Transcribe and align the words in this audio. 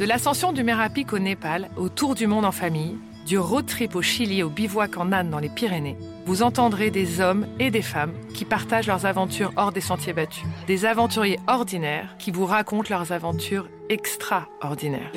De 0.00 0.06
l'ascension 0.06 0.54
du 0.54 0.64
Mérapic 0.64 1.12
au 1.12 1.18
Népal, 1.18 1.68
au 1.76 1.90
tour 1.90 2.14
du 2.14 2.26
monde 2.26 2.46
en 2.46 2.52
famille, 2.52 2.96
du 3.26 3.36
road 3.36 3.66
trip 3.66 3.94
au 3.94 4.00
Chili 4.00 4.42
au 4.42 4.48
bivouac 4.48 4.96
en 4.96 5.12
Inde 5.12 5.28
dans 5.28 5.38
les 5.38 5.50
Pyrénées, 5.50 5.98
vous 6.24 6.42
entendrez 6.42 6.90
des 6.90 7.20
hommes 7.20 7.46
et 7.58 7.70
des 7.70 7.82
femmes 7.82 8.14
qui 8.32 8.46
partagent 8.46 8.86
leurs 8.86 9.04
aventures 9.04 9.52
hors 9.56 9.72
des 9.72 9.82
sentiers 9.82 10.14
battus. 10.14 10.46
Des 10.66 10.86
aventuriers 10.86 11.38
ordinaires 11.48 12.16
qui 12.18 12.30
vous 12.30 12.46
racontent 12.46 12.88
leurs 12.88 13.12
aventures 13.12 13.68
extraordinaires. 13.90 15.12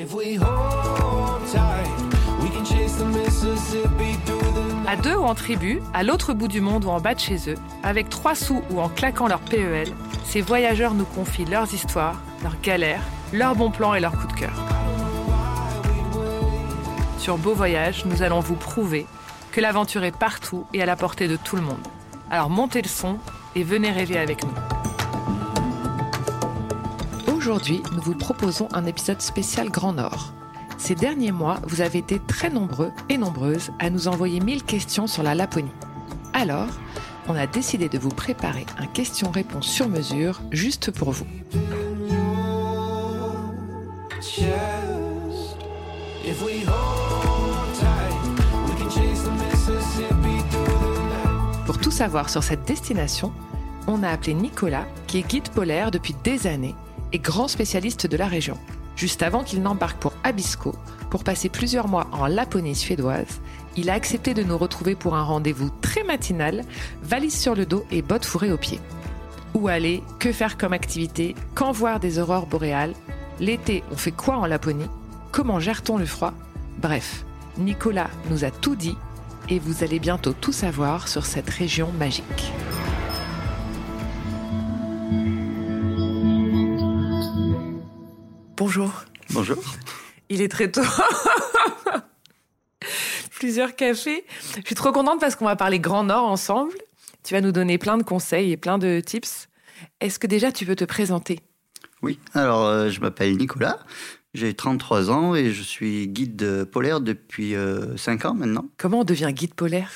À 4.86 4.96
deux 4.96 5.14
ou 5.14 5.24
en 5.24 5.34
tribu, 5.34 5.80
à 5.94 6.02
l'autre 6.02 6.34
bout 6.34 6.48
du 6.48 6.60
monde 6.60 6.84
ou 6.84 6.90
en 6.90 7.00
bas 7.00 7.14
de 7.14 7.20
chez 7.20 7.38
eux, 7.48 7.56
avec 7.82 8.10
trois 8.10 8.34
sous 8.34 8.60
ou 8.68 8.80
en 8.80 8.90
claquant 8.90 9.28
leur 9.28 9.40
PEL, 9.40 9.88
ces 10.26 10.42
voyageurs 10.42 10.92
nous 10.92 11.06
confient 11.06 11.46
leurs 11.46 11.72
histoires, 11.72 12.20
leurs 12.44 12.60
galères, 12.60 13.02
leurs 13.32 13.56
bons 13.56 13.70
plans 13.70 13.94
et 13.94 14.00
leurs 14.00 14.12
coups 14.12 14.34
de 14.34 14.40
cœur. 14.40 14.52
Sur 17.18 17.38
Beau 17.38 17.54
Voyage, 17.54 18.04
nous 18.04 18.22
allons 18.22 18.40
vous 18.40 18.54
prouver 18.54 19.06
que 19.50 19.62
l'aventure 19.62 20.04
est 20.04 20.16
partout 20.16 20.66
et 20.74 20.82
à 20.82 20.86
la 20.86 20.94
portée 20.94 21.26
de 21.26 21.36
tout 21.36 21.56
le 21.56 21.62
monde. 21.62 21.80
Alors 22.30 22.50
montez 22.50 22.82
le 22.82 22.88
son 22.88 23.16
et 23.56 23.62
venez 23.62 23.90
rêver 23.90 24.18
avec 24.18 24.44
nous. 24.44 24.52
Aujourd'hui, 27.34 27.82
nous 27.92 28.02
vous 28.02 28.14
proposons 28.14 28.68
un 28.74 28.84
épisode 28.84 29.22
spécial 29.22 29.70
Grand 29.70 29.94
Nord. 29.94 30.34
Ces 30.76 30.94
derniers 30.94 31.32
mois, 31.32 31.60
vous 31.66 31.80
avez 31.80 32.00
été 32.00 32.18
très 32.18 32.50
nombreux 32.50 32.92
et 33.08 33.16
nombreuses 33.16 33.70
à 33.78 33.88
nous 33.88 34.06
envoyer 34.06 34.40
mille 34.40 34.64
questions 34.64 35.06
sur 35.06 35.22
la 35.22 35.34
Laponie. 35.34 35.72
Alors, 36.34 36.68
on 37.26 37.36
a 37.36 37.46
décidé 37.46 37.88
de 37.88 37.98
vous 37.98 38.10
préparer 38.10 38.66
un 38.78 38.86
question-réponse 38.86 39.66
sur 39.66 39.88
mesure 39.88 40.42
juste 40.50 40.90
pour 40.90 41.12
vous. 41.12 41.26
Pour 51.66 51.78
tout 51.78 51.90
savoir 51.90 52.30
sur 52.30 52.42
cette 52.42 52.64
destination, 52.64 53.32
on 53.86 54.02
a 54.02 54.08
appelé 54.08 54.32
Nicolas, 54.32 54.86
qui 55.06 55.18
est 55.18 55.28
guide 55.28 55.50
polaire 55.50 55.90
depuis 55.90 56.14
des 56.24 56.46
années 56.46 56.74
et 57.12 57.18
grand 57.18 57.48
spécialiste 57.48 58.06
de 58.06 58.16
la 58.16 58.26
région. 58.26 58.56
Juste 58.96 59.22
avant 59.22 59.44
qu'il 59.44 59.60
n'embarque 59.60 60.00
pour 60.00 60.14
Abisko, 60.24 60.74
pour 61.10 61.22
passer 61.22 61.50
plusieurs 61.50 61.88
mois 61.88 62.06
en 62.12 62.26
Laponie 62.26 62.74
suédoise, 62.74 63.42
il 63.76 63.90
a 63.90 63.94
accepté 63.94 64.32
de 64.32 64.42
nous 64.42 64.56
retrouver 64.56 64.94
pour 64.94 65.16
un 65.16 65.22
rendez-vous 65.22 65.68
très 65.82 66.02
matinal, 66.02 66.64
valise 67.02 67.38
sur 67.38 67.54
le 67.54 67.66
dos 67.66 67.84
et 67.90 68.00
bottes 68.00 68.24
fourrées 68.24 68.52
aux 68.52 68.58
pieds. 68.58 68.80
Où 69.52 69.68
aller 69.68 70.02
Que 70.18 70.32
faire 70.32 70.56
comme 70.56 70.72
activité 70.72 71.34
Quand 71.54 71.72
voir 71.72 72.00
des 72.00 72.18
aurores 72.18 72.46
boréales 72.46 72.94
L'été, 73.40 73.82
on 73.90 73.96
fait 73.96 74.12
quoi 74.12 74.36
en 74.36 74.46
Laponie? 74.46 74.88
Comment 75.32 75.58
gère-t-on 75.58 75.98
le 75.98 76.06
froid? 76.06 76.32
Bref, 76.78 77.24
Nicolas 77.58 78.10
nous 78.30 78.44
a 78.44 78.50
tout 78.50 78.76
dit 78.76 78.96
et 79.48 79.58
vous 79.58 79.82
allez 79.82 79.98
bientôt 79.98 80.32
tout 80.32 80.52
savoir 80.52 81.08
sur 81.08 81.26
cette 81.26 81.50
région 81.50 81.90
magique. 81.92 82.52
Bonjour. 88.56 89.04
Bonjour. 89.30 89.62
Il 90.28 90.40
est 90.40 90.48
très 90.48 90.70
tôt. 90.70 90.80
Plusieurs 93.32 93.74
cafés. 93.74 94.24
Je 94.56 94.66
suis 94.66 94.74
trop 94.76 94.92
contente 94.92 95.20
parce 95.20 95.34
qu'on 95.34 95.44
va 95.44 95.56
parler 95.56 95.80
Grand 95.80 96.04
Nord 96.04 96.28
ensemble. 96.28 96.72
Tu 97.24 97.34
vas 97.34 97.40
nous 97.40 97.52
donner 97.52 97.78
plein 97.78 97.98
de 97.98 98.04
conseils 98.04 98.52
et 98.52 98.56
plein 98.56 98.78
de 98.78 99.00
tips. 99.00 99.48
Est-ce 100.00 100.20
que 100.20 100.28
déjà 100.28 100.52
tu 100.52 100.64
veux 100.64 100.76
te 100.76 100.84
présenter? 100.84 101.40
Oui, 102.02 102.18
alors 102.34 102.64
euh, 102.66 102.90
je 102.90 103.00
m'appelle 103.00 103.36
Nicolas, 103.36 103.78
j'ai 104.34 104.54
33 104.54 105.10
ans 105.10 105.34
et 105.34 105.52
je 105.52 105.62
suis 105.62 106.08
guide 106.08 106.64
polaire 106.64 107.00
depuis 107.00 107.54
5 107.96 108.24
ans 108.26 108.34
maintenant. 108.34 108.66
Comment 108.76 109.00
on 109.00 109.04
devient 109.04 109.30
guide 109.32 109.54
polaire? 109.54 109.90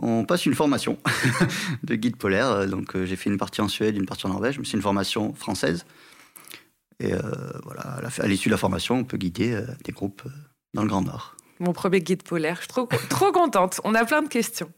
On 0.00 0.24
passe 0.24 0.46
une 0.46 0.54
formation 0.54 0.98
de 1.82 1.94
guide 1.96 2.16
polaire. 2.16 2.68
Donc 2.68 2.94
euh, 2.94 3.04
j'ai 3.04 3.16
fait 3.16 3.30
une 3.30 3.38
partie 3.38 3.60
en 3.60 3.68
Suède, 3.68 3.96
une 3.96 4.06
partie 4.06 4.26
en 4.26 4.30
Norvège, 4.30 4.58
mais 4.58 4.64
c'est 4.64 4.76
une 4.76 4.82
formation 4.82 5.34
française. 5.34 5.84
Et 7.00 7.12
euh, 7.12 7.20
voilà, 7.64 8.00
à 8.18 8.26
l'issue 8.26 8.48
de 8.48 8.54
la 8.54 8.58
formation, 8.58 8.96
on 8.96 9.04
peut 9.04 9.16
guider 9.16 9.60
des 9.84 9.92
groupes 9.92 10.22
dans 10.74 10.82
le 10.82 10.88
Grand 10.88 11.02
Nord. 11.02 11.34
Mon 11.58 11.72
premier 11.72 12.00
guide 12.00 12.22
polaire, 12.22 12.56
je 12.56 12.60
suis 12.60 12.68
trop, 12.68 12.88
trop 13.08 13.32
contente. 13.32 13.80
On 13.84 13.94
a 13.94 14.04
plein 14.04 14.22
de 14.22 14.28
questions. 14.28 14.70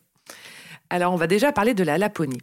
Alors 0.89 1.13
on 1.13 1.17
va 1.17 1.27
déjà 1.27 1.53
parler 1.53 1.75
de 1.75 1.85
la 1.85 1.99
Laponie. 1.99 2.41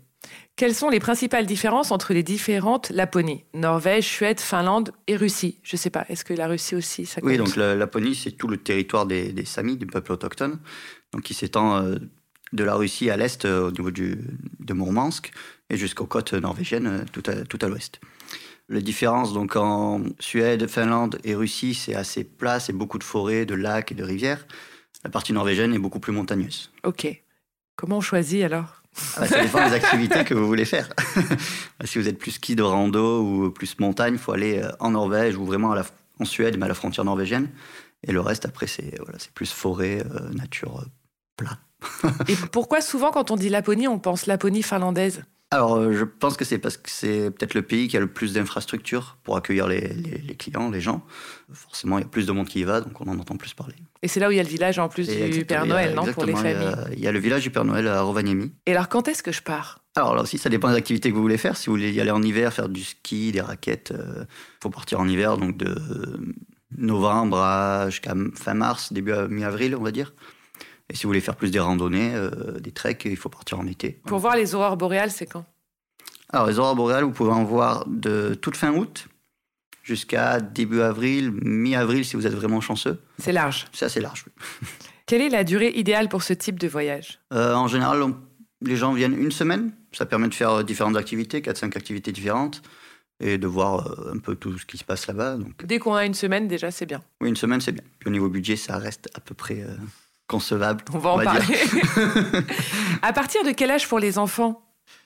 Quelles 0.55 0.73
sont 0.73 0.89
les 0.89 0.99
principales 0.99 1.45
différences 1.45 1.91
entre 1.91 2.13
les 2.13 2.23
différentes 2.23 2.89
Laponies? 2.89 3.43
Norvège, 3.53 4.07
Suède, 4.07 4.39
Finlande 4.39 4.91
et 5.05 5.15
Russie 5.15 5.59
Je 5.61 5.75
ne 5.75 5.79
sais 5.79 5.91
pas, 5.91 6.05
est-ce 6.09 6.25
que 6.25 6.33
la 6.33 6.47
Russie 6.47 6.75
aussi, 6.75 7.05
ça 7.05 7.21
compte? 7.21 7.29
Oui, 7.29 7.37
donc 7.37 7.55
la 7.55 7.75
Laponie, 7.75 8.15
c'est 8.15 8.31
tout 8.31 8.47
le 8.47 8.57
territoire 8.57 9.05
des, 9.05 9.31
des 9.31 9.45
Samis, 9.45 9.77
du 9.77 9.85
peuple 9.85 10.11
autochtone, 10.13 10.59
donc 11.13 11.21
qui 11.21 11.35
s'étend 11.35 11.77
euh, 11.77 11.97
de 12.53 12.63
la 12.63 12.73
Russie 12.73 13.11
à 13.11 13.17
l'est, 13.17 13.45
euh, 13.45 13.67
au 13.67 13.71
niveau 13.71 13.91
du, 13.91 14.17
de 14.59 14.73
Mourmansk, 14.73 15.31
et 15.69 15.77
jusqu'aux 15.77 16.07
côtes 16.07 16.33
norvégiennes, 16.33 16.87
euh, 16.87 17.05
tout 17.11 17.23
à, 17.27 17.43
tout 17.43 17.59
à 17.61 17.67
l'ouest. 17.67 17.99
Les 18.69 18.81
différences 18.81 19.33
donc 19.33 19.55
en 19.55 20.01
Suède, 20.19 20.67
Finlande 20.67 21.19
et 21.23 21.35
Russie, 21.35 21.75
c'est 21.75 21.95
assez 21.95 22.23
plat, 22.23 22.59
c'est 22.59 22.73
beaucoup 22.73 22.97
de 22.97 23.03
forêts, 23.03 23.45
de 23.45 23.53
lacs 23.53 23.91
et 23.91 23.95
de 23.95 24.03
rivières. 24.03 24.45
La 25.03 25.09
partie 25.09 25.33
norvégienne 25.33 25.73
est 25.73 25.79
beaucoup 25.79 25.99
plus 25.99 26.11
montagneuse. 26.11 26.71
Ok. 26.83 27.07
Comment 27.75 27.97
on 27.97 28.01
choisit 28.01 28.43
alors? 28.43 28.76
Ah 29.15 29.21
bah, 29.21 29.27
ça 29.27 29.41
dépend 29.43 29.67
des 29.67 29.75
activités 29.75 30.23
que 30.23 30.33
vous 30.33 30.47
voulez 30.47 30.65
faire. 30.65 30.89
si 31.85 31.99
vous 31.99 32.07
êtes 32.07 32.17
plus 32.17 32.31
ski 32.31 32.55
de 32.55 32.63
rando 32.63 33.21
ou 33.21 33.51
plus 33.51 33.79
montagne, 33.79 34.13
il 34.13 34.19
faut 34.19 34.31
aller 34.31 34.61
euh, 34.61 34.71
en 34.79 34.91
Norvège 34.91 35.37
ou 35.37 35.45
vraiment 35.45 35.75
en 36.19 36.25
Suède, 36.25 36.57
mais 36.57 36.65
à 36.65 36.67
la 36.67 36.73
frontière 36.73 37.05
norvégienne. 37.05 37.49
Et 38.03 38.11
le 38.11 38.21
reste, 38.21 38.45
après, 38.45 38.67
c'est 38.67 38.95
voilà, 38.99 39.17
plus 39.33 39.51
forêt, 39.51 40.03
euh, 40.05 40.29
nature, 40.33 40.81
euh, 40.81 40.85
plat. 41.35 41.57
Et 42.27 42.35
pourquoi 42.51 42.81
souvent, 42.81 43.11
quand 43.11 43.31
on 43.31 43.35
dit 43.35 43.49
Laponie, 43.49 43.87
on 43.87 43.99
pense 43.99 44.25
Laponie 44.25 44.63
finlandaise? 44.63 45.23
Alors, 45.49 45.77
euh, 45.77 45.93
je 45.93 46.03
pense 46.03 46.35
que 46.35 46.43
c'est 46.43 46.57
parce 46.57 46.75
que 46.75 46.89
c'est 46.89 47.31
peut-être 47.31 47.53
le 47.53 47.61
pays 47.61 47.87
qui 47.87 47.95
a 47.95 48.01
le 48.01 48.07
plus 48.07 48.33
d'infrastructures 48.33 49.17
pour 49.23 49.37
accueillir 49.37 49.67
les, 49.67 49.79
les, 49.79 50.35
clients, 50.35 50.69
les 50.69 50.81
gens. 50.81 51.05
Forcément, 51.53 51.99
il 51.99 52.01
y 52.01 52.05
a 52.05 52.07
plus 52.07 52.25
de 52.25 52.33
monde 52.33 52.49
qui 52.49 52.59
y 52.59 52.63
va, 52.65 52.81
donc 52.81 52.99
on 52.99 53.09
en 53.09 53.17
entend 53.17 53.37
plus 53.37 53.53
parler. 53.53 53.75
Et 54.01 54.09
c'est 54.09 54.19
là 54.19 54.27
où 54.27 54.31
il 54.31 54.37
y 54.37 54.41
a 54.41 54.43
le 54.43 54.49
village 54.49 54.77
en 54.77 54.89
plus 54.89 55.07
du 55.07 55.45
Père 55.45 55.65
Noël, 55.65 55.95
non 55.95 56.03
Pour 56.11 56.25
les 56.25 56.35
familles. 56.35 56.75
Il 56.91 56.99
y, 56.99 57.07
a, 57.07 57.13
le 57.13 57.19
village 57.19 57.43
du 57.43 57.49
Père 57.49 57.63
Noël 57.63 57.87
à 57.87 58.01
Rovaniemi. 58.01 58.51
Et 58.65 58.73
alors, 58.73 58.89
quand 58.89 59.07
est-ce 59.07 59.23
que 59.23 59.31
je 59.31 59.41
pars? 59.41 59.79
Alors 59.95 60.15
là 60.15 60.23
aussi, 60.23 60.37
ça 60.37 60.49
dépend 60.49 60.69
des 60.69 60.75
activités 60.75 61.09
que 61.11 61.15
vous 61.15 61.21
voulez 61.21 61.37
faire. 61.37 61.55
Si 61.55 61.67
vous 61.67 61.73
voulez 61.73 61.93
y 61.93 62.01
aller 62.01 62.11
en 62.11 62.21
hiver, 62.21 62.53
faire 62.53 62.67
du 62.67 62.83
ski, 62.83 63.31
des 63.31 63.41
raquettes, 63.41 63.93
il 63.95 64.01
euh, 64.01 64.25
faut 64.61 64.69
partir 64.69 64.99
en 64.99 65.07
hiver, 65.07 65.37
donc 65.37 65.55
de 65.55 65.75
novembre 66.77 67.85
jusqu'à 67.87 68.13
fin 68.35 68.53
mars, 68.53 68.91
début 68.91 69.13
mi-avril, 69.29 69.77
on 69.77 69.83
va 69.83 69.91
dire. 69.91 70.13
Et 70.89 70.95
si 70.95 71.03
vous 71.03 71.09
voulez 71.09 71.21
faire 71.21 71.35
plus 71.35 71.51
des 71.51 71.59
randonnées, 71.59 72.13
euh, 72.15 72.59
des 72.59 72.71
treks, 72.71 73.05
il 73.05 73.17
faut 73.17 73.29
partir 73.29 73.59
en 73.59 73.67
été. 73.67 73.99
Pour 74.05 74.19
voir 74.19 74.35
les 74.35 74.55
aurores 74.55 74.77
boréales, 74.77 75.11
c'est 75.11 75.25
quand? 75.25 75.45
Alors, 76.29 76.47
les 76.47 76.59
aurores 76.59 76.75
boréales, 76.75 77.03
vous 77.03 77.11
pouvez 77.11 77.31
en 77.31 77.43
voir 77.43 77.85
de 77.87 78.33
toute 78.33 78.55
fin 78.57 78.73
août 78.73 79.07
jusqu'à 79.83 80.39
début 80.39 80.81
avril, 80.81 81.31
mi-avril 81.31 82.03
si 82.05 82.15
vous 82.15 82.27
êtes 82.27 82.33
vraiment 82.33 82.61
chanceux. 82.61 82.99
C'est 83.19 83.31
large. 83.31 83.67
C'est 83.73 83.85
assez 83.85 84.01
large. 84.01 84.25
oui. 84.27 84.67
Quelle 85.05 85.21
est 85.21 85.29
la 85.29 85.45
durée 85.45 85.69
idéale 85.75 86.09
pour 86.09 86.21
ce 86.23 86.33
type 86.33 86.59
de 86.59 86.67
voyage? 86.67 87.19
Euh, 87.33 87.53
en 87.53 87.67
général, 87.69 88.01
on- 88.03 88.17
les 88.61 88.75
gens 88.75 88.91
viennent 88.93 89.17
une 89.17 89.31
semaine. 89.31 89.71
Ça 89.93 90.05
permet 90.05 90.27
de 90.27 90.33
faire 90.33 90.51
euh, 90.51 90.63
différentes 90.63 90.97
activités, 90.97 91.39
4-5 91.41 91.77
activités 91.77 92.11
différentes, 92.11 92.61
et 93.21 93.37
de 93.37 93.47
voir 93.47 94.09
un 94.13 94.17
peu 94.17 94.35
tout 94.35 94.57
ce 94.57 94.65
qui 94.65 94.77
se 94.77 94.83
passe 94.83 95.07
là-bas. 95.07 95.37
Donc, 95.37 95.65
Dès 95.65 95.79
qu'on 95.79 95.93
a 95.95 96.05
une 96.05 96.13
semaine, 96.13 96.47
déjà, 96.49 96.71
c'est 96.71 96.85
bien. 96.85 97.01
oui, 97.21 97.29
une 97.29 97.35
semaine, 97.37 97.61
c'est 97.61 97.71
bien. 97.71 97.83
Puis 97.99 98.09
au 98.09 98.11
niveau 98.11 98.27
budget, 98.29 98.57
ça 98.57 98.77
reste 98.77 99.09
à 99.15 99.21
peu 99.21 99.33
près 99.33 99.61
euh, 99.61 99.75
concevable. 100.27 100.83
On 100.93 100.97
va 100.97 101.09
en 101.11 101.17
va 101.17 101.23
parler. 101.25 101.41
à 103.01 103.13
partir 103.13 103.43
de 103.43 103.51
quel 103.51 103.71
âge 103.71 103.87
pour 103.87 103.99
les 103.99 104.17
enfants? 104.17 104.61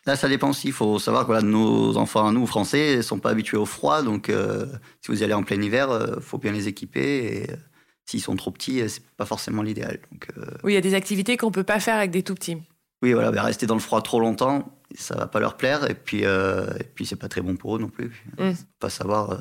Là, 0.06 0.16
ça 0.16 0.28
dépend 0.28 0.50
aussi. 0.50 0.68
Il 0.68 0.74
faut 0.74 1.00
savoir 1.00 1.24
que 1.24 1.28
voilà, 1.28 1.42
nos 1.44 1.96
enfants, 1.98 2.32
nous, 2.32 2.46
français, 2.48 2.98
ne 2.98 3.02
sont 3.02 3.20
pas 3.20 3.30
habitués 3.30 3.58
au 3.58 3.66
froid. 3.66 4.02
Donc, 4.02 4.30
euh, 4.30 4.66
si 5.02 5.12
vous 5.12 5.22
y 5.22 5.24
allez 5.24 5.34
en 5.34 5.44
plein 5.44 5.62
hiver, 5.62 5.90
il 6.18 6.22
faut 6.22 6.38
bien 6.40 6.52
les 6.52 6.68
équiper. 6.68 7.44
Et 7.44 7.52
euh, 7.52 7.56
s'ils 8.06 8.22
sont 8.22 8.36
trop 8.36 8.52
petits, 8.52 8.82
euh, 8.82 8.88
c'est 8.88 9.04
pas 9.18 9.26
forcément 9.26 9.62
l'idéal. 9.62 10.00
Donc, 10.12 10.28
euh, 10.38 10.46
Oui, 10.64 10.74
il 10.74 10.76
y 10.76 10.78
a 10.78 10.82
des 10.82 10.94
activités 10.94 11.38
qu'on 11.38 11.52
peut 11.52 11.64
pas 11.64 11.80
faire 11.80 11.96
avec 11.96 12.12
des 12.12 12.24
tout 12.24 12.36
petits. 12.36 12.58
oui, 13.02 13.14
voilà, 13.14 13.32
bah, 13.32 13.44
rester 13.44 13.66
dans 13.66 13.76
le 13.76 13.80
froid 13.80 14.02
trop 14.02 14.20
longtemps, 14.20 14.78
ça 14.96 15.16
va 15.16 15.28
pas 15.28 15.40
leur 15.40 15.56
plaire. 15.58 15.90
Et 15.90 15.96
puis, 15.96 16.26
euh, 16.26 16.68
et 16.80 16.84
puis 16.84 17.06
c'est 17.06 17.16
pas 17.16 17.30
très 17.30 17.42
bon 17.42 17.56
pour 17.56 17.76
eux 17.76 17.80
non 17.80 17.90
plus. 17.90 18.26
Mm. 18.38 18.52
Pas 18.80 18.90
savoir. 18.90 19.38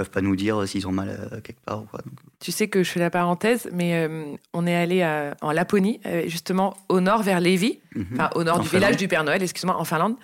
Euh, 0.00 0.04
peuvent 0.04 0.10
pas 0.10 0.20
nous 0.20 0.36
dire 0.36 0.66
s'ils 0.66 0.86
ont 0.88 0.92
mal 0.92 1.08
euh, 1.32 1.40
quelque 1.40 1.60
part 1.64 1.82
ou 1.82 1.86
quoi. 1.86 2.00
Donc, 2.04 2.14
Tu 2.40 2.52
sais 2.52 2.68
que 2.68 2.82
je 2.82 2.90
fais 2.90 3.00
la 3.00 3.10
parenthèse, 3.10 3.68
mais 3.72 3.94
euh, 4.06 4.24
on 4.52 4.66
est 4.66 4.74
allé 4.74 5.02
à- 5.02 5.36
en 5.42 5.52
Laponie, 5.52 6.00
euh, 6.06 6.22
justement 6.26 6.76
au 6.88 7.00
nord 7.00 7.22
vers 7.22 7.40
Lévis, 7.40 7.80
mhm. 7.94 8.06
enfin 8.14 8.30
au 8.34 8.44
nord 8.44 8.56
En 8.58 8.60
du 8.62 8.68
Finlande. 8.68 8.84
village 8.86 8.96
du 8.96 9.08
Père 9.08 9.24
Noël, 9.24 9.42
excuse-moi, 9.42 9.76
en 9.76 9.84
Finlande. 9.84 10.16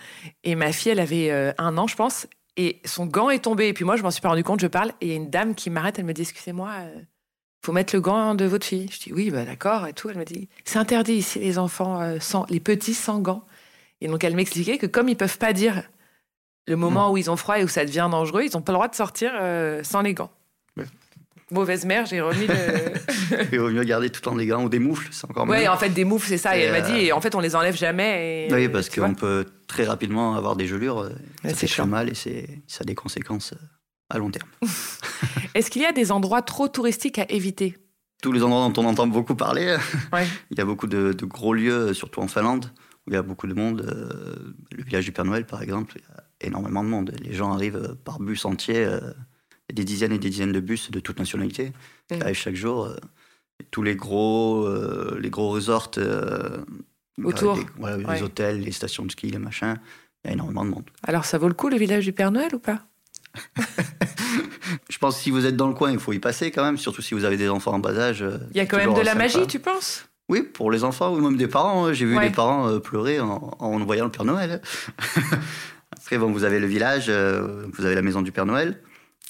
Et 0.45 0.55
ma 0.55 0.73
fille, 0.73 0.93
elle 0.93 1.01
avait 1.01 1.31
euh, 1.31 1.53
un 1.59 1.77
an, 1.79 1.87
je 1.87 1.97
pense, 1.97 2.27
et 2.57 2.81
son 2.85 3.05
gant 3.07 3.29
est 3.31 3.41
tombé. 3.45 3.69
Et 3.69 3.73
puis 3.75 3.85
moi, 3.85 3.97
je 3.97 4.03
m'en 4.03 4.11
suis 4.11 4.23
pas 4.23 4.31
rendu 4.31 4.45
compte, 4.45 4.61
je 4.61 4.67
parle, 4.67 4.91
et 5.01 5.07
il 5.07 5.09
y 5.09 5.13
a 5.13 5.17
une 5.17 5.31
dame 5.31 5.55
qui 5.55 5.69
m'arrête, 5.71 5.99
elle 5.99 6.07
me 6.07 6.13
dit 6.15 6.23
Excusez-moi, 6.23 6.71
euh, 6.81 7.01
faut 7.65 7.73
mettre 7.73 7.95
le 7.95 8.01
gant 8.01 8.35
de 8.35 8.45
votre 8.45 8.65
fille. 8.65 8.89
Je 8.91 8.99
dis 9.01 9.13
Oui, 9.13 9.31
bah 9.31 9.45
d'accord, 9.45 9.87
et 9.87 9.93
tout. 9.93 10.09
Elle 10.09 10.17
me 10.19 10.25
dit 10.25 10.49
C'est 10.65 10.79
interdit 10.79 11.15
ici, 11.15 11.39
les 11.41 11.59
enfants, 11.59 12.01
euh, 12.01 12.19
sans, 12.21 12.47
les 12.49 12.61
petits 12.61 12.95
sans 12.95 13.19
gants. 13.21 13.45
Et 14.01 14.09
donc, 14.09 14.25
elle 14.25 14.37
m'expliquait 14.37 14.79
que 14.79 14.87
comme 14.87 15.09
ils 15.09 15.17
peuvent 15.17 15.39
pas 15.39 15.53
dire 15.53 15.83
le 16.67 16.77
moment 16.77 17.13
où 17.13 17.17
ils 17.17 17.31
ont 17.31 17.37
froid 17.37 17.59
et 17.59 17.65
où 17.65 17.69
ça 17.69 17.85
devient 17.85 18.09
dangereux, 18.11 18.43
ils 18.45 18.53
n'ont 18.55 18.63
pas 18.63 18.73
le 18.73 18.77
droit 18.77 18.89
de 18.89 18.95
sortir 18.95 19.31
euh, 19.41 19.83
sans 19.85 20.01
les 20.03 20.15
gants. 20.15 20.31
Ouais. 20.77 20.85
Mauvaise 21.53 21.85
mère, 21.85 22.07
j'ai 22.07 22.21
remis 22.21 22.47
le. 22.49 23.45
Il 23.53 23.61
vaut 23.61 23.71
mieux 23.71 23.85
garder 23.85 24.11
tout 24.11 24.19
le 24.21 24.25
temps 24.25 24.35
des 24.35 24.47
gants 24.47 24.65
ou 24.65 24.69
des 24.69 24.81
moufles, 24.81 25.07
c'est 25.13 25.31
encore 25.31 25.47
mieux. 25.47 25.69
en 25.69 25.77
fait, 25.77 25.91
des 25.91 26.05
moufles, 26.05 26.27
c'est 26.27 26.39
ça. 26.39 26.57
Et, 26.57 26.61
Et, 26.61 26.65
elle 26.65 26.73
m'a 26.73 26.81
dit, 26.81 26.93
euh, 26.93 27.01
et 27.07 27.13
en 27.13 27.21
fait, 27.21 27.35
on 27.37 27.41
les 27.41 27.55
enlève 27.55 27.77
jamais. 27.77 28.49
Et, 28.49 28.53
Oui, 28.53 28.69
parce 28.69 28.89
qu'on 28.91 29.15
peut 29.15 29.47
très 29.69 29.85
rapidement 29.85 30.35
avoir 30.35 30.57
des 30.57 30.67
gelures. 30.67 30.99
euh, 30.99 31.11
Ouais, 31.45 31.51
ça 31.51 31.55
fait 31.57 31.67
très 31.69 31.87
mal 31.87 32.09
et 32.11 32.15
ça 32.67 32.79
a 32.81 32.85
des 32.85 32.97
conséquences 32.97 33.55
à 34.11 34.19
long 34.19 34.31
terme. 34.31 34.49
Est-ce 35.55 35.71
qu'il 35.71 35.83
y 35.83 35.87
a 35.87 35.93
des 35.93 36.11
endroits 36.11 36.43
trop 36.43 36.67
touristiques 36.69 37.19
à 37.21 37.27
éviter? 37.29 37.77
Tous 38.23 38.33
les 38.33 38.43
endroits 38.43 38.69
dont 38.69 38.83
on 38.83 38.87
entend 38.87 39.07
beaucoup 39.07 39.37
parler, 39.37 39.77
Ouais. 40.13 40.27
il 40.51 40.59
y 40.59 40.61
a 40.61 40.65
beaucoup 40.65 40.87
de, 40.89 41.13
de 41.13 41.25
gros 41.27 41.55
lieux, 41.55 41.95
surtout 41.95 42.21
en 42.23 42.29
Finlande, 42.29 42.73
où 43.07 43.11
il 43.11 43.15
y 43.15 43.17
a 43.17 43.23
beaucoup 43.23 43.47
de 43.47 43.55
monde. 43.55 43.83
le 44.73 44.83
village 44.83 45.05
du 45.05 45.13
Père 45.13 45.25
Noël, 45.25 45.47
par 45.47 45.63
exemple, 45.63 45.93
il 45.97 46.01
y 46.03 46.05
a 46.13 46.25
énormément 46.41 46.83
de 46.85 46.89
monde. 46.89 47.13
Les 47.23 47.33
gens 47.33 47.53
arrivent 47.53 47.77
euh, 47.77 47.95
par 48.05 48.19
bus 48.21 48.45
entier, 48.45 48.85
euh, 48.85 49.01
des 49.73 49.85
dizaines 49.85 50.13
et 50.13 50.19
des 50.19 50.31
dizaines 50.31 50.53
de 50.53 50.61
bus 50.61 50.91
de 50.91 51.01
toute 51.01 51.19
nationalité 51.19 51.73
qui 52.09 52.21
arrivent 52.23 52.35
chaque 52.37 52.55
jour. 52.57 52.85
euh, 52.87 52.97
tous 53.71 53.83
les 53.83 53.97
gros, 53.97 54.69
les 55.19 55.31
gros 55.31 55.49
resorts 55.49 55.91
Autour. 57.25 57.57
les, 57.57 57.63
voilà, 57.79 57.97
les 57.97 58.05
Ouais. 58.05 58.23
hôtels, 58.23 58.61
les 58.61 58.71
stations 58.73 59.05
de 59.07 59.11
ski, 59.11 59.31
les 59.31 59.39
machins, 59.39 59.77
il 60.25 60.29
y 60.29 60.31
a 60.31 60.35
énormément 60.35 60.63
de 60.67 60.71
monde. 60.71 60.85
Alors, 61.03 61.25
ça 61.25 61.39
vaut 61.39 61.49
le 61.49 61.55
coup, 61.55 61.71
le 61.71 61.79
village 61.79 62.05
du 62.05 62.13
Père 62.13 62.31
Noël 62.31 62.55
ou 62.55 62.59
pas? 62.59 62.81
Je 64.91 64.99
pense 64.99 65.17
que 65.17 65.23
si 65.23 65.31
vous 65.31 65.47
êtes 65.47 65.57
dans 65.57 65.69
le 65.69 65.75
coin, 65.75 65.91
il 65.91 65.99
faut 65.99 66.13
y 66.13 66.19
passer 66.19 66.51
quand 66.51 66.65
même, 66.65 66.77
surtout 66.77 67.01
si 67.03 67.15
vous 67.15 67.25
avez 67.25 67.37
des 67.39 67.49
enfants 67.49 67.73
en 67.73 67.79
bas 67.79 67.97
âge. 67.99 68.25
Il 68.51 68.57
y 68.57 68.61
a 68.61 68.67
quand 68.67 68.77
même 68.77 68.93
de 68.93 69.01
la 69.01 69.13
sympa. 69.13 69.19
magie, 69.19 69.47
tu 69.47 69.59
penses? 69.59 70.07
Oui, 70.29 70.43
pour 70.43 70.71
les 70.71 70.85
enfants 70.85 71.15
ou 71.15 71.21
même 71.21 71.37
des 71.37 71.49
parents. 71.49 71.87
hein. 71.87 71.93
J'ai 71.95 72.05
vu 72.05 72.17
Ouais. 72.17 72.29
des 72.29 72.35
parents 72.35 72.79
pleurer 72.81 73.21
en, 73.21 73.57
en 73.59 73.79
voyant 73.85 74.05
le 74.05 74.11
Père 74.11 74.25
Noël. 74.25 74.61
Après, 76.07 76.19
bon, 76.19 76.31
vous 76.31 76.45
avez 76.45 76.61
le 76.61 76.69
village, 76.69 77.07
euh, 77.09 77.67
vous 77.73 77.85
avez 77.85 77.97
la 77.97 78.03
maison 78.03 78.23
du 78.23 78.31
Père 78.31 78.47
Noël, 78.47 78.81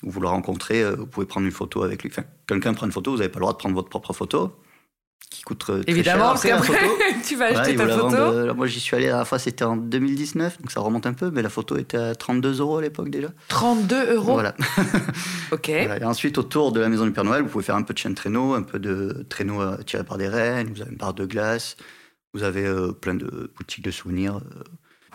où 0.02 0.10
vous 0.10 0.20
le 0.20 0.28
rencontrez, 0.28 0.82
euh, 0.82 0.94
vous 0.94 1.06
pouvez 1.06 1.24
prendre 1.24 1.46
une 1.46 1.52
photo 1.52 1.82
avec 1.82 2.02
lui. 2.02 2.10
Enfin, 2.12 2.24
quelqu'un 2.46 2.74
prend 2.74 2.84
une 2.84 2.92
photo, 2.92 3.12
vous 3.12 3.16
n'avez 3.16 3.30
pas 3.30 3.38
le 3.38 3.44
droit 3.44 3.54
de 3.54 3.56
prendre 3.56 3.74
votre 3.74 3.88
propre 3.88 4.12
photo, 4.12 4.54
qui 5.30 5.40
coûte 5.40 5.64
euh, 5.70 5.82
très 5.82 5.90
Évidemment, 5.90 6.36
cher. 6.36 6.58
parce 6.58 6.68
Après, 6.68 6.72
la 6.74 6.88
qu'après, 6.88 7.22
tu 7.26 7.36
vas 7.36 7.46
voilà, 7.46 7.60
acheter 7.60 7.72
ils 7.72 7.78
ta 7.78 7.86
la 7.86 7.94
photo. 7.94 8.08
vendent, 8.10 8.14
euh, 8.20 8.52
moi, 8.52 8.66
j'y 8.66 8.78
suis 8.80 8.94
allé 8.94 9.06
la 9.06 9.12
dernière 9.12 9.26
fois, 9.26 9.38
c'était 9.38 9.64
en 9.64 9.78
2019, 9.78 10.60
donc 10.60 10.70
ça 10.70 10.80
remonte 10.80 11.06
un 11.06 11.14
peu, 11.14 11.30
mais 11.30 11.40
la 11.40 11.48
photo 11.48 11.78
était 11.78 11.96
à 11.96 12.14
32 12.14 12.60
euros 12.60 12.76
à 12.76 12.82
l'époque 12.82 13.08
déjà. 13.08 13.28
32 13.48 14.12
euros. 14.12 14.34
Voilà. 14.34 14.54
Ok. 15.52 15.70
Voilà. 15.70 15.98
Et 15.98 16.04
ensuite, 16.04 16.36
autour 16.36 16.72
de 16.72 16.80
la 16.80 16.90
maison 16.90 17.06
du 17.06 17.12
Père 17.12 17.24
Noël, 17.24 17.40
vous 17.42 17.48
pouvez 17.48 17.64
faire 17.64 17.76
un 17.76 17.84
peu 17.84 17.94
de 17.94 17.98
chaîne 17.98 18.14
traîneau, 18.14 18.52
un 18.52 18.62
peu 18.62 18.78
de 18.78 19.24
traîneau 19.30 19.76
tiré 19.86 20.04
par 20.04 20.18
des 20.18 20.28
rennes, 20.28 20.68
vous 20.74 20.82
avez 20.82 20.90
une 20.90 20.98
barre 20.98 21.14
de 21.14 21.24
glace, 21.24 21.78
vous 22.34 22.42
avez 22.42 22.68
plein 23.00 23.14
de 23.14 23.50
boutiques 23.56 23.84
de 23.84 23.90
souvenirs. 23.90 24.40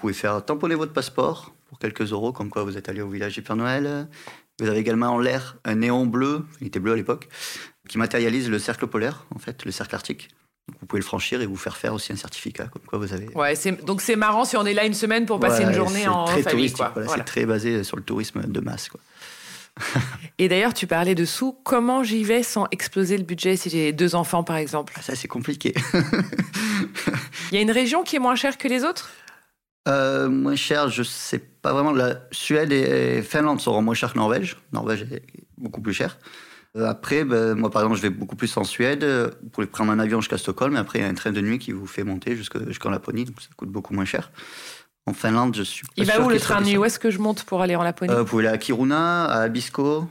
Vous 0.02 0.08
pouvez 0.08 0.14
faire 0.20 0.44
tamponner 0.44 0.74
votre 0.74 0.94
passeport 0.94 1.54
pour 1.70 1.78
quelques 1.78 2.12
euros, 2.12 2.32
comme 2.34 2.50
quoi 2.50 2.64
vous 2.64 2.76
êtes 2.76 2.90
allé 2.90 3.04
au 3.04 3.08
village 3.10 3.36
du 3.36 3.44
Père 3.44 3.56
Noël. 3.56 4.08
Vous 4.60 4.68
avez 4.68 4.80
également 4.80 5.10
en 5.10 5.20
l'air 5.20 5.58
un 5.64 5.76
néon 5.76 6.08
bleu, 6.08 6.44
il 6.60 6.66
était 6.66 6.80
bleu 6.80 6.94
à 6.94 6.96
l'époque, 6.96 7.30
qui 7.88 8.00
matérialise 8.00 8.50
le 8.50 8.58
cercle 8.58 8.88
polaire, 8.88 9.28
en 9.36 9.38
fait, 9.38 9.64
le 9.64 9.70
cercle 9.72 9.94
arctique. 9.94 10.30
Donc 10.70 10.78
vous 10.82 10.88
pouvez 10.88 11.02
le 11.02 11.06
franchir 11.06 11.44
et 11.44 11.46
vous 11.46 11.56
faire 11.56 11.78
faire 11.78 11.94
aussi 11.94 12.12
un 12.12 12.16
certificat, 12.16 12.66
comme 12.66 12.82
quoi 12.82 12.98
vous 12.98 13.14
avez. 13.14 13.28
Ouais, 13.36 13.54
donc 13.84 14.02
c'est 14.02 14.16
marrant 14.16 14.44
si 14.44 14.58
on 14.58 14.66
est 14.66 14.74
là 14.74 14.86
une 14.86 14.96
semaine 14.96 15.28
pour 15.28 15.40
passer 15.40 15.58
Voilà, 15.66 15.70
une 15.70 15.76
journée 15.78 16.08
en 16.08 16.26
très 16.26 16.42
famille. 16.42 16.52
touristique, 16.72 16.78
Quoi. 16.78 16.90
voilà, 16.96 17.06
Voilà. 17.08 17.22
C'est 17.24 17.32
très 17.32 17.46
basé 17.46 17.84
sur 17.84 17.96
le 17.96 18.02
tourisme 18.02 18.42
de 18.48 18.60
masse. 18.60 18.90
Quoi. 18.90 19.00
Et 20.40 20.48
d'ailleurs, 20.50 20.74
tu 20.74 20.88
parlais 20.88 21.14
de 21.14 21.26
sous. 21.26 21.56
Comment 21.64 22.04
j'y 22.04 22.24
vais 22.24 22.42
sans 22.42 22.66
exploser 22.72 23.18
le 23.18 23.24
budget 23.24 23.56
si 23.56 23.70
j'ai 23.70 23.92
deux 23.94 24.16
enfants, 24.16 24.44
par 24.44 24.56
exemple? 24.56 24.94
Ah, 24.98 25.04
ça, 25.04 25.16
c'est 25.16 25.28
compliqué. 25.28 25.76
Il 27.52 27.56
y 27.56 27.58
a 27.58 27.62
une 27.62 27.70
région 27.72 28.02
qui 28.02 28.16
est 28.16 28.20
moins 28.20 28.36
chère 28.36 28.58
que 28.58 28.68
les 28.68 28.84
autres? 28.84 29.12
Euh, 29.88 30.30
moins 30.30 30.56
cher, 30.56 30.90
je 30.90 31.02
sais 31.04 31.40
pas 31.40 31.74
vraiment. 31.74 31.92
La 31.92 32.22
Suède 32.32 32.72
et 32.72 33.22
Finlande 33.24 33.60
seront 33.60 33.82
moins 33.82 33.96
chers 33.96 34.14
que 34.14 34.18
Norvège. 34.20 34.58
Norvège 34.74 35.08
est 35.12 35.24
beaucoup 35.58 35.82
plus 35.82 35.94
cher. 35.94 36.18
Euh, 36.78 36.88
Après, 36.88 37.24
ben, 37.26 37.56
moi 37.56 37.70
par 37.72 37.82
exemple, 37.82 37.98
je 37.98 38.04
vais 38.04 38.10
beaucoup 38.12 38.36
plus 38.36 38.56
en 38.58 38.64
Suède. 38.64 39.04
Vous 39.44 39.50
pouvez 39.50 39.68
prendre 39.68 39.92
un 39.92 40.00
avion 40.00 40.22
jusqu'à 40.22 40.38
Stockholm, 40.38 40.76
et 40.76 40.80
après 40.80 41.00
il 41.00 41.02
y 41.02 41.06
a 41.06 41.08
un 41.10 41.14
train 41.16 41.32
de 41.32 41.42
nuit 41.42 41.58
qui 41.60 41.72
vous 41.72 41.88
fait 41.88 42.04
monter 42.04 42.36
jusque- 42.36 42.66
jusqu'en 42.68 42.90
Laponie, 42.92 43.26
donc 43.26 43.42
ça 43.42 43.50
coûte 43.58 43.70
beaucoup 43.70 43.94
moins 43.94 44.06
cher. 44.06 44.32
En 45.08 45.14
Finlande, 45.14 45.56
je 45.56 45.64
suis. 45.64 45.82
pas 45.88 45.94
Il 45.98 46.06
va 46.06 46.14
sûr 46.14 46.26
où 46.26 46.30
le 46.30 46.40
train 46.40 46.62
de 46.62 46.68
nuit. 46.68 46.78
Où 46.78 46.86
est-ce 46.86 47.00
que 47.00 47.10
je 47.10 47.18
monte 47.20 47.44
pour 47.44 47.62
aller 47.62 47.76
en 47.76 47.82
Laponie? 47.84 48.14
Euh, 48.14 48.20
Vous 48.20 48.26
pouvez 48.26 48.46
aller 48.48 48.54
à 48.56 48.58
Kiruna, 48.60 49.26
à 49.26 49.42
Abisko, 49.42 50.08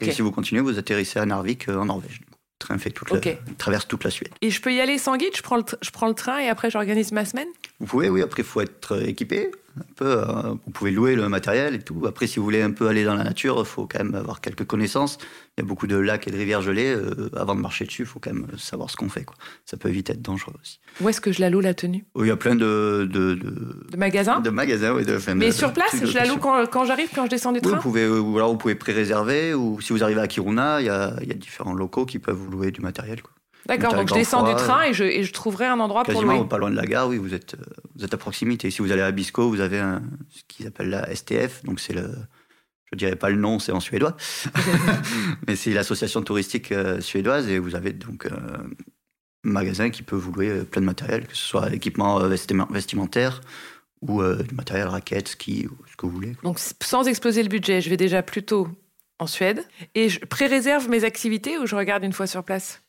et 0.00 0.12
si 0.12 0.22
vous 0.22 0.30
continuez, 0.30 0.60
vous 0.62 0.78
atterrissez 0.78 1.18
à 1.18 1.26
Narvik 1.26 1.68
euh, 1.68 1.76
en 1.78 1.86
Norvège. 1.86 2.20
Train 2.58 2.76
fait 2.78 2.90
toute 2.90 3.10
la- 3.10 3.20
traverse 3.56 3.86
toute 3.86 4.02
la 4.04 4.10
Suède. 4.10 4.30
Et 4.42 4.50
je 4.50 4.60
peux 4.60 4.72
y 4.74 4.80
aller 4.80 4.98
sans 4.98 5.16
guide 5.16 5.36
je 5.36 5.42
prends, 5.42 5.56
le 5.58 5.62
je 5.80 5.90
prends 5.90 6.08
le 6.08 6.14
train 6.14 6.38
et 6.40 6.48
après 6.48 6.70
j'organise 6.70 7.12
ma 7.12 7.24
semaine? 7.24 7.46
Vous 7.78 7.86
pouvez, 7.86 8.08
oui. 8.10 8.20
Après, 8.22 8.42
il 8.42 8.48
faut 8.48 8.60
être 8.60 8.96
euh, 8.96 9.06
équipé. 9.06 9.50
Un 9.78 9.92
peu, 9.96 10.06
euh, 10.06 10.24
vous 10.64 10.70
pouvez 10.72 10.90
louer 10.90 11.14
le 11.14 11.28
matériel 11.28 11.74
et 11.74 11.78
tout. 11.80 12.04
Après, 12.06 12.26
si 12.26 12.38
vous 12.38 12.44
voulez 12.44 12.62
un 12.62 12.70
peu 12.72 12.88
aller 12.88 13.04
dans 13.04 13.14
la 13.14 13.24
nature, 13.24 13.56
il 13.60 13.64
faut 13.64 13.86
quand 13.86 14.02
même 14.02 14.14
avoir 14.14 14.40
quelques 14.40 14.64
connaissances. 14.66 15.18
Il 15.56 15.62
y 15.62 15.64
a 15.64 15.66
beaucoup 15.66 15.86
de 15.86 15.96
lacs 15.96 16.26
et 16.28 16.30
de 16.30 16.36
rivières 16.36 16.62
gelées. 16.62 16.94
euh, 16.94 17.30
avant 17.36 17.54
de 17.54 17.60
marcher 17.60 17.84
dessus, 17.84 18.02
il 18.02 18.06
faut 18.06 18.20
quand 18.20 18.32
même 18.32 18.46
savoir 18.58 18.90
ce 18.90 18.96
qu'on 18.96 19.08
fait. 19.08 19.24
Quoi. 19.24 19.36
Ça 19.64 19.76
peut 19.76 19.88
vite 19.88 20.10
être 20.10 20.22
dangereux 20.22 20.54
aussi. 20.62 20.78
Où 21.00 21.08
est-ce 21.08 21.20
que 21.20 21.32
je 21.32 21.40
la 21.40 21.50
loue 21.50 21.60
la 21.60 21.74
tenue? 21.74 22.04
Oh, 22.14 22.24
Il 22.24 22.28
y 22.28 22.30
a 22.30 22.36
plein 22.36 22.54
de, 22.54 23.08
de, 23.10 23.34
de, 23.34 23.76
De 23.90 23.96
magasin 23.96 24.40
de 24.40 24.50
magasins. 24.50 24.92
Oui, 24.94 25.04
de, 25.04 25.18
Mais 25.34 25.46
de- 25.46 25.50
sur 25.52 25.72
place, 25.72 25.96
je 26.04 26.14
la 26.14 26.26
loue 26.26 26.36
quand, 26.38 26.66
quand 26.70 26.84
j'arrive, 26.84 27.08
quand 27.14 27.24
je 27.24 27.30
descends 27.30 27.52
du 27.52 27.60
Oui, 27.62 27.68
train 27.68 27.76
vous 27.76 27.82
pouvez, 27.82 28.08
ou 28.08 28.36
alors 28.36 28.50
vous 28.50 28.58
pouvez 28.58 28.74
pré-réserver, 28.74 29.54
ou 29.54 29.80
si 29.80 29.92
vous 29.92 30.02
arrivez 30.04 30.20
à 30.20 30.26
Kiruna, 30.28 30.80
il 30.80 30.86
y 30.86 30.90
a, 30.90 31.14
il 31.22 31.28
y 31.28 31.32
a 31.32 31.34
différents 31.34 31.74
locaux 31.74 32.06
qui 32.06 32.18
peuvent 32.18 32.36
vous 32.36 32.50
louer 32.50 32.70
du 32.70 32.80
matériel. 32.80 33.22
Quoi. 33.22 33.32
D'accord, 33.68 33.94
donc 33.94 34.08
je 34.08 34.14
descends 34.14 34.42
du 34.42 34.54
train 34.54 34.84
et 34.84 34.94
je, 34.94 35.04
et 35.04 35.22
je 35.22 35.32
trouverai 35.32 35.66
un 35.66 35.78
endroit 35.78 36.02
pour 36.02 36.14
Quasiment 36.14 36.38
louer. 36.38 36.48
pas 36.48 36.58
loin 36.58 36.70
de 36.70 36.76
la 36.76 36.86
gare, 36.86 37.08
oui, 37.08 37.18
vous 37.18 37.34
êtes, 37.34 37.54
euh, 37.54 37.64
vous 37.94 38.04
êtes 38.04 38.14
à 38.14 38.16
proximité. 38.16 38.70
Si 38.70 38.80
vous 38.80 38.90
allez 38.92 39.02
à 39.02 39.10
Bisco, 39.10 39.48
vous 39.48 39.60
avez 39.60 39.78
un, 39.78 40.02
ce 40.30 40.42
qu'ils 40.48 40.66
appellent 40.66 40.90
la 40.90 41.14
STF, 41.14 41.62
donc 41.64 41.78
c'est 41.78 41.92
le, 41.92 42.10
je 42.92 42.96
dirais 42.96 43.16
pas 43.16 43.30
le 43.30 43.36
nom, 43.36 43.58
c'est 43.58 43.72
en 43.72 43.80
suédois, 43.80 44.16
mais 45.46 45.56
c'est 45.56 45.72
l'association 45.72 46.22
touristique 46.22 46.72
euh, 46.72 47.00
suédoise 47.00 47.48
et 47.48 47.58
vous 47.58 47.74
avez 47.74 47.92
donc 47.92 48.26
euh, 48.26 48.30
un 49.44 49.50
magasin 49.50 49.90
qui 49.90 50.02
peut 50.02 50.16
vous 50.16 50.32
louer 50.32 50.64
plein 50.64 50.80
de 50.80 50.86
matériel, 50.86 51.26
que 51.26 51.36
ce 51.36 51.44
soit 51.44 51.72
équipement 51.74 52.18
vestimentaire 52.20 53.40
ou 54.00 54.22
euh, 54.22 54.42
du 54.42 54.54
matériel 54.54 54.88
raquette, 54.88 55.28
ski, 55.28 55.66
ou 55.66 55.76
ce 55.90 55.96
que 55.96 56.06
vous 56.06 56.12
voulez. 56.12 56.36
Donc 56.42 56.58
sans 56.58 57.06
exploser 57.06 57.42
le 57.42 57.48
budget, 57.48 57.80
je 57.80 57.90
vais 57.90 57.96
déjà 57.96 58.22
plutôt 58.22 58.68
en 59.18 59.26
Suède 59.26 59.66
et 59.94 60.08
je 60.08 60.20
pré-réserve 60.20 60.88
mes 60.88 61.04
activités 61.04 61.58
ou 61.58 61.66
je 61.66 61.74
regarde 61.74 62.04
une 62.04 62.12
fois 62.12 62.26
sur 62.26 62.44
place? 62.44 62.82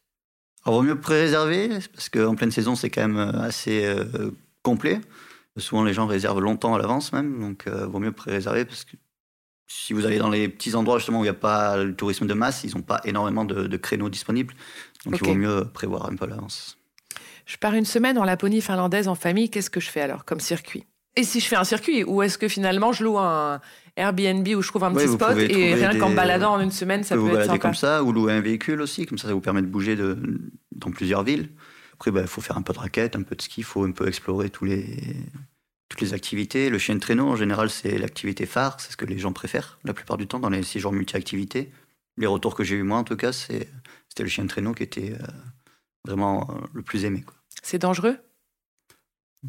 Alors, 0.70 0.82
vaut 0.82 0.88
mieux 0.88 1.00
pré-réserver, 1.00 1.80
parce 1.96 2.10
qu'en 2.10 2.36
pleine 2.36 2.52
saison, 2.52 2.76
c'est 2.76 2.92
quand 2.92 3.02
même 3.02 3.18
euh, 3.18 3.42
assez 3.42 3.86
euh, 3.86 4.30
complet. 4.62 5.02
Souvent, 5.58 5.84
les 5.84 5.96
gens 5.96 6.06
réservent 6.06 6.42
longtemps 6.42 6.76
à 6.76 6.78
l'avance 6.78 7.12
même, 7.12 7.40
donc 7.40 7.66
euh, 7.66 7.88
vaut 7.88 7.98
mieux 7.98 8.12
pré-réserver, 8.12 8.66
parce 8.66 8.84
que 8.84 8.96
si 9.66 9.94
vous 9.94 10.06
allez 10.06 10.20
dans 10.20 10.30
les 10.30 10.48
petits 10.48 10.76
endroits 10.76 11.00
justement 11.00 11.22
où 11.22 11.24
il 11.24 11.26
n'y 11.26 11.30
a 11.30 11.34
pas 11.34 11.78
le 11.78 11.96
tourisme 11.96 12.28
de 12.28 12.36
masse, 12.36 12.64
ils 12.66 12.76
n'ont 12.76 12.84
pas 12.84 13.02
énormément 13.04 13.46
de, 13.46 13.66
de 13.66 13.78
créneaux 13.78 14.10
disponibles. 14.10 14.54
Donc 15.06 15.20
il 15.20 15.28
vaut 15.28 15.34
mieux 15.34 15.66
prévoir 15.66 16.06
un 16.06 16.16
peu 16.16 16.26
à 16.26 16.28
l'avance. 16.28 16.78
Je 17.48 17.58
pars 17.58 17.74
une 17.74 17.86
semaine 17.86 18.20
en 18.20 18.24
Laponie 18.24 18.62
finlandaise 18.62 19.08
en 19.08 19.16
famille, 19.16 19.50
qu'est-ce 19.50 19.72
que 19.72 19.80
je 19.80 19.90
fais 19.90 20.02
alors 20.02 20.24
comme 20.24 20.40
circuit? 20.40 20.86
Et 21.20 21.24
si 21.24 21.42
je 21.42 21.48
fais 21.48 21.58
un 21.58 21.66
circuit, 21.66 22.06
ou 22.06 22.22
est-ce 22.22 22.38
que 22.38 22.48
finalement 22.48 22.94
je 22.94 23.04
loue 23.04 23.18
un 23.18 23.60
Airbnb 23.98 24.48
où 24.56 24.62
je 24.62 24.68
trouve 24.70 24.86
un 24.86 24.94
petit 24.94 25.10
spot 25.10 25.38
et 25.38 25.74
rien 25.74 26.00
qu'en 26.00 26.12
baladant 26.12 26.54
en 26.54 26.62
une 26.62 26.72
semaine, 26.72 27.04
ça 27.04 27.16
peut 27.16 27.20
vous 27.20 27.36
être 27.36 27.48
sympa. 27.48 27.58
comme 27.58 27.74
ça, 27.74 28.06
ou 28.06 28.14
louer 28.14 28.32
un 28.32 28.40
véhicule 28.40 28.80
aussi, 28.80 29.06
comme 29.06 29.18
ça, 29.18 29.28
ça 29.28 29.34
vous 29.34 29.42
permet 29.42 29.62
de 29.62 29.68
bouger 29.68 29.98
de, 29.98 30.18
dans 30.72 30.92
plusieurs 30.92 31.24
villes. 31.24 31.50
Après, 31.96 32.12
il 32.12 32.14
bah, 32.14 32.26
faut 32.26 32.40
faire 32.40 32.56
un 32.56 32.62
peu 32.62 32.72
de 32.72 32.80
raquette, 32.80 33.18
un 33.18 33.24
peu 33.24 33.36
de 33.36 33.42
ski, 33.42 33.60
il 33.60 33.64
faut 33.66 33.84
un 33.84 33.92
peu 33.92 34.08
explorer 34.08 34.50
tous 34.50 34.64
les, 34.64 34.86
toutes 35.90 36.00
les 36.00 36.14
activités. 36.14 36.70
Le 36.70 36.78
chien 36.78 36.96
de 36.96 37.02
traîneau, 37.02 37.28
en 37.28 37.36
général, 37.36 37.70
c'est 37.70 37.98
l'activité 37.98 38.46
phare, 38.46 38.80
c'est 38.80 38.94
ce 38.94 38.96
que 38.96 39.04
les 39.04 39.18
gens 39.18 39.34
préfèrent 39.34 39.78
la 39.84 39.94
plupart 39.94 40.16
du 40.16 40.26
temps 40.26 40.40
dans 40.40 40.50
les 40.50 40.64
six 40.64 40.80
jours 40.80 40.94
multi-activités. 40.94 41.70
Les 42.16 42.28
retours 42.28 42.56
que 42.56 42.64
j'ai 42.64 42.78
eu 42.78 42.84
moi, 42.84 43.00
en 43.00 43.04
tout 43.04 43.18
cas, 43.18 43.34
c'était 43.34 43.68
le 44.20 44.30
chien 44.30 44.46
de 44.46 44.50
traîneau 44.50 44.72
qui 44.74 44.84
était 44.84 45.12
euh, 45.12 45.28
vraiment 46.06 46.48
euh, 46.50 46.66
le 46.72 46.82
plus 46.82 47.04
aimé. 47.04 47.26
C'est 47.62 47.80
dangereux? 47.80 48.20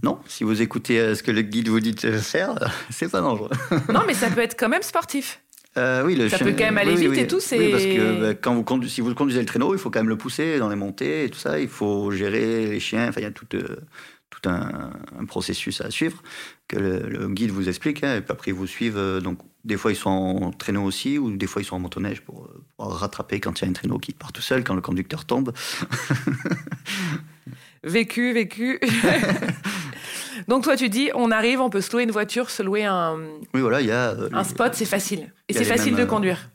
Non, 0.03 0.21
si 0.27 0.45
vous 0.45 0.63
écoutez 0.63 1.01
euh, 1.01 1.15
ce 1.15 1.23
que 1.23 1.33
le 1.33 1.43
guide 1.43 1.69
vous 1.69 1.81
dit 1.81 1.95
de 1.95 2.13
faire, 2.13 2.55
c'est 2.91 3.11
pas 3.11 3.21
dangereux. 3.21 3.51
non, 3.93 4.03
mais 4.07 4.15
ça 4.15 4.31
peut 4.31 4.41
être 4.41 4.57
quand 4.59 4.69
même 4.69 4.83
sportif. 4.83 5.43
oui, 5.77 6.15
le 6.15 6.29
ça 6.29 6.39
peut 6.39 6.53
quand 6.53 6.65
même 6.65 6.79
aller 6.79 6.95
vite 6.95 7.19
et 7.19 7.27
tout. 7.27 7.41
Oui, 7.53 7.71
parce 7.71 7.85
que 7.85 8.21
bah, 8.21 8.35
quand 8.35 8.55
vous 8.55 8.89
si 8.89 9.01
vous 9.01 9.15
conduisez 9.15 9.41
le 9.41 9.47
traîneau, 9.47 9.75
il 9.75 9.81
faut 9.81 9.91
quand 9.91 9.99
même 9.99 10.09
le 10.09 10.17
pousser 10.17 10.59
dans 10.59 10.69
les 10.69 10.77
montées 10.77 11.25
et 11.25 11.31
tout 11.31 11.39
ça. 11.39 11.59
Il 11.59 11.69
faut 11.69 12.11
gérer 12.13 12.67
les 12.67 12.81
chiens. 12.81 13.09
Enfin, 13.09 13.21
il 13.21 13.25
y 13.25 13.27
a 13.27 13.33
tout, 13.33 13.47
tout 13.47 14.49
un, 14.49 14.93
processus 15.27 15.81
à 15.81 15.91
suivre 15.91 16.23
que 16.69 16.77
le, 16.77 17.29
guide 17.29 17.51
vous 17.51 17.69
explique. 17.69 18.05
Hein, 18.05 18.17
et 18.17 18.21
puis 18.21 18.31
après, 18.31 18.53
ils 18.53 18.57
vous 18.57 18.69
suivent. 18.69 19.21
donc, 19.21 19.41
des 19.65 19.77
fois, 19.77 19.91
ils 19.91 19.97
sont 19.97 20.11
en 20.11 20.51
traîneau 20.53 20.85
aussi, 20.85 21.19
ou 21.19 21.37
des 21.37 21.49
fois, 21.49 21.63
ils 21.63 21.65
sont 21.65 21.77
en 21.77 21.81
motoneige 21.81 22.21
pour, 22.21 22.49
pour 22.77 22.95
rattraper 22.95 23.41
quand 23.41 23.61
il 23.61 23.65
y 23.65 23.67
a 23.67 23.71
un 23.71 23.75
traîneau 23.75 23.99
qui 23.99 24.13
part 24.13 24.33
tout 24.33 24.41
seul, 24.41 24.63
quand 24.63 24.77
le 24.77 24.81
conducteur 24.81 25.25
tombe. 25.25 25.53
vécu, 27.85 28.33
vécu. 28.33 28.81
Donc 30.49 30.65
toi, 30.65 30.77
tu 30.77 30.89
dis, 30.89 31.11
on 31.15 31.31
arrive, 31.31 31.61
on 31.61 31.71
peut 31.71 31.81
se 31.81 31.93
louer 31.93 32.05
une 32.05 32.11
voiture, 32.11 32.51
se 32.51 32.63
louer 32.63 32.85
un, 32.85 33.19
oui, 33.55 33.61
voilà, 33.61 33.81
y 33.81 33.91
a, 33.91 34.17
un 34.33 34.45
spot, 34.45 34.75
c'est 34.75 34.85
facile. 34.85 35.33
Et 35.49 35.53
c'est 35.53 35.65
facile 35.65 35.95
de 35.95 36.03
euh, 36.03 36.07
conduire. 36.07 36.51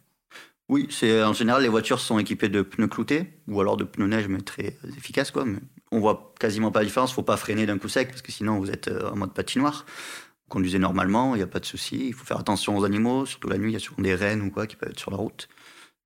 Oui, 0.67 0.87
c'est 0.89 1.21
en 1.23 1.33
général 1.33 1.61
les 1.61 1.67
voitures 1.67 1.99
sont 1.99 2.17
équipées 2.17 2.49
de 2.49 2.63
pneus 2.63 2.87
cloutés 2.87 3.39
ou 3.47 3.61
alors 3.61 3.77
de 3.77 3.83
pneus 3.83 4.07
neige 4.07 4.27
mais 4.27 4.39
très 4.39 4.77
efficaces 4.97 5.29
quoi. 5.29 5.45
Mais 5.45 5.59
on 5.91 5.99
voit 5.99 6.33
quasiment 6.39 6.71
pas 6.71 6.79
la 6.79 6.85
différence. 6.85 7.13
Faut 7.13 7.21
pas 7.21 7.37
freiner 7.37 7.67
d'un 7.67 7.77
coup 7.77 7.87
sec 7.87 8.09
parce 8.09 8.23
que 8.23 8.31
sinon 8.31 8.57
vous 8.57 8.71
êtes 8.71 8.87
euh, 8.87 9.11
en 9.11 9.15
mode 9.15 9.33
patinoire. 9.33 9.85
Vous 9.87 10.49
conduisez 10.49 10.79
normalement, 10.79 11.35
il 11.35 11.37
n'y 11.37 11.43
a 11.43 11.47
pas 11.47 11.59
de 11.59 11.65
souci. 11.65 12.07
Il 12.07 12.13
faut 12.13 12.25
faire 12.25 12.39
attention 12.39 12.75
aux 12.77 12.83
animaux, 12.83 13.27
surtout 13.27 13.47
la 13.47 13.59
nuit. 13.59 13.71
Il 13.71 13.73
y 13.73 13.77
a 13.77 13.79
souvent 13.79 14.01
des 14.01 14.15
rennes 14.15 14.41
ou 14.41 14.49
quoi 14.49 14.65
qui 14.65 14.75
peuvent 14.75 14.89
être 14.89 14.99
sur 14.99 15.11
la 15.11 15.17
route. 15.17 15.47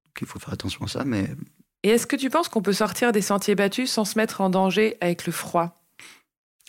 Donc 0.05 0.21
il 0.21 0.27
faut 0.27 0.39
faire 0.39 0.53
attention 0.53 0.83
à 0.83 0.87
ça. 0.89 1.05
Mais 1.05 1.29
et 1.83 1.89
est-ce 1.89 2.07
que 2.07 2.15
tu 2.15 2.29
penses 2.29 2.49
qu'on 2.49 2.61
peut 2.61 2.73
sortir 2.73 3.11
des 3.11 3.21
sentiers 3.21 3.55
battus 3.55 3.91
sans 3.91 4.05
se 4.05 4.17
mettre 4.17 4.41
en 4.41 4.49
danger 4.49 4.97
avec 5.01 5.25
le 5.25 5.31
froid? 5.31 5.75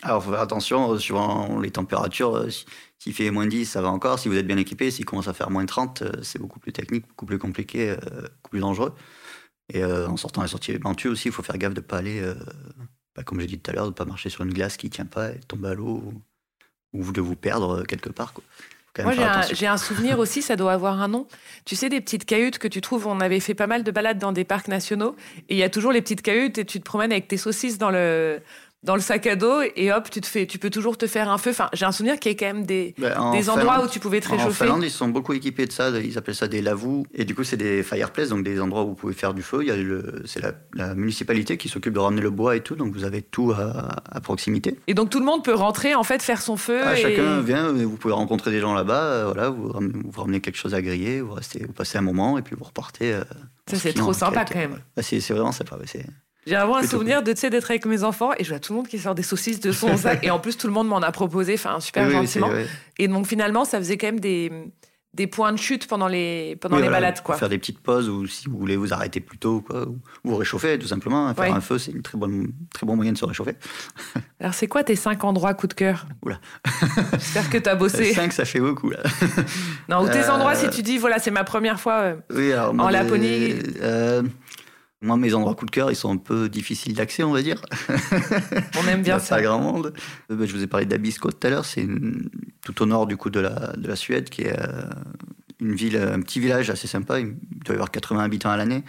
Alors, 0.02 0.22
il 0.22 0.24
faut 0.24 0.30
faire 0.30 0.40
attention, 0.40 0.92
euh, 0.92 0.98
suivant 0.98 1.60
les 1.60 1.70
températures. 1.70 2.34
Euh, 2.36 2.48
s'il 2.98 3.12
fait 3.12 3.30
moins 3.30 3.46
10, 3.46 3.66
ça 3.66 3.82
va 3.82 3.90
encore. 3.90 4.18
Si 4.18 4.28
vous 4.28 4.36
êtes 4.36 4.46
bien 4.46 4.56
équipé, 4.56 4.90
s'il 4.90 5.04
commence 5.04 5.28
à 5.28 5.34
faire 5.34 5.50
moins 5.50 5.66
30, 5.66 6.02
euh, 6.02 6.12
c'est 6.22 6.38
beaucoup 6.38 6.58
plus 6.58 6.72
technique, 6.72 7.06
beaucoup 7.08 7.26
plus 7.26 7.38
compliqué, 7.38 7.94
beaucoup 7.96 8.50
plus 8.50 8.60
dangereux. 8.60 8.94
Et 9.72 9.84
en 9.84 10.16
sortant 10.16 10.42
les 10.42 10.48
sentiers 10.48 10.78
battus 10.78 11.12
aussi, 11.12 11.28
il 11.28 11.32
faut 11.32 11.44
faire 11.44 11.56
gaffe 11.56 11.74
de 11.74 11.80
ne 11.80 11.86
pas 11.86 11.98
aller, 11.98 12.20
bah, 13.14 13.22
comme 13.22 13.40
j'ai 13.40 13.46
dit 13.46 13.58
tout 13.58 13.70
à 13.70 13.74
l'heure, 13.74 13.84
de 13.84 13.90
ne 13.90 13.94
pas 13.94 14.04
marcher 14.04 14.28
sur 14.28 14.42
une 14.42 14.52
glace 14.52 14.76
qui 14.76 14.86
ne 14.86 14.90
tient 14.90 15.06
pas 15.06 15.30
et 15.30 15.38
tomber 15.46 15.68
à 15.68 15.74
l'eau 15.74 16.12
ou, 16.92 17.12
de 17.12 17.20
vous 17.20 17.36
perdre 17.36 17.84
quelque 17.84 18.10
part. 18.10 18.34
Moi, 18.98 19.12
j'ai 19.52 19.66
un, 19.66 19.76
souvenir 19.76 20.18
aussi, 20.18 20.42
ça 20.42 20.56
doit 20.56 20.72
avoir 20.72 21.00
un 21.00 21.08
nom. 21.08 21.26
Tu 21.64 21.76
sais, 21.76 21.88
des 21.88 22.00
petites 22.00 22.24
cahutes 22.24 22.58
que 22.58 22.68
tu 22.68 22.80
trouves, 22.80 23.06
on 23.06 23.20
avait 23.20 23.40
fait 23.40 23.54
pas 23.54 23.66
mal 23.66 23.84
de 23.84 23.90
balades 23.90 24.18
dans 24.18 24.32
des 24.32 24.44
parcs 24.44 24.68
nationaux, 24.68 25.14
et 25.48 25.54
il 25.54 25.58
y 25.58 25.62
a 25.62 25.70
toujours 25.70 25.92
les 25.92 26.02
petites 26.02 26.22
cahutes, 26.22 26.58
et 26.58 26.64
tu 26.64 26.80
te 26.80 26.84
promènes 26.84 27.12
avec 27.12 27.28
tes 27.28 27.36
saucisses 27.36 27.78
dans 27.78 27.90
le, 27.90 28.40
dans 28.82 28.94
le 28.94 29.00
sac 29.00 29.26
à 29.26 29.36
dos 29.36 29.60
et 29.76 29.92
hop, 29.92 30.08
tu 30.10 30.20
te 30.20 30.26
fais, 30.26 30.46
tu 30.46 30.58
peux 30.58 30.70
toujours 30.70 30.96
te 30.96 31.06
faire 31.06 31.30
un 31.30 31.36
feu. 31.36 31.50
Enfin, 31.50 31.68
j'ai 31.74 31.84
un 31.84 31.92
souvenir 31.92 32.18
qu'il 32.18 32.32
y 32.32 32.34
a 32.34 32.38
quand 32.38 32.54
même 32.54 32.64
des, 32.64 32.94
ben, 32.98 33.32
des 33.32 33.50
endroits 33.50 33.84
où 33.84 33.88
tu 33.88 34.00
pouvais 34.00 34.20
te 34.20 34.28
réchauffer. 34.28 34.64
En 34.64 34.66
Finlande, 34.66 34.84
ils 34.84 34.90
sont 34.90 35.08
beaucoup 35.08 35.34
équipés 35.34 35.66
de 35.66 35.72
ça. 35.72 35.90
Ils 35.90 36.16
appellent 36.16 36.34
ça 36.34 36.48
des 36.48 36.62
lavous. 36.62 37.04
Et 37.12 37.26
du 37.26 37.34
coup, 37.34 37.44
c'est 37.44 37.58
des 37.58 37.82
fireplaces, 37.82 38.30
donc 38.30 38.42
des 38.42 38.60
endroits 38.60 38.84
où 38.84 38.88
vous 38.88 38.94
pouvez 38.94 39.12
faire 39.12 39.34
du 39.34 39.42
feu. 39.42 39.58
Il 39.62 39.68
y 39.68 39.70
a 39.70 39.76
le, 39.76 40.22
c'est 40.24 40.40
la, 40.40 40.94
municipalité 40.94 41.58
qui 41.58 41.68
s'occupe 41.68 41.92
de 41.92 41.98
ramener 41.98 42.22
le 42.22 42.30
bois 42.30 42.56
et 42.56 42.60
tout, 42.60 42.74
donc 42.74 42.92
vous 42.94 43.04
avez 43.04 43.22
tout 43.22 43.52
à, 43.52 44.20
proximité. 44.20 44.78
Et 44.86 44.94
donc 44.94 45.10
tout 45.10 45.18
le 45.18 45.26
monde 45.26 45.44
peut 45.44 45.54
rentrer 45.54 45.94
en 45.94 46.02
fait, 46.02 46.22
faire 46.22 46.40
son 46.40 46.56
feu. 46.56 46.80
Ah, 46.82 46.96
chacun 46.96 47.40
vient, 47.40 47.72
vous 47.72 47.96
pouvez 47.96 48.14
rencontrer 48.14 48.50
des 48.50 48.60
gens 48.60 48.74
là-bas. 48.74 49.02
Euh, 49.02 49.24
voilà, 49.26 49.50
vous, 49.50 49.72
vous 49.72 50.20
ramenez 50.20 50.40
quelque 50.40 50.56
chose 50.56 50.74
à 50.74 50.80
griller, 50.80 51.20
vous 51.20 51.34
restez, 51.34 51.64
vous 51.64 51.72
passez 51.72 51.98
un 51.98 52.02
moment 52.02 52.38
et 52.38 52.42
puis 52.42 52.56
vous 52.58 52.64
repartez. 52.64 53.12
Euh, 53.12 53.24
ça 53.66 53.76
c'est 53.76 53.92
trop 53.92 54.12
sympa 54.12 54.44
quand 54.44 54.58
même. 54.58 54.78
c'est, 55.00 55.20
vraiment 55.30 55.52
sympa. 55.52 55.76
C'est 55.84 56.06
j'ai 56.46 56.56
vraiment 56.56 56.76
un 56.76 56.86
souvenir 56.86 57.22
de 57.22 57.32
d'être 57.32 57.70
avec 57.70 57.86
mes 57.86 58.04
enfants 58.04 58.30
et 58.38 58.44
je 58.44 58.50
vois 58.50 58.58
tout 58.58 58.72
le 58.72 58.78
monde 58.78 58.88
qui 58.88 58.98
sort 58.98 59.14
des 59.14 59.22
saucisses 59.22 59.60
de 59.60 59.72
son 59.72 59.96
sac 59.96 60.20
et 60.24 60.30
en 60.30 60.38
plus 60.38 60.56
tout 60.56 60.66
le 60.66 60.72
monde 60.72 60.88
m'en 60.88 60.98
a 60.98 61.12
proposé, 61.12 61.54
enfin 61.54 61.80
super 61.80 62.10
gentiment. 62.10 62.50
Et 62.98 63.08
donc 63.08 63.26
finalement 63.26 63.64
ça 63.64 63.78
faisait 63.78 63.96
quand 63.96 64.08
même 64.08 64.20
des, 64.20 64.50
des 65.12 65.26
points 65.26 65.52
de 65.52 65.58
chute 65.58 65.86
pendant 65.86 66.06
les 66.06 66.56
pendant 66.60 66.78
les 66.78 66.88
balades 66.88 67.22
quoi. 67.22 67.36
Faire 67.36 67.48
des 67.48 67.58
petites 67.58 67.80
pauses 67.80 68.08
ou 68.08 68.26
si 68.26 68.48
vous 68.48 68.58
voulez 68.58 68.76
vous 68.76 68.92
arrêter 68.92 69.20
plus 69.20 69.38
tôt 69.38 69.60
quoi, 69.60 69.86
ou 69.88 69.98
vous 70.24 70.36
réchauffer 70.36 70.78
tout 70.78 70.86
simplement. 70.86 71.32
Faire 71.34 71.54
un 71.54 71.60
feu 71.60 71.78
c'est 71.78 71.92
une 71.92 72.02
très 72.02 72.16
bonne 72.16 72.52
très 72.72 72.86
bon 72.86 72.96
moyen 72.96 73.12
de 73.12 73.18
se 73.18 73.24
réchauffer. 73.24 73.54
Alors 74.40 74.54
c'est 74.54 74.68
quoi 74.68 74.84
tes 74.84 74.96
cinq 74.96 75.24
endroits 75.24 75.54
coup 75.54 75.66
de 75.66 75.74
cœur? 75.74 76.06
Oula. 76.22 76.40
J'espère 77.12 77.50
que 77.50 77.58
tu 77.58 77.68
as 77.68 77.74
bossé. 77.74 78.14
Cinq 78.20 78.32
ça 78.32 78.44
fait 78.44 78.60
beaucoup 78.60 78.90
là. 78.90 79.00
Non 79.88 80.04
ou 80.04 80.08
tes 80.08 80.28
endroits 80.28 80.54
si 80.54 80.70
tu 80.70 80.82
dis 80.82 80.98
voilà 80.98 81.18
c'est 81.18 81.30
ma 81.30 81.44
première 81.44 81.80
fois 81.80 82.14
euh, 82.32 82.66
en 82.66 82.88
Laponie. 82.88 83.54
Euh, 83.82 84.22
moi, 85.02 85.16
mes 85.16 85.32
endroits 85.32 85.54
coup 85.54 85.64
de 85.64 85.70
cœur, 85.70 85.90
ils 85.90 85.96
sont 85.96 86.12
un 86.12 86.18
peu 86.18 86.50
difficiles 86.50 86.92
d'accès, 86.94 87.22
on 87.22 87.32
va 87.32 87.40
dire. 87.40 87.62
On 88.78 88.86
aime 88.86 89.02
bien 89.02 89.18
ça. 89.18 89.36
Pas 89.36 89.42
grand 89.42 89.58
monde. 89.58 89.94
Euh, 90.30 90.36
bah, 90.36 90.44
je 90.44 90.52
vous 90.54 90.62
ai 90.62 90.66
parlé 90.66 90.84
d'Abisko 90.84 91.30
tout 91.30 91.46
à 91.46 91.50
l'heure. 91.50 91.64
C'est 91.64 91.86
tout 92.62 92.82
au 92.82 92.86
nord 92.86 93.06
du 93.06 93.16
coup 93.16 93.30
de 93.30 93.40
la, 93.40 93.72
de 93.76 93.88
la 93.88 93.96
Suède, 93.96 94.28
qui 94.28 94.42
est 94.42 94.58
euh, 94.58 94.82
une 95.58 95.74
ville, 95.74 95.96
un 95.96 96.20
petit 96.20 96.38
village 96.38 96.68
assez 96.68 96.86
sympa. 96.86 97.18
Il 97.18 97.34
doit 97.64 97.74
y 97.74 97.76
avoir 97.76 97.90
80 97.90 98.22
habitants 98.22 98.50
à 98.50 98.58
l'année. 98.58 98.84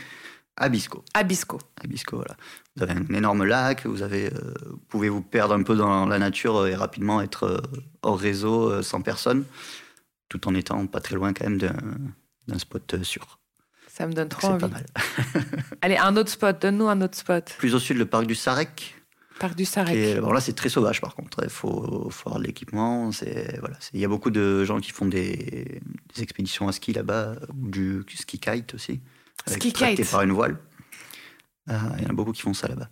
Abisko. 0.58 1.06
Abisko. 1.14 1.60
Abisko, 1.82 2.18
voilà. 2.18 2.36
Vous 2.76 2.84
avez 2.84 2.92
un 2.92 3.14
énorme 3.14 3.46
lac. 3.46 3.86
Vous 3.86 4.02
avez, 4.02 4.34
euh, 4.34 4.54
pouvez 4.90 5.08
vous 5.08 5.22
perdre 5.22 5.54
un 5.54 5.64
peu 5.64 5.78
dans 5.78 6.06
la 6.06 6.20
nature 6.20 6.68
et 6.68 6.76
rapidement 6.76 7.22
être 7.22 7.64
hors 8.02 8.20
réseau, 8.20 8.82
sans 8.82 9.02
personne, 9.02 9.46
tout 10.28 10.46
en 10.50 10.56
étant 10.56 10.86
pas 10.88 11.00
très 11.00 11.16
loin 11.16 11.32
quand 11.32 11.50
même 11.50 11.58
d'un 11.58 12.60
spot 12.60 13.02
sûr. 13.02 13.41
Ça 13.94 14.08
me 14.08 14.14
donne 14.14 14.30
trop 14.30 14.48
envie. 14.48 14.60
Pas 14.60 14.68
mal. 14.70 14.86
Allez, 15.82 15.98
un 15.98 16.16
autre 16.16 16.30
spot, 16.30 16.62
donne-nous 16.62 16.88
un 16.88 17.02
autre 17.02 17.18
spot. 17.18 17.54
Plus 17.58 17.76
au 17.76 17.80
sud, 17.80 17.98
le 17.98 18.06
parc 18.06 18.26
du 18.26 18.36
Sarek. 18.36 18.96
Parc 19.38 19.56
du 19.56 19.66
Sarek. 19.66 19.96
Et, 19.96 20.16
bon, 20.22 20.32
là, 20.32 20.40
c'est 20.40 20.54
très 20.54 20.70
sauvage 20.70 21.02
par 21.02 21.14
contre. 21.14 21.44
Il 21.44 21.50
faut, 21.50 22.10
faut, 22.10 22.30
avoir 22.30 22.40
de 22.40 22.48
l'équipement. 22.48 23.10
Voilà, 23.60 23.76
il 23.94 24.00
y 24.00 24.06
a 24.06 24.08
beaucoup 24.08 24.32
de 24.32 24.64
gens 24.64 24.80
qui 24.80 24.92
font 24.92 25.06
des, 25.06 25.82
expéditions 26.20 26.70
à 26.70 26.72
ski 26.72 26.94
là-bas, 26.94 27.36
ou 27.50 27.68
du 27.68 28.06
ski 28.16 28.40
kite 28.40 28.76
aussi. 28.76 29.02
Ski 29.46 29.74
kite 29.74 30.10
par 30.10 30.22
une 30.22 30.32
voile. 30.32 30.58
Euh, 31.70 31.74
il 31.98 32.04
y 32.04 32.08
en 32.08 32.12
a 32.12 32.14
beaucoup 32.14 32.32
qui 32.32 32.42
font 32.42 32.54
ça 32.54 32.70
là-bas. 32.70 32.90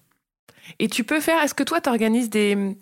Et 0.79 0.89
tu 0.89 1.05
peux 1.05 1.21
faire, 1.21 1.41
est-ce 1.41 1.53
que 1.53 1.63
toi, 1.63 1.79
tu 1.79 1.89
organises 1.89 2.29
des, 2.29 2.77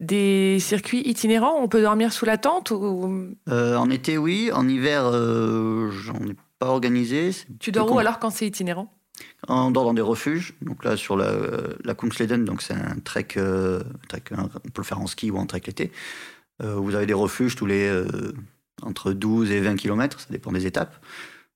des 0.00 0.58
circuits 0.58 1.02
itinérants? 1.08 1.62
On 1.62 1.68
peut 1.68 1.82
dormir 1.82 2.12
sous 2.12 2.24
la 2.24 2.36
tente 2.36 2.72
ou... 2.72 3.36
Euh, 3.48 3.76
en 3.76 3.90
été, 3.90 4.18
oui. 4.18 4.50
En 4.52 4.68
hiver, 4.68 5.04
euh, 5.06 5.90
j'en 5.90 6.18
ai 6.26 6.34
pas 6.60 6.66
organisé. 6.66 7.30
Tu 7.58 7.72
dors 7.72 7.90
où 7.90 7.98
alors 7.98 8.20
quand 8.20 8.30
c'est 8.30 8.46
itinérant? 8.46 8.94
On 9.48 9.70
dort 9.70 9.84
dans 9.84 9.94
des 9.94 10.02
refuges. 10.02 10.54
Donc 10.62 10.84
là, 10.84 10.96
sur 10.96 11.16
la, 11.16 11.32
la 11.82 11.94
Kungsleden, 11.94 12.44
donc 12.44 12.62
c'est 12.62 12.74
un 12.74 12.98
trek, 13.02 13.28
euh, 13.36 13.82
trek, 14.08 14.22
on 14.36 14.46
peut 14.46 14.82
le 14.82 14.84
faire 14.84 15.00
en 15.00 15.06
ski 15.06 15.30
ou 15.30 15.38
en 15.38 15.46
trek 15.46 15.62
l'été. 15.66 15.90
Euh, 16.62 16.74
vous 16.74 16.94
avez 16.94 17.06
des 17.06 17.14
refuges 17.14 17.56
tous 17.56 17.66
les 17.66 17.88
euh, 17.88 18.32
entre 18.82 19.12
12 19.12 19.50
et 19.50 19.60
20 19.60 19.76
km, 19.76 20.20
ça 20.20 20.26
dépend 20.30 20.52
des 20.52 20.66
étapes. 20.66 20.94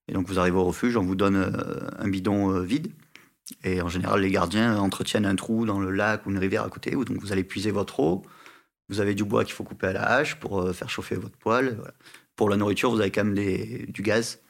Et 0.09 0.13
donc 0.13 0.27
vous 0.27 0.39
arrivez 0.39 0.57
au 0.57 0.65
refuge, 0.65 0.97
on 0.97 1.03
vous 1.05 1.15
donne 1.15 1.53
un 1.99 2.09
bidon 2.09 2.61
vide. 2.61 2.93
Et 3.63 3.81
en 3.81 3.89
général, 3.89 4.21
les 4.21 4.31
gardiens 4.31 4.79
entretiennent 4.79 5.27
un 5.27 5.37
trou 5.37 5.65
dans 5.65 5.81
le 5.81 5.91
lac 5.91 6.27
ou 6.27 6.31
une 6.31 6.39
rivière 6.39 6.65
à 6.65 6.69
côté, 6.69 6.91
donc 6.91 7.19
vous 7.21 7.33
allez 7.33 7.45
puiser 7.45 7.71
votre 7.71 8.01
eau. 8.01 8.23
Vous 8.91 9.01
avez 9.01 9.15
du 9.15 9.25
bois 9.25 9.45
qu'il 9.45 9.55
faut 9.55 9.65
couper 9.65 9.87
à 9.87 9.93
la 9.95 10.03
hache 10.03 10.35
pour 10.37 10.71
faire 10.75 10.91
chauffer 10.91 11.15
votre 11.15 11.37
poêle. 11.39 11.79
Pour 12.37 12.51
la 12.51 12.59
nourriture, 12.59 12.91
vous 12.91 13.01
avez 13.01 13.11
quand 13.11 13.25
même 13.25 13.35
des, 13.35 13.87
du 13.89 14.03
gaz 14.03 14.41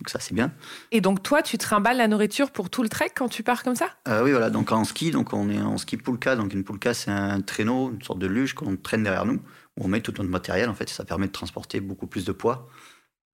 donc 0.00 0.08
ça, 0.08 0.18
c'est 0.18 0.34
bien. 0.34 0.52
Et 0.90 1.00
donc 1.00 1.22
toi, 1.22 1.40
tu 1.40 1.56
trimbales 1.56 1.98
la 1.98 2.08
nourriture 2.08 2.50
pour 2.50 2.68
tout 2.68 2.82
le 2.82 2.88
trek 2.88 3.10
quand 3.14 3.28
tu 3.28 3.44
pars 3.44 3.62
comme 3.62 3.76
ça? 3.76 3.90
Euh, 4.08 4.24
Oui, 4.24 4.32
voilà. 4.32 4.50
Donc 4.50 4.72
en 4.72 4.82
ski, 4.84 5.12
donc 5.12 5.32
on 5.32 5.48
est 5.48 5.60
en 5.60 5.78
ski 5.78 5.96
poulka. 5.96 6.34
Donc 6.34 6.52
une 6.52 6.64
poulka, 6.64 6.94
c'est 6.94 7.12
un 7.12 7.40
traîneau, 7.40 7.92
une 7.92 8.02
sorte 8.02 8.18
de 8.18 8.26
luge 8.26 8.54
qu'on 8.54 8.76
traîne 8.76 9.04
derrière 9.04 9.24
nous. 9.24 9.40
Où 9.76 9.84
on 9.84 9.88
met 9.88 10.00
tout 10.00 10.12
notre 10.18 10.30
matériel. 10.30 10.68
En 10.68 10.74
fait, 10.74 10.88
ça 10.88 11.04
permet 11.04 11.28
de 11.28 11.32
transporter 11.32 11.80
beaucoup 11.80 12.08
plus 12.08 12.24
de 12.24 12.32
poids 12.32 12.68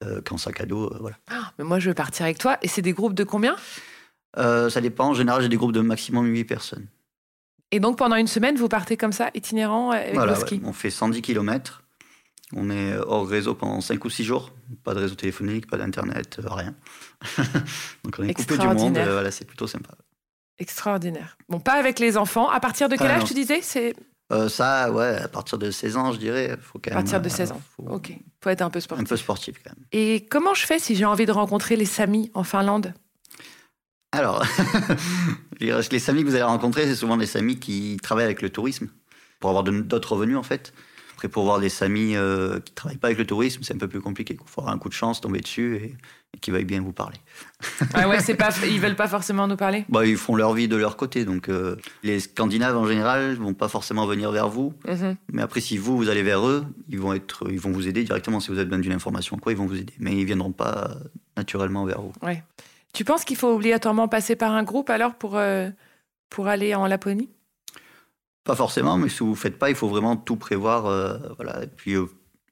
euh, 0.05 0.21
qu'en 0.21 0.37
sac 0.37 0.61
à 0.61 0.67
dos. 0.67 0.93
Euh, 0.93 0.99
voilà. 1.01 1.17
Ah, 1.31 1.53
mais 1.59 1.65
moi, 1.65 1.79
je 1.79 1.89
veux 1.89 1.95
partir 1.95 2.25
avec 2.25 2.37
toi. 2.37 2.59
Et 2.61 2.69
c'est 2.69 2.83
des 2.83 2.93
groupes 2.93 3.15
de 3.15 3.25
combien? 3.25 3.57
Ça 4.37 4.81
dépend. 4.81 5.09
En 5.09 5.15
général, 5.15 5.43
j'ai 5.43 5.49
des 5.49 5.57
groupes 5.57 5.73
de 5.73 5.81
maximum 5.81 6.27
8 6.27 6.45
personnes. 6.45 6.87
Et 7.73 7.81
donc 7.81 7.97
pendant 7.99 8.17
une 8.17 8.27
semaine, 8.27 8.57
vous 8.57 8.69
partez 8.69 8.97
comme 8.97 9.13
ça, 9.13 9.31
itinérant 9.35 9.93
avec 9.93 10.15
le 10.15 10.35
ski? 10.35 10.61
On 10.65 10.73
fait 10.73 10.91
110 10.91 11.23
km. 11.23 11.80
On 12.57 12.69
est 12.71 12.97
hors 12.97 13.29
réseau 13.29 13.55
pendant 13.55 13.81
5 13.81 14.05
ou 14.05 14.11
6 14.11 14.25
jours. 14.25 14.53
Pas 14.85 14.95
de 14.95 15.01
réseau 15.01 15.15
téléphonique, 15.15 15.69
pas 15.71 15.77
d'internet, 15.77 16.39
euh, 16.43 16.49
rien. 16.49 16.75
Donc 18.05 18.17
on 18.19 18.25
est 18.25 18.35
coupé 18.35 18.59
du 18.59 18.67
monde. 18.67 18.97
Euh, 18.99 19.13
voilà, 19.13 19.31
c'est 19.31 19.45
plutôt 19.45 19.67
sympa. 19.67 19.91
Extraordinaire. 20.59 21.37
Bon, 21.49 21.61
pas 21.61 21.75
avec 21.75 21.99
les 21.99 22.17
enfants. 22.17 22.49
À 22.51 22.61
partir 22.61 22.89
de 22.89 22.97
quel 22.97 23.07
Ah, 23.09 23.15
âge 23.15 23.21
non. 23.23 23.27
tu 23.27 23.35
disais? 23.35 23.61
C'est 23.63 23.95
Euh, 24.33 24.49
ça, 24.49 24.93
ouais, 24.93 25.17
à 25.23 25.29
partir 25.29 25.59
de 25.59 25.71
16 25.71 25.97
ans, 25.97 26.13
je 26.13 26.19
dirais. 26.19 26.57
Faut 26.61 26.79
quand 26.79 26.91
à 26.91 26.95
même, 26.97 27.05
partir 27.05 27.21
de 27.21 27.27
euh, 27.27 27.31
16 27.31 27.53
ans. 27.53 27.63
faut- 27.77 27.89
Ok. 27.89 28.13
Faut 28.43 28.51
être 28.51 28.63
un 28.63 28.71
peu 28.71 28.79
Un 28.79 28.81
sportif. 28.83 29.09
peu 29.09 29.17
sportif 29.17 29.57
quand 29.65 29.71
même. 29.75 29.85
Et 29.93 30.27
comment 30.31 30.55
je 30.55 30.67
fais 30.67 30.79
si 30.79 30.95
j'ai 30.97 31.05
envie 31.05 31.27
de 31.27 31.33
rencontrer 31.33 31.77
les 31.77 31.85
Samis 31.85 32.31
en 32.35 32.43
Finlande? 32.45 32.95
Alors, 34.13 34.45
les 35.61 35.99
samis 36.01 36.23
que 36.23 36.29
vous 36.29 36.35
allez 36.35 36.43
rencontrer, 36.43 36.85
c'est 36.87 36.97
souvent 36.97 37.17
des 37.17 37.27
samis 37.27 37.59
qui 37.61 37.97
travaillent 38.03 38.25
avec 38.25 38.43
le 38.43 38.51
tourisme 38.51 38.89
pour 39.39 39.51
avoir 39.51 39.63
d'autres 39.65 40.13
revenus 40.13 40.37
en 40.37 40.43
fait. 40.43 40.73
Après, 41.21 41.29
pour 41.29 41.45
voir 41.45 41.61
des 41.61 41.69
samis 41.69 42.17
euh, 42.17 42.61
qui 42.61 42.73
travaillent 42.73 42.97
pas 42.97 43.09
avec 43.09 43.19
le 43.19 43.27
tourisme, 43.27 43.63
c'est 43.63 43.75
un 43.75 43.77
peu 43.77 43.89
plus 43.89 44.01
compliqué. 44.01 44.35
Il 44.41 44.49
faut 44.49 44.63
avoir 44.63 44.75
un 44.75 44.79
coup 44.79 44.89
de 44.89 44.95
chance, 44.95 45.21
tomber 45.21 45.41
dessus 45.41 45.77
et, 45.77 45.95
et 46.35 46.39
qui 46.41 46.51
veuillent 46.51 46.65
bien 46.65 46.81
vous 46.81 46.95
parler. 46.95 47.19
Ah 47.93 48.09
ouais, 48.09 48.21
c'est 48.21 48.37
pas. 48.37 48.49
Ils 48.67 48.81
veulent 48.81 48.97
pas 48.97 49.07
forcément 49.07 49.47
nous 49.47 49.59
parler? 49.59 49.85
Bah, 49.91 50.07
ils 50.07 50.17
font 50.17 50.35
leur 50.35 50.55
vie 50.55 50.67
de 50.67 50.77
leur 50.77 50.97
côté, 50.97 51.27
donc 51.27 51.51
euh, 51.51 51.77
les 52.03 52.21
Scandinaves 52.21 52.75
en 52.75 52.87
général 52.87 53.35
vont 53.35 53.53
pas 53.53 53.69
forcément 53.69 54.07
venir 54.07 54.31
vers 54.31 54.49
vous. 54.49 54.73
Mhm. 54.89 55.15
Mais 55.31 55.43
après, 55.43 55.61
si 55.61 55.77
vous, 55.77 55.95
vous 55.99 56.09
allez 56.09 56.23
vers 56.23 56.47
eux, 56.49 56.65
ils 56.89 56.99
vont, 56.99 57.13
être, 57.13 57.51
ils 57.51 57.61
vont 57.61 57.71
vous 57.71 57.87
aider 57.87 58.03
directement. 58.03 58.41
Si 58.41 58.49
vous 58.49 58.57
avez 58.57 58.65
besoin 58.65 58.81
d'une 58.81 58.95
information, 58.95 59.37
quoi, 59.37 59.53
ils 59.53 59.59
vont 59.59 59.67
vous 59.67 59.77
aider. 59.77 59.93
Mais 59.99 60.17
ils 60.17 60.25
viendront 60.25 60.53
pas 60.53 60.91
naturellement 61.37 61.85
vers 61.85 62.01
vous. 62.01 62.15
Ouais. 62.23 62.43
Tu 62.95 63.05
penses 63.05 63.27
qu'il 63.27 63.37
faut 63.37 63.55
obligatoirement 63.55 64.09
passer 64.09 64.37
par 64.37 64.53
un 64.53 64.63
groupe 64.63 64.89
alors 64.89 65.17
pour 65.17 65.37
euh, 65.37 65.69
pour 66.31 66.49
aller 66.49 66.75
en 66.75 66.87
Laponie? 66.87 67.29
Pas 68.51 68.57
forcément, 68.57 68.97
mais 68.99 69.09
si 69.09 69.19
vous 69.21 69.31
ne 69.31 69.35
faites 69.37 69.59
pas, 69.61 69.71
il 69.71 69.77
faut 69.77 69.89
vraiment 69.89 70.17
tout 70.17 70.35
prévoir. 70.35 70.87
euh, 70.87 71.19
voilà. 71.37 71.63
Et 71.63 71.69
puis, 71.69 71.95
euh, 71.95 72.07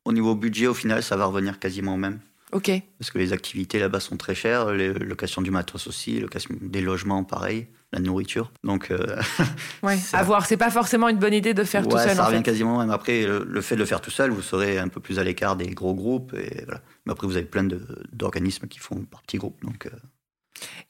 au 0.05 0.13
niveau 0.13 0.37
budget, 0.37 0.69
au 0.69 0.75
final, 0.75 1.03
ça 1.03 1.17
va 1.17 1.25
revenir 1.27 1.59
quasiment 1.59 1.95
au 1.95 1.97
même. 1.97 2.21
Ok. 2.53 2.71
Parce 3.01 3.11
que 3.11 3.19
les 3.19 3.33
activités 3.33 3.81
là-bas 3.81 3.99
sont 3.99 4.17
très 4.17 4.37
chères, 4.37 4.71
les 4.73 4.93
location 4.95 5.43
du 5.43 5.51
matos 5.51 5.89
aussi, 5.89 6.21
location 6.21 6.55
des 6.61 6.81
logements, 6.81 7.25
pareil, 7.25 7.67
la 7.93 7.99
nourriture. 7.99 8.53
Donc, 8.63 8.93
euh, 8.93 9.17
Ouais. 9.83 9.99
À 10.13 10.23
voir. 10.23 10.47
C'est 10.47 10.57
pas 10.57 10.71
forcément 10.71 11.09
une 11.09 11.19
bonne 11.19 11.35
idée 11.35 11.53
de 11.53 11.65
faire 11.65 11.87
tout 11.89 11.99
seul. 11.99 12.15
ça 12.17 12.23
en 12.23 12.27
revient 12.27 12.37
fait. 12.39 12.43
quasiment 12.45 12.77
au 12.77 12.79
même. 12.79 12.91
Après, 12.91 13.27
le, 13.27 13.45
le 13.45 13.61
fait 13.61 13.75
de 13.75 13.81
le 13.81 13.87
faire 13.87 14.01
tout 14.01 14.13
seul, 14.13 14.31
vous 14.31 14.41
serez 14.41 14.79
un 14.79 14.87
peu 14.89 15.01
plus 15.01 15.19
à 15.19 15.25
l'écart 15.25 15.57
des 15.57 15.67
gros 15.67 15.95
groupes. 15.95 16.33
Et 16.35 16.63
voilà. 16.65 16.81
Mais 17.07 17.13
après, 17.13 17.27
vous 17.27 17.37
avez 17.37 17.45
plein 17.45 17.67
d'organismes 18.13 18.69
qui 18.69 18.79
font 18.79 19.01
par 19.11 19.21
petits 19.23 19.39
groupes. 19.39 19.61
Donc, 19.65 19.87
euh, 19.87 19.91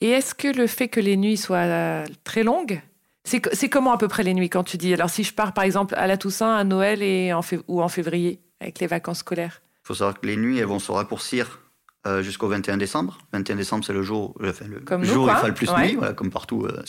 Et 0.03 0.11
est-ce 0.11 0.35
que 0.35 0.49
le 0.55 0.67
fait 0.67 0.89
que 0.89 1.01
les 1.01 1.17
nuits 1.17 1.39
soient 1.39 2.05
très 2.25 2.43
longues, 2.45 2.81
c'est 3.29 3.41
co- 3.41 3.51
c'est 3.53 3.69
comment 3.69 3.93
à 3.93 3.99
peu 3.99 4.09
près 4.09 4.23
les 4.25 4.35
nuits 4.35 4.51
quand 4.51 4.65
tu 4.65 4.77
dis 4.77 4.93
Alors 4.93 5.11
si 5.11 5.23
je 5.25 5.33
pars 5.33 5.53
par 5.55 5.65
exemple 5.65 5.95
à 5.97 6.07
la 6.07 6.17
Toussaint, 6.17 6.55
à 6.57 6.65
Noël 6.65 7.03
et 7.03 7.33
en 7.33 7.41
fév- 7.41 7.63
ou 7.69 7.83
en 7.83 7.89
février 7.89 8.41
avec 8.61 8.81
les 8.81 8.87
vacances 8.87 9.19
scolaires? 9.19 9.63
Il 9.85 9.87
faut 9.89 9.95
savoir 9.95 10.21
que 10.21 10.27
les 10.27 10.37
nuits, 10.37 10.59
elles 10.59 10.67
vont 10.67 10.79
se 10.81 10.91
raccourcir 10.93 11.61
euh, 12.07 12.23
jusqu'au 12.23 12.49
21 12.49 12.77
décembre. 12.77 13.19
21 13.33 13.57
décembre, 13.57 13.85
c'est 13.85 13.93
le 13.93 14.03
jour, 14.03 14.35
enfin, 14.45 14.67
le 14.67 14.81
Comme 14.81 15.05
jour 15.05 15.27
où 15.27 15.29
il 15.31 15.35
fera 15.35 15.49
le 15.49 15.55
plus 15.55 15.71
Ouais. 15.71 15.89
nuit, 15.89 15.95
voilà, 15.97 16.13
comme 16.15 16.31
partout 16.31 16.65
euh, 16.67 16.83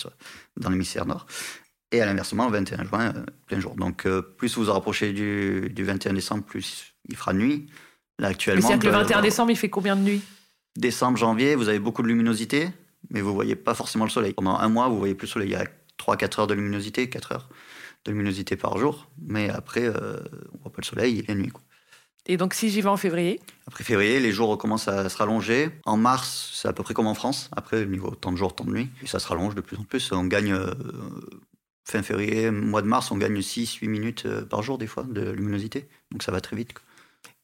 dans 0.57 0.69
l'hémisphère 0.69 1.05
nord. 1.05 1.25
Et 1.91 2.01
à 2.01 2.05
l'inversement, 2.05 2.45
le 2.45 2.51
21 2.51 2.83
juin, 2.85 3.13
euh, 3.15 3.23
plein 3.47 3.59
jour. 3.59 3.75
Donc, 3.75 4.07
plus 4.37 4.55
vous 4.57 4.65
vous 4.65 4.71
rapprochez 4.73 5.11
du, 5.13 5.69
du 5.73 5.83
21 5.83 6.13
décembre, 6.13 6.43
plus 6.43 6.93
il 7.07 7.15
fera 7.15 7.33
nuit. 7.33 7.67
Là, 8.19 8.27
Mais 8.27 8.33
actuellement, 8.33 8.61
c'est-à-dire 8.67 8.79
que 8.81 8.85
le 8.87 8.91
bah, 8.91 9.03
21 9.03 9.21
décembre, 9.21 9.51
il 9.51 9.55
fait 9.57 9.69
combien 9.69 9.95
de 9.95 10.01
nuits? 10.01 10.21
Décembre, 10.77 11.17
janvier, 11.17 11.55
vous 11.55 11.67
avez 11.69 11.79
beaucoup 11.79 12.03
de 12.03 12.07
luminosité, 12.07 12.69
mais 13.09 13.21
vous 13.21 13.33
voyez 13.33 13.55
pas 13.55 13.73
forcément 13.73 14.03
le 14.05 14.11
soleil. 14.11 14.33
Pendant 14.33 14.55
un 14.57 14.69
mois, 14.69 14.87
vous 14.89 14.99
voyez 14.99 15.15
plus 15.15 15.25
le 15.27 15.31
soleil. 15.31 15.49
Il 15.49 15.53
y 15.53 15.55
a 15.55 15.65
3-4 15.99 16.41
heures 16.41 16.47
de 16.47 16.53
luminosité, 16.53 17.09
4 17.09 17.31
heures 17.33 17.49
de 18.05 18.11
luminosité 18.11 18.55
par 18.55 18.77
jour. 18.77 19.09
Mais 19.21 19.49
après, 19.49 19.83
euh, 19.83 20.17
on 20.53 20.59
voit 20.63 20.71
pas 20.71 20.81
le 20.81 20.85
soleil, 20.85 21.17
il 21.19 21.27
y 21.27 21.31
a 21.31 21.35
nuit. 21.35 21.49
quoi. 21.49 21.61
Et 22.25 22.37
donc 22.37 22.53
si 22.53 22.69
j'y 22.69 22.81
vais 22.81 22.89
en 22.89 22.97
février? 22.97 23.39
Après 23.65 23.83
février, 23.83 24.19
les 24.19 24.31
jours 24.31 24.49
recommencent 24.49 24.87
à 24.87 25.09
se 25.09 25.17
rallonger. 25.17 25.69
En 25.85 25.97
mars, 25.97 26.51
c'est 26.53 26.67
à 26.67 26.73
peu 26.73 26.83
près 26.83 26.93
comme 26.93 27.07
en 27.07 27.15
France. 27.15 27.49
Après, 27.55 27.81
au 27.81 27.85
niveau 27.85 28.11
temps 28.11 28.31
de 28.31 28.37
jour, 28.37 28.55
temps 28.55 28.65
de 28.65 28.71
nuit, 28.71 28.89
et 29.01 29.07
ça 29.07 29.19
se 29.19 29.27
rallonge 29.27 29.55
de 29.55 29.61
plus 29.61 29.77
en 29.77 29.83
plus. 29.83 30.11
On 30.11 30.25
gagne, 30.25 30.53
euh, 30.53 30.73
fin 31.85 32.03
février, 32.03 32.51
mois 32.51 32.81
de 32.81 32.87
mars, 32.87 33.09
on 33.11 33.17
gagne 33.17 33.39
6-8 33.39 33.87
minutes 33.87 34.25
euh, 34.25 34.45
par 34.45 34.61
jour, 34.61 34.77
des 34.77 34.85
fois, 34.87 35.03
de 35.03 35.31
luminosité. 35.31 35.87
Donc 36.11 36.21
ça 36.23 36.31
va 36.31 36.39
très 36.39 36.55
vite. 36.55 36.73
quoi. 36.73 36.83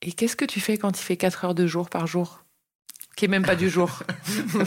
Et 0.01 0.11
qu'est-ce 0.11 0.35
que 0.35 0.45
tu 0.45 0.59
fais 0.59 0.77
quand 0.77 0.99
il 0.99 1.03
fait 1.03 1.17
4 1.17 1.45
heures 1.45 1.55
de 1.55 1.65
jour 1.65 1.89
par 1.89 2.05
jour? 2.05 2.43
Qui 3.15 3.25
est 3.25 3.29
même 3.29 3.45
pas 3.45 3.55
du 3.55 3.69
jour. 3.69 4.03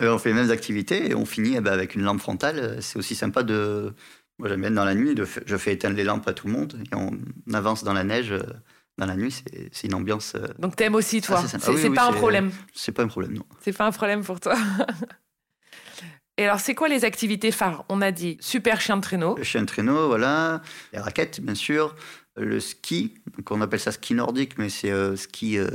Euh, 0.00 0.14
on 0.14 0.18
fait 0.18 0.30
les 0.30 0.34
mêmes 0.34 0.50
activités 0.50 1.10
et 1.10 1.14
on 1.14 1.24
finit 1.24 1.54
eh 1.56 1.60
ben, 1.60 1.72
avec 1.72 1.94
une 1.94 2.02
lampe 2.02 2.20
frontale. 2.20 2.78
C'est 2.82 2.98
aussi 2.98 3.14
sympa 3.14 3.42
de. 3.42 3.92
Moi, 4.38 4.48
j'aime 4.48 4.60
bien 4.62 4.70
dans 4.72 4.84
la 4.84 4.94
nuit, 4.94 5.14
de 5.14 5.26
je 5.46 5.56
fais 5.56 5.72
éteindre 5.72 5.96
les 5.96 6.02
lampes 6.04 6.26
à 6.26 6.32
tout 6.32 6.48
le 6.48 6.52
monde 6.52 6.76
et 6.90 6.94
on 6.96 7.12
avance 7.54 7.84
dans 7.84 7.92
la 7.92 8.02
neige. 8.04 8.32
euh, 8.32 8.42
Dans 8.98 9.06
la 9.06 9.16
nuit, 9.16 9.34
c'est 9.72 9.86
une 9.88 9.94
ambiance. 9.94 10.34
euh, 10.36 10.46
Donc 10.58 10.76
t'aimes 10.76 10.94
aussi 10.94 11.20
toi. 11.20 11.40
Ah, 11.42 11.48
c'est 11.48 11.58
Ah 11.64 11.70
oui, 11.72 11.80
oui, 11.88 11.94
pas 11.94 12.08
un 12.08 12.12
problème. 12.12 12.50
C'est 12.72 12.92
pas 12.92 13.02
un 13.02 13.08
problème, 13.08 13.32
non. 13.34 13.44
C'est 13.60 13.72
pas 13.76 13.86
un 13.86 13.92
problème 13.92 14.22
pour 14.24 14.38
toi. 14.40 14.56
Et 16.36 16.44
alors 16.44 16.58
c'est 16.58 16.74
quoi 16.74 16.88
les 16.88 17.04
activités 17.04 17.52
phares? 17.52 17.84
On 17.88 18.02
a 18.02 18.10
dit 18.10 18.36
super 18.40 18.80
chien 18.80 18.96
de 18.96 19.02
traîneau. 19.02 19.36
Le 19.36 19.44
chien 19.44 19.60
de 19.62 19.66
traîneau, 19.66 20.08
voilà. 20.08 20.62
Les 20.92 20.98
raquettes, 20.98 21.40
bien 21.40 21.54
sûr. 21.54 21.94
Le 22.36 22.58
ski, 22.58 23.14
donc 23.36 23.48
on 23.52 23.60
appelle 23.60 23.78
ça 23.78 23.92
ski 23.92 24.14
nordique, 24.14 24.58
mais 24.58 24.68
c'est 24.68 24.90
euh, 24.90 25.14
ski 25.14 25.56
euh, 25.58 25.68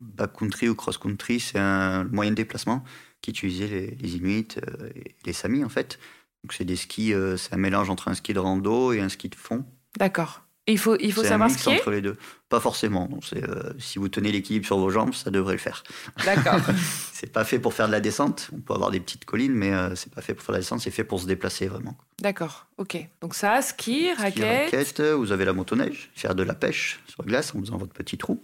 backcountry 0.00 0.68
ou 0.68 0.76
cross-country. 0.76 1.40
C'est 1.40 1.58
un 1.58 2.04
moyen 2.04 2.30
de 2.30 2.36
déplacement 2.36 2.84
qu'utilisaient 3.22 3.66
les, 3.66 3.90
les 4.00 4.16
Inuits 4.16 4.48
euh, 4.58 4.88
et 4.94 5.14
les 5.24 5.32
Samis, 5.32 5.64
en 5.64 5.68
fait. 5.68 5.98
Donc 6.44 6.52
c'est 6.52 6.64
des 6.64 6.76
skis, 6.76 7.12
euh, 7.12 7.36
c'est 7.36 7.52
un 7.52 7.58
mélange 7.58 7.90
entre 7.90 8.08
un 8.08 8.14
ski 8.14 8.32
de 8.32 8.38
rando 8.38 8.92
et 8.92 9.00
un 9.00 9.08
ski 9.08 9.28
de 9.28 9.34
fond. 9.34 9.64
D'accord. 9.98 10.42
Il 10.70 10.78
faut, 10.78 10.96
il 11.00 11.14
faut 11.14 11.22
C'est 11.22 11.28
un 11.28 11.30
savoir 11.30 11.48
mix 11.48 11.62
skier 11.62 11.76
entre 11.78 11.90
les 11.90 12.02
deux. 12.02 12.16
Pas 12.50 12.60
forcément. 12.60 13.08
euh, 13.34 13.72
si 13.78 13.98
vous 13.98 14.08
tenez 14.10 14.30
l'équilibre 14.30 14.66
sur 14.66 14.76
vos 14.78 14.90
jambes, 14.90 15.14
ça 15.14 15.30
devrait 15.30 15.54
le 15.54 15.58
faire. 15.58 15.82
D'accord. 16.26 16.60
C'est 17.12 17.32
pas 17.32 17.44
fait 17.44 17.58
pour 17.58 17.72
faire 17.72 17.86
de 17.86 17.92
la 17.92 18.00
descente. 18.00 18.50
On 18.54 18.60
peut 18.60 18.74
avoir 18.74 18.90
des 18.90 19.00
petites 19.00 19.24
collines, 19.24 19.54
mais 19.54 19.72
euh, 19.72 19.94
c'est 19.96 20.12
pas 20.14 20.20
fait 20.20 20.34
pour 20.34 20.44
faire 20.44 20.52
de 20.52 20.58
la 20.58 20.60
descente. 20.60 20.80
C'est 20.80 20.90
fait 20.90 21.04
pour 21.04 21.20
se 21.20 21.26
déplacer 21.26 21.66
vraiment. 21.66 21.96
D'accord. 22.20 22.66
Ok. 22.76 22.98
Donc 23.22 23.34
ça, 23.34 23.60
ski, 23.62 24.10
Ski, 24.10 24.12
raquette, 24.22 24.72
raquette, 24.72 25.00
vous 25.00 25.32
avez 25.32 25.44
la 25.46 25.52
motoneige, 25.54 26.10
faire 26.14 26.34
de 26.34 26.42
la 26.44 26.54
pêche 26.54 27.00
sur 27.08 27.24
glace 27.24 27.54
en 27.54 27.60
faisant 27.60 27.76
votre 27.78 27.92
petit 27.94 28.18
trou. 28.18 28.40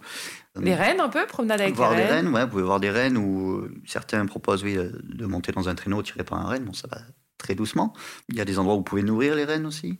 Les 0.61 0.75
rennes 0.75 0.99
un 0.99 1.09
peu, 1.09 1.25
promenade 1.27 1.61
avec 1.61 1.75
voir 1.75 1.91
les 1.91 1.97
des 1.97 2.03
rennes. 2.03 2.25
rennes, 2.25 2.33
ouais, 2.33 2.43
vous 2.43 2.49
pouvez 2.51 2.63
voir 2.63 2.79
des 2.79 2.89
rennes 2.89 3.17
ou 3.17 3.57
euh, 3.57 3.73
certains 3.85 4.25
proposent 4.25 4.63
oui, 4.63 4.77
euh, 4.77 4.91
de 5.03 5.25
monter 5.25 5.51
dans 5.51 5.67
un 5.69 5.75
traîneau 5.75 6.01
tiré 6.03 6.23
par 6.23 6.39
un 6.39 6.45
renne. 6.45 6.63
Bon, 6.65 6.73
ça 6.73 6.87
va 6.89 6.97
très 7.37 7.55
doucement. 7.55 7.93
Il 8.29 8.35
y 8.35 8.41
a 8.41 8.45
des 8.45 8.57
endroits 8.59 8.75
où 8.75 8.79
vous 8.79 8.83
pouvez 8.83 9.03
nourrir 9.03 9.35
les 9.35 9.45
rennes 9.45 9.65
aussi. 9.65 9.99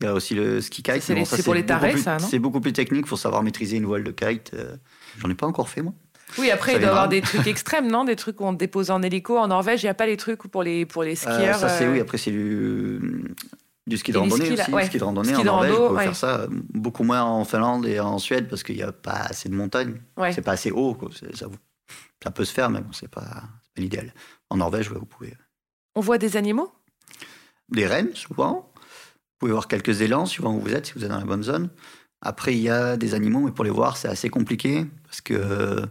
Il 0.00 0.04
y 0.04 0.08
a 0.08 0.14
aussi 0.14 0.34
le 0.34 0.60
ski 0.60 0.82
kite. 0.82 1.00
c'est 1.00 1.42
pour 1.44 1.54
les 1.54 1.62
beaucoup 1.62 1.68
tarés, 1.68 1.92
plus- 1.92 2.02
ça, 2.02 2.18
non 2.18 2.26
C'est 2.26 2.38
beaucoup 2.38 2.60
plus 2.60 2.72
technique. 2.72 3.04
Il 3.06 3.08
faut 3.08 3.16
savoir 3.16 3.42
maîtriser 3.42 3.76
une 3.76 3.86
voile 3.86 4.02
de 4.04 4.10
kite. 4.10 4.52
euh, 4.54 4.76
J'en 5.18 5.30
ai 5.30 5.34
pas 5.34 5.46
encore 5.46 5.68
fait, 5.68 5.82
moi. 5.82 5.94
Oui, 6.38 6.50
après, 6.50 6.72
Ça 6.72 6.78
il 6.78 6.80
doit 6.80 6.88
y 6.88 6.90
avoir 6.90 7.08
des 7.08 7.20
trucs 7.20 7.46
extrêmes, 7.46 7.88
non? 7.90 8.04
Des 8.04 8.16
trucs 8.16 8.40
où 8.40 8.44
on 8.44 8.52
te 8.54 8.58
dépose 8.58 8.90
en 8.90 9.02
hélico. 9.02 9.36
En 9.38 9.48
Norvège, 9.48 9.82
il 9.82 9.86
n'y 9.86 9.90
a 9.90 9.94
pas 9.94 10.06
les 10.06 10.16
trucs 10.16 10.44
où 10.44 10.48
pour 10.48 10.62
les, 10.62 10.86
pour 10.86 11.02
les 11.04 11.12
Euh, 11.12 11.14
skieurs. 11.14 11.56
ça, 11.56 11.68
c'est 11.68 11.84
euh, 11.86 11.92
oui. 11.92 12.00
Après, 12.00 12.16
c'est 12.18 12.30
du, 12.30 13.00
du 13.86 13.96
ski 13.96 14.12
de 14.12 14.18
randonnée 14.18 14.44
ski, 14.44 14.60
aussi. 14.60 14.70
ouais. 14.72 14.86
Ski 14.86 14.98
de 14.98 15.04
randonnée 15.04 15.32
Ski 15.32 15.40
en 15.40 15.44
Norvège, 15.44 15.72
rando, 15.72 15.82
vous 15.82 15.88
pouvez 15.88 15.98
ouais. 15.98 16.04
faire 16.04 16.16
ça. 16.16 16.46
Beaucoup 16.50 17.04
moins 17.04 17.22
en 17.22 17.44
Finlande 17.44 17.86
et 17.86 17.98
en 18.00 18.18
Suède 18.18 18.48
parce 18.48 18.62
qu'il 18.62 18.76
n'y 18.76 18.82
a 18.82 18.92
pas 18.92 19.26
assez 19.30 19.48
de 19.48 19.54
montagnes. 19.54 20.00
ouais. 20.16 20.32
C'est 20.32 20.42
pas 20.42 20.52
assez 20.52 20.70
haut. 20.70 20.94
quoi. 20.94 21.10
Ça, 22.22 22.30
peut 22.30 22.44
se 22.44 22.52
faire, 22.52 22.70
mais 22.70 22.80
bon, 22.80 22.92
c'est 22.92 23.08
pas, 23.10 23.42
l'idéal. 23.76 24.14
En 24.50 24.58
Norvège, 24.58 24.90
vous 24.90 25.04
pouvez. 25.04 25.34
On 25.94 26.00
voit 26.00 26.18
des 26.18 26.36
animaux? 26.36 26.72
Des 27.68 27.86
rennes, 27.86 28.14
souvent. 28.14 28.70
Vous 28.76 29.38
pouvez 29.38 29.52
voir 29.52 29.66
quelques 29.66 30.00
élans, 30.02 30.26
suivant 30.26 30.54
où 30.54 30.60
vous 30.60 30.72
êtes, 30.72 30.86
si 30.86 30.92
vous 30.92 31.04
êtes 31.04 31.10
dans 31.10 31.18
la 31.18 31.24
bonne 31.24 31.42
zone. 31.42 31.68
Après, 32.20 32.54
il 32.54 32.60
y 32.60 32.70
a 32.70 32.96
des 32.96 33.14
animaux, 33.14 33.40
mais 33.40 33.50
pour 33.50 33.64
les 33.64 33.70
voir, 33.70 33.96
c'est 33.96 34.08
assez 34.08 34.28
compliqué. 34.28 34.86
Parce 35.04 35.20
que, 35.20 35.82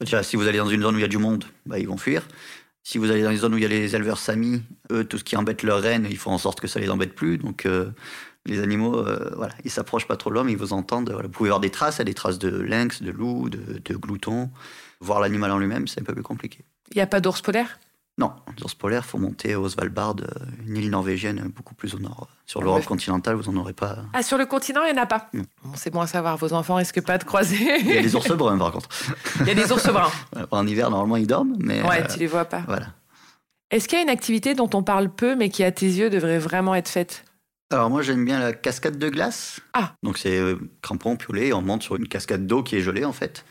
déjà, 0.00 0.24
si 0.24 0.34
vous 0.34 0.48
allez 0.48 0.58
dans 0.58 0.68
une 0.68 0.82
zone 0.82 0.96
où 0.96 0.98
il 0.98 1.02
y 1.02 1.04
a 1.04 1.08
du 1.08 1.18
monde, 1.18 1.44
bah, 1.66 1.78
ils 1.78 1.86
vont 1.86 1.96
fuir. 1.96 2.26
Si 2.88 2.98
vous 2.98 3.10
allez 3.10 3.24
dans 3.24 3.32
une 3.32 3.36
zone 3.36 3.52
où 3.52 3.56
il 3.56 3.64
y 3.64 3.66
a 3.66 3.68
les 3.68 3.96
éleveurs 3.96 4.16
samis, 4.16 4.62
eux, 4.92 5.02
tout 5.02 5.18
ce 5.18 5.24
qui 5.24 5.36
embête 5.36 5.64
leurs 5.64 5.82
rennes, 5.82 6.06
ils 6.08 6.16
font 6.16 6.30
en 6.30 6.38
sorte 6.38 6.60
que 6.60 6.68
ça 6.68 6.78
les 6.78 6.88
embête 6.88 7.16
plus. 7.16 7.36
Donc, 7.36 7.66
euh, 7.66 7.90
les 8.44 8.60
animaux, 8.60 8.96
euh, 9.04 9.32
voilà, 9.34 9.52
ils 9.64 9.72
s'approchent 9.72 10.06
pas 10.06 10.16
trop 10.16 10.30
de 10.30 10.36
l'homme, 10.36 10.48
ils 10.48 10.56
vous 10.56 10.72
entendent. 10.72 11.10
Vous 11.10 11.28
pouvez 11.28 11.48
voir 11.48 11.58
des 11.58 11.70
traces, 11.70 12.00
des 12.00 12.14
traces 12.14 12.38
de 12.38 12.48
lynx, 12.48 13.02
de 13.02 13.10
loup, 13.10 13.48
de, 13.48 13.80
de 13.84 13.96
glouton. 13.96 14.50
Voir 15.00 15.18
l'animal 15.18 15.50
en 15.50 15.58
lui-même, 15.58 15.88
c'est 15.88 16.00
un 16.00 16.04
peu 16.04 16.14
plus 16.14 16.22
compliqué. 16.22 16.60
Il 16.92 16.98
n'y 16.98 17.02
a 17.02 17.08
pas 17.08 17.18
d'ours 17.18 17.40
polaire? 17.40 17.80
Non, 18.18 18.32
les 18.56 18.62
ours 18.64 18.74
polaires, 18.74 19.04
faut 19.04 19.18
monter 19.18 19.54
au 19.56 19.68
Svalbard, 19.68 20.16
euh, 20.22 20.24
une 20.66 20.76
île 20.78 20.88
norvégienne 20.88 21.50
beaucoup 21.54 21.74
plus 21.74 21.94
au 21.94 21.98
nord. 21.98 22.28
Sur 22.46 22.60
Ah, 22.60 22.64
l'Europe 22.64 22.80
ouais. 22.80 22.86
continentale, 22.86 23.34
vous 23.36 23.48
en 23.50 23.56
aurez 23.56 23.74
pas. 23.74 23.98
Ah, 24.14 24.22
sur 24.22 24.38
le 24.38 24.46
continent, 24.46 24.80
il 24.88 24.94
n'y 24.94 24.98
en 24.98 25.02
a 25.02 25.06
pas. 25.06 25.28
Bon, 25.34 25.44
c'est 25.74 25.90
bon 25.92 26.00
à 26.00 26.06
savoir. 26.06 26.38
Vos 26.38 26.54
enfants 26.54 26.76
risquent 26.76 27.02
pas 27.02 27.18
de 27.18 27.24
croiser. 27.24 27.58
Il 27.80 27.94
y 27.94 27.98
a 27.98 28.00
des 28.00 28.16
ours 28.16 28.30
bruns, 28.32 28.56
par 28.56 28.72
contre. 28.72 28.88
Il 29.40 29.46
y 29.48 29.50
a 29.50 29.54
des 29.54 29.70
ours 29.70 29.86
bruns. 29.88 30.10
En 30.50 30.66
hiver, 30.66 30.88
normalement, 30.90 31.16
ils 31.16 31.26
dorment, 31.26 31.56
mais 31.58 31.82
Ouais, 31.82 32.02
euh, 32.02 32.06
tu 32.10 32.18
les 32.20 32.26
vois 32.26 32.46
pas. 32.46 32.62
voilà. 32.66 32.86
Est-ce 33.70 33.86
qu'il 33.88 33.98
y 33.98 34.00
a 34.00 34.04
une 34.04 34.08
activité 34.10 34.54
dont 34.54 34.70
on 34.72 34.82
parle 34.82 35.10
peu, 35.10 35.36
mais 35.36 35.50
qui, 35.50 35.62
à 35.62 35.70
tes 35.72 35.86
yeux, 35.86 36.08
devrait 36.08 36.38
vraiment 36.38 36.74
être 36.74 36.88
faite? 36.88 37.24
Alors 37.70 37.90
moi, 37.90 38.00
j'aime 38.00 38.24
bien 38.24 38.38
la 38.38 38.52
cascade 38.54 38.96
de 38.96 39.08
glace. 39.10 39.60
Ah. 39.74 39.92
Donc 40.02 40.16
c'est 40.18 40.38
euh, 40.38 40.56
crampon, 40.82 41.16
piolet, 41.16 41.48
et 41.48 41.52
on 41.52 41.60
monte 41.62 41.82
sur 41.82 41.96
une 41.96 42.06
cascade 42.08 42.46
d'eau 42.46 42.62
qui 42.62 42.76
est 42.76 42.80
gelée, 42.80 43.04
en 43.04 43.12
fait. 43.12 43.44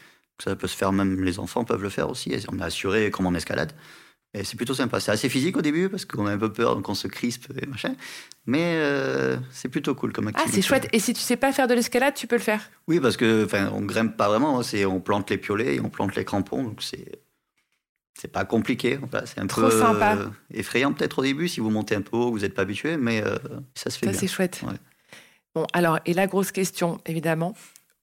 Ça 0.43 0.55
peut 0.55 0.67
se 0.67 0.75
faire, 0.75 0.91
même 0.91 1.21
les 1.23 1.37
enfants 1.37 1.65
peuvent 1.65 1.83
le 1.83 1.89
faire 1.89 2.09
aussi. 2.09 2.33
On 2.51 2.57
est 2.59 2.63
assuré 2.63 3.11
comme 3.11 3.27
en 3.27 3.33
escalade. 3.35 3.73
Et 4.37 4.43
c'est 4.43 4.57
plutôt 4.57 4.73
sympa. 4.73 4.99
C'est 4.99 5.11
assez 5.11 5.29
physique 5.29 5.55
au 5.55 5.61
début, 5.61 5.87
parce 5.87 6.03
qu'on 6.05 6.25
a 6.27 6.31
un 6.33 6.37
peu 6.37 6.51
peur, 6.51 6.75
donc 6.75 6.89
on 6.89 6.93
se 6.93 7.07
crispe 7.07 7.47
et 7.61 7.65
machin. 7.67 7.95
Mais 8.45 8.73
euh, 8.75 9.37
c'est 9.51 9.69
plutôt 9.69 9.95
cool 9.95 10.11
comme 10.11 10.27
Ah, 10.27 10.31
activité. 10.31 10.55
c'est 10.61 10.67
chouette. 10.67 10.87
Et 10.91 10.99
si 10.99 11.13
tu 11.13 11.21
sais 11.21 11.37
pas 11.37 11.53
faire 11.53 11.67
de 11.67 11.73
l'escalade, 11.73 12.13
tu 12.15 12.27
peux 12.27 12.35
le 12.35 12.41
faire. 12.41 12.69
Oui, 12.87 12.99
parce 12.99 13.15
que 13.17 13.47
on 13.71 13.81
grimpe 13.81 14.17
pas 14.17 14.27
vraiment. 14.27 14.59
hein. 14.59 14.63
C'est 14.63 14.85
on 14.85 14.99
plante 14.99 15.29
les 15.29 15.37
piolets 15.37 15.75
et 15.75 15.79
on 15.79 15.89
plante 15.89 16.15
les 16.15 16.25
crampons. 16.25 16.63
Donc 16.63 16.81
c'est 16.83 17.21
C'est 18.19 18.31
pas 18.31 18.45
compliqué. 18.45 18.99
Voilà, 19.09 19.25
c'est 19.25 19.39
un 19.39 19.47
Trop 19.47 19.61
peu 19.61 19.71
sympa. 19.71 20.15
euh, 20.17 20.27
effrayant 20.53 20.91
peut-être 20.93 21.19
au 21.19 21.23
début 21.23 21.47
si 21.47 21.59
vous 21.61 21.69
montez 21.69 21.95
un 21.95 22.01
peu 22.01 22.17
haut, 22.17 22.31
vous 22.31 22.39
n'êtes 22.39 22.53
pas 22.53 22.63
habitué, 22.63 22.97
mais 22.97 23.21
euh, 23.23 23.37
ça 23.73 23.89
se 23.89 23.97
fait 23.97 24.05
Ça, 24.07 24.11
bien. 24.11 24.19
c'est 24.21 24.27
chouette. 24.27 24.61
Ouais. 24.65 24.73
Bon, 25.53 25.65
alors, 25.71 25.99
et 26.05 26.13
la 26.13 26.27
grosse 26.27 26.51
question, 26.51 26.99
évidemment. 27.05 27.55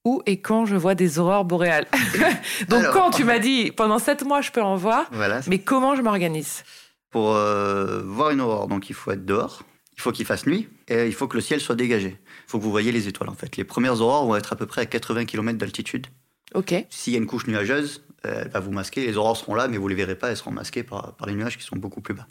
Où 0.04 0.20
et 0.26 0.40
quand 0.40 0.66
je 0.66 0.74
vois 0.76 0.94
des 0.94 1.18
aurores 1.18 1.44
boréales 1.44 1.86
Donc, 2.68 2.80
Alors- 2.80 2.94
quand 2.94 3.10
tu 3.10 3.24
m'as 3.24 3.38
dit, 3.38 3.70
pendant 3.70 3.98
sept 3.98 4.24
mois, 4.24 4.40
je 4.40 4.50
peux 4.50 4.62
en 4.62 4.76
voir, 4.76 5.06
Voilà. 5.12 5.40
mais 5.46 5.58
comment 5.60 5.94
je 5.94 6.02
m'organise? 6.02 6.64
Pour 7.10 7.34
euh, 7.36 8.02
voir 8.04 8.30
une 8.30 8.40
aurore, 8.40 8.66
donc 8.68 8.88
il 8.90 8.94
faut 8.94 9.10
être 9.12 9.24
dehors, 9.24 9.62
il 9.96 10.00
faut 10.00 10.10
qu'il 10.12 10.24
fasse 10.26 10.46
nuit 10.46 10.68
et 10.88 11.06
il 11.06 11.12
faut 11.14 11.28
que 11.28 11.36
le 11.36 11.42
ciel 11.42 11.60
soit 11.60 11.74
dégagé. 11.76 12.18
Il 12.46 12.50
faut 12.50 12.58
que 12.58 12.64
vous 12.64 12.70
voyez 12.70 12.90
les 12.90 13.06
étoiles 13.06 13.28
en 13.28 13.34
fait. 13.34 13.56
Les 13.56 13.64
premières 13.64 14.00
aurores 14.00 14.24
vont 14.26 14.34
être 14.36 14.52
à 14.52 14.56
peu 14.56 14.66
près 14.66 14.80
à 14.80 14.86
80 14.86 15.26
km 15.26 15.58
d'altitude. 15.58 16.06
Ok. 16.54 16.74
S'il 16.90 17.12
y 17.12 17.16
a 17.16 17.18
une 17.18 17.26
couche 17.26 17.46
nuageuse, 17.46 18.02
elle 18.24 18.48
va 18.48 18.60
vous 18.60 18.72
masquer. 18.72 19.06
Les 19.06 19.16
aurores 19.16 19.36
seront 19.36 19.54
là, 19.54 19.68
mais 19.68 19.76
vous 19.76 19.84
ne 19.84 19.90
les 19.90 19.94
verrez 19.94 20.16
pas, 20.16 20.30
elles 20.30 20.36
seront 20.36 20.50
masquées 20.52 20.82
par, 20.82 21.14
par 21.16 21.26
les 21.28 21.34
nuages 21.34 21.56
qui 21.58 21.64
sont 21.64 21.76
beaucoup 21.76 22.00
plus 22.00 22.14
bas. 22.14 22.26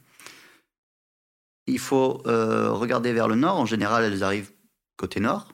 Il 1.68 1.80
faut 1.80 2.22
euh, 2.26 2.72
regarder 2.72 3.14
vers 3.14 3.28
le 3.28 3.36
nord. 3.36 3.58
En 3.60 3.66
général, 3.66 4.04
elles 4.04 4.24
arrivent 4.24 4.52
côté 4.98 5.20
nord. 5.20 5.54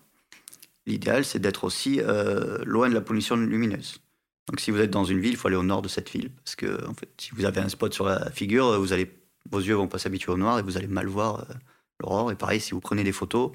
L'idéal, 0.88 1.26
c'est 1.26 1.39
d'être 1.39 1.65
aussi 1.65 2.00
euh, 2.00 2.60
loin 2.65 2.88
de 2.88 2.93
la 2.93 3.02
pollution 3.02 3.36
lumineuse. 3.36 4.00
Donc, 4.47 4.62
si 4.62 4.71
vous 4.71 4.80
êtes 4.80 4.89
dans 4.89 5.04
une 5.04 5.19
ville, 5.19 5.32
il 5.32 5.38
faut 5.38 5.50
aller 5.50 5.58
au 5.58 5.63
nord 5.63 5.82
de 5.82 5.89
cette 5.89 6.10
ville. 6.10 6.32
Parce 6.43 6.56
que, 6.56 6.88
en 6.88 6.93
fait, 6.93 7.10
si 7.17 7.32
vous 7.36 7.43
avez 7.43 7.60
un 7.60 7.67
spot 7.67 7.93
sur 7.93 8.06
la 8.06 8.32
figure, 8.32 8.80
vous 8.80 8.93
allez, 8.93 9.12
vos 9.52 9.60
yeux 9.60 9.76
vont 9.76 9.89
pas 9.89 10.00
s'habituer 10.00 10.32
au 10.32 10.38
noir 10.38 10.60
et 10.60 10.62
vous 10.62 10.78
allez 10.78 10.88
mal 10.88 11.08
voir 11.08 11.41
euh, 11.41 11.54
l'aurore. 12.00 12.32
Et 12.32 12.36
pareil, 12.36 12.62
si 12.62 12.71
vous 12.71 12.80
prenez 12.80 13.04
des 13.04 13.12
photos, 13.12 13.52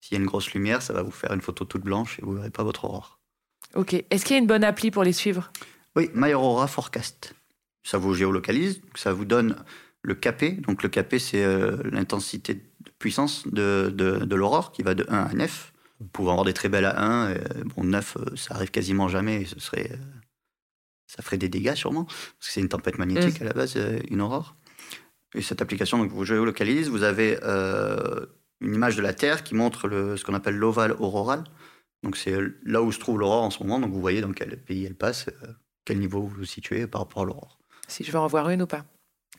s'il 0.00 0.16
y 0.16 0.20
a 0.20 0.22
une 0.22 0.28
grosse 0.28 0.52
lumière, 0.54 0.82
ça 0.82 0.92
va 0.92 1.02
vous 1.02 1.10
faire 1.10 1.32
une 1.32 1.40
photo 1.40 1.64
toute 1.64 1.82
blanche 1.82 2.20
et 2.20 2.22
vous 2.22 2.34
verrez 2.34 2.50
pas 2.50 2.62
votre 2.62 2.84
aurore. 2.84 3.18
Ok. 3.74 3.94
Est-ce 3.94 4.24
qu'il 4.24 4.36
y 4.36 4.38
a 4.38 4.40
une 4.40 4.46
bonne 4.46 4.64
appli 4.64 4.92
pour 4.92 5.02
les 5.02 5.12
suivre? 5.12 5.50
Oui, 5.96 6.10
My 6.14 6.32
Aurora 6.32 6.68
Forecast. 6.68 7.34
Ça 7.82 7.98
vous 7.98 8.14
géolocalise, 8.14 8.80
ça 8.94 9.12
vous 9.12 9.24
donne 9.24 9.56
le 10.02 10.14
KP. 10.14 10.60
Donc 10.60 10.84
le 10.84 10.88
KP, 10.88 11.18
c'est 11.18 11.42
euh, 11.42 11.76
l'intensité 11.90 12.54
de 12.54 12.90
puissance 13.00 13.48
de, 13.48 13.92
de, 13.92 14.24
de 14.24 14.36
l'aurore 14.36 14.70
qui 14.70 14.82
va 14.82 14.94
de 14.94 15.04
1 15.08 15.16
à 15.24 15.32
9. 15.34 15.71
Vous 16.02 16.08
pouvez 16.08 16.30
avoir 16.30 16.44
des 16.44 16.52
très 16.52 16.68
belles 16.68 16.84
à 16.84 17.00
1. 17.00 17.30
et, 17.34 17.38
bon, 17.76 17.84
9, 17.84 18.16
euh, 18.16 18.36
ça 18.36 18.54
arrive 18.54 18.70
quasiment 18.70 19.08
jamais. 19.08 19.44
ce 19.44 19.58
serait, 19.60 19.90
euh, 19.92 19.96
ça 21.06 21.22
ferait 21.22 21.38
des 21.38 21.48
dégâts 21.48 21.74
sûrement. 21.74 22.04
Parce 22.04 22.48
que 22.48 22.52
c'est 22.52 22.60
une 22.60 22.68
tempête 22.68 22.98
magnétique 22.98 23.40
à 23.40 23.44
la 23.44 23.52
base, 23.52 23.74
euh, 23.76 23.98
une 24.10 24.20
aurore. 24.20 24.56
Et 25.34 25.42
cette 25.42 25.62
application, 25.62 25.98
donc, 25.98 26.10
vous 26.10 26.24
géolocalise. 26.24 26.88
Vous 26.88 27.02
avez 27.02 27.38
euh, 27.42 28.26
une 28.60 28.74
image 28.74 28.96
de 28.96 29.02
la 29.02 29.12
Terre 29.12 29.42
qui 29.42 29.54
montre 29.54 29.88
le, 29.88 30.16
ce 30.16 30.24
qu'on 30.24 30.34
appelle 30.34 30.56
l'ovale 30.56 30.92
auroral. 30.98 31.44
Donc 32.02 32.16
c'est 32.16 32.34
là 32.64 32.82
où 32.82 32.90
se 32.90 32.98
trouve 32.98 33.18
l'aurore 33.18 33.44
en 33.44 33.50
ce 33.50 33.62
moment. 33.62 33.78
Donc 33.78 33.92
vous 33.92 34.00
voyez 34.00 34.20
dans 34.20 34.32
quel 34.32 34.60
pays 34.60 34.84
elle 34.84 34.94
passe, 34.94 35.28
euh, 35.28 35.52
quel 35.84 35.98
niveau 35.98 36.20
vous 36.22 36.36
vous 36.38 36.44
situez 36.44 36.86
par 36.86 37.02
rapport 37.02 37.22
à 37.22 37.24
l'aurore. 37.26 37.58
Si 37.88 38.04
je 38.04 38.12
veux 38.12 38.18
en 38.18 38.26
voir 38.26 38.48
une 38.50 38.62
ou 38.62 38.66
pas 38.66 38.84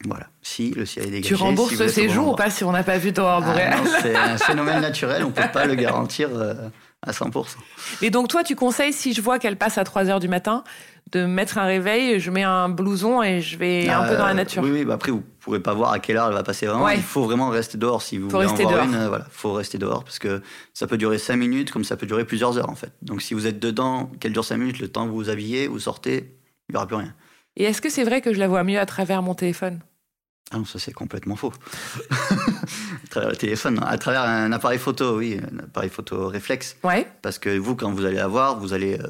Voilà. 0.06 0.28
Si 0.42 0.72
le 0.72 0.86
ciel 0.86 1.06
est 1.06 1.12
dégagé. 1.12 1.28
Tu 1.30 1.36
rembourses 1.36 1.72
si 1.72 1.78
bon 1.78 1.88
séjour 1.88 2.28
ou 2.34 2.36
pas 2.36 2.50
si 2.50 2.64
on 2.64 2.72
n'a 2.72 2.84
pas 2.84 2.98
vu 2.98 3.12
d'aurore 3.12 3.42
Ah 3.44 3.48
boréale 3.52 3.78
non, 3.84 3.90
C'est 4.02 4.16
un 4.16 4.38
phénomène 4.38 4.82
naturel, 4.82 5.24
on 5.24 5.28
ne 5.28 5.34
peut 5.34 5.42
pas 5.54 5.66
le 5.66 5.76
garantir 5.76 6.30
euh, 6.34 6.54
à 7.02 7.12
100%. 7.12 7.46
Et 8.02 8.10
donc, 8.10 8.28
toi, 8.28 8.44
tu 8.44 8.56
conseilles, 8.56 8.92
si 8.92 9.14
je 9.14 9.22
vois 9.22 9.40
qu'elle 9.40 9.58
passe 9.58 9.78
à 9.78 9.84
3 9.86 10.10
heures 10.10 10.20
du 10.20 10.28
matin, 10.28 10.64
de 11.12 11.26
mettre 11.26 11.58
un 11.58 11.66
réveil, 11.66 12.20
je 12.20 12.32
mets 12.32 12.44
un 12.44 12.68
blouson 12.70 13.22
et 13.22 13.40
je 13.40 13.56
vais 13.58 13.88
un 13.88 14.04
peu 14.08 14.18
dans 14.18 14.26
la 14.26 14.32
Euh, 14.32 14.34
nature 14.34 14.64
Oui, 14.64 14.72
oui, 14.72 14.84
bah 14.84 14.96
après, 14.96 15.12
vous 15.12 15.18
ne 15.20 15.24
pourrez 15.40 15.60
pas 15.62 15.74
voir 15.74 15.92
à 15.94 16.00
quelle 16.00 16.18
heure 16.18 16.28
elle 16.28 16.34
va 16.34 16.44
passer 16.44 16.66
vraiment. 16.66 16.84
Ouais. 16.86 16.96
Il 16.98 17.04
faut 17.04 17.24
vraiment 17.24 17.50
rester 17.50 17.78
dehors 17.78 18.02
si 18.02 18.18
vous 18.18 18.30
Faut 18.30 18.38
voulez 18.38 18.48
rester 18.50 18.66
en 18.66 18.70
voir 18.70 18.86
dehors. 18.86 18.96
une. 18.96 19.00
euh, 19.02 19.08
Voilà, 19.10 19.28
faut 19.32 19.54
rester 19.54 19.78
dehors 19.78 20.04
parce 20.04 20.18
que 20.20 20.42
ça 20.74 20.88
peut 20.88 20.98
durer 20.98 21.18
5 21.20 21.36
minutes 21.36 21.72
comme 21.72 21.84
ça 21.84 21.96
peut 21.98 22.08
durer 22.08 22.26
plusieurs 22.26 22.58
heures 22.58 22.70
en 22.70 22.76
fait. 22.76 22.92
Donc 23.04 23.22
si 23.22 23.34
vous 23.36 23.48
êtes 23.48 23.60
dedans, 23.60 24.10
qu'elle 24.20 24.34
dure 24.34 24.44
5 24.44 24.58
minutes, 24.58 24.80
le 24.80 24.88
temps 24.88 25.06
que 25.06 25.12
vous 25.12 25.16
vous 25.18 25.30
habillez, 25.30 25.68
vous 25.68 25.80
sortez, 25.80 26.36
il 26.70 26.74
n'y 26.74 26.78
aura 26.78 26.88
plus 26.88 26.96
rien. 26.98 27.14
Et 27.56 27.64
est-ce 27.64 27.82
que 27.82 27.90
c'est 27.90 28.04
vrai 28.04 28.22
que 28.22 28.34
je 28.34 28.40
la 28.40 28.48
vois 28.48 28.64
mieux 28.64 28.80
à 28.80 28.86
travers 28.86 29.22
mon 29.22 29.36
téléphone? 29.36 29.80
Ah 30.52 30.58
non, 30.58 30.66
ça 30.66 30.78
c'est 30.78 30.94
complètement 30.94 31.36
faux. 31.36 31.54
à 32.12 33.08
travers 33.10 33.30
le 33.30 33.36
téléphone, 33.36 33.80
à 33.84 33.98
travers 33.98 34.22
un 34.22 34.52
appareil 34.52 34.80
photo, 34.80 35.18
oui, 35.18 35.40
un 35.40 35.60
appareil 35.60 35.90
photo 35.90 36.28
réflexe. 36.28 36.78
Ouais. 36.84 37.08
Parce 37.22 37.40
que 37.40 37.58
vous, 37.58 37.76
quand 37.76 37.92
vous 37.92 38.06
allez 38.06 38.18
la 38.18 38.28
voir, 38.28 38.60
vous 38.60 38.74
allez, 38.74 39.00
euh, 39.00 39.08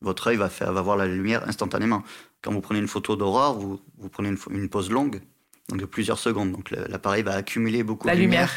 votre 0.00 0.28
œil 0.28 0.36
va, 0.36 0.48
faire, 0.48 0.72
va 0.72 0.82
voir 0.82 0.96
la 0.96 1.06
lumière 1.06 1.48
instantanément. 1.48 2.02
Quand 2.42 2.52
vous 2.52 2.60
prenez 2.60 2.80
une 2.80 2.88
photo 2.88 3.16
d'aurore, 3.16 3.58
vous, 3.58 3.80
vous 3.98 4.08
prenez 4.08 4.30
une, 4.50 4.68
pause 4.68 4.90
longue, 4.90 5.20
donc 5.68 5.80
de 5.80 5.84
plusieurs 5.84 6.18
secondes. 6.18 6.52
Donc 6.52 6.70
l'appareil 6.70 7.22
va 7.22 7.34
accumuler 7.34 7.82
beaucoup 7.84 8.08
La 8.08 8.14
de 8.14 8.20
lumière, 8.20 8.50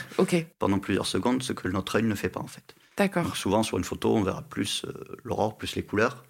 pendant 0.58 0.80
plusieurs 0.80 1.08
secondes, 1.08 1.44
ce 1.44 1.54
que 1.54 1.68
notre 1.68 1.98
œil 1.98 2.04
ne 2.04 2.16
fait 2.16 2.30
pas 2.30 2.40
en 2.40 2.48
fait. 2.48 2.76
D'accord. 2.98 3.36
Souvent 3.36 3.64
sur 3.64 3.78
une 3.78 3.84
photo, 3.84 4.16
on 4.16 4.24
verra 4.24 4.44
plus 4.44 4.86
euh, 4.86 5.18
l'aurore, 5.24 5.58
plus 5.58 5.76
les 5.76 5.84
couleurs 5.84 6.24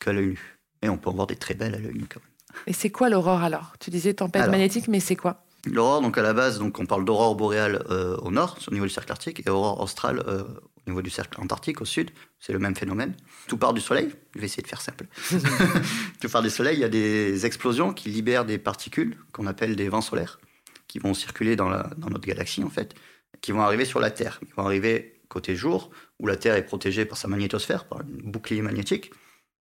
qu'à 0.00 0.12
l'œil 0.12 0.26
nu. 0.26 0.58
Et 0.82 0.88
on 0.88 0.96
peut 0.96 1.10
en 1.10 1.14
voir 1.14 1.26
des 1.26 1.36
très 1.36 1.54
belles 1.54 1.74
à 1.74 1.78
l'œil 1.78 1.94
nu 1.94 2.06
quand 2.08 2.20
même. 2.20 2.35
Et 2.66 2.72
c'est 2.72 2.90
quoi 2.90 3.08
l'aurore 3.08 3.42
alors? 3.42 3.72
Tu 3.80 3.90
disais 3.90 4.14
tempête 4.14 4.42
Alors. 4.42 4.52
magnétique, 4.52 4.88
mais 4.88 5.00
c'est 5.00 5.16
quoi? 5.16 5.44
L'aurore, 5.66 6.00
donc 6.00 6.16
à 6.16 6.22
la 6.22 6.32
base, 6.32 6.58
donc 6.58 6.78
on 6.78 6.86
parle 6.86 7.04
d'aurore 7.04 7.34
boréale 7.34 7.84
euh, 7.90 8.16
au 8.18 8.30
nord, 8.30 8.58
au 8.68 8.72
niveau 8.72 8.86
du 8.86 8.92
cercle 8.92 9.10
arctique, 9.10 9.42
et 9.46 9.50
aurore 9.50 9.80
australe 9.80 10.22
euh, 10.28 10.44
au 10.86 10.90
niveau 10.90 11.02
du 11.02 11.10
cercle 11.10 11.40
antarctique 11.40 11.80
au 11.80 11.84
sud. 11.84 12.10
C'est 12.38 12.52
le 12.52 12.58
même 12.60 12.76
phénomène. 12.76 13.14
Tout 13.48 13.56
part 13.56 13.74
du 13.74 13.80
soleil. 13.80 14.10
Je 14.34 14.40
vais 14.40 14.46
essayer 14.46 14.62
de 14.62 14.68
faire 14.68 14.80
simple. 14.80 15.06
Tout 16.20 16.28
part 16.28 16.42
du 16.42 16.50
soleil. 16.50 16.76
Il 16.76 16.80
y 16.80 16.84
a 16.84 16.88
des 16.88 17.46
explosions 17.46 17.92
qui 17.92 18.08
libèrent 18.10 18.44
des 18.44 18.58
particules 18.58 19.16
qu'on 19.32 19.46
appelle 19.46 19.74
des 19.74 19.88
vents 19.88 20.00
solaires, 20.00 20.38
qui 20.86 21.00
vont 21.00 21.14
circuler 21.14 21.56
dans, 21.56 21.68
la, 21.68 21.90
dans 21.96 22.10
notre 22.10 22.26
galaxie 22.26 22.62
en 22.62 22.70
fait, 22.70 22.94
qui 23.40 23.50
vont 23.50 23.62
arriver 23.62 23.84
sur 23.84 23.98
la 23.98 24.10
Terre. 24.10 24.38
Ils 24.46 24.54
vont 24.54 24.64
arriver 24.64 25.20
côté 25.28 25.56
jour, 25.56 25.90
où 26.20 26.28
la 26.28 26.36
Terre 26.36 26.54
est 26.54 26.64
protégée 26.64 27.04
par 27.04 27.18
sa 27.18 27.26
magnétosphère, 27.26 27.86
par 27.86 28.00
un 28.00 28.04
bouclier 28.06 28.62
magnétique. 28.62 29.10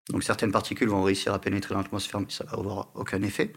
Donc 0.09 0.23
certaines 0.23 0.51
particules 0.51 0.89
vont 0.89 1.03
réussir 1.03 1.33
à 1.33 1.39
pénétrer 1.39 1.73
dans 1.73 1.81
l'atmosphère, 1.81 2.21
mais 2.21 2.29
ça 2.29 2.43
va 2.45 2.53
avoir 2.57 2.91
aucun 2.95 3.21
effet. 3.21 3.53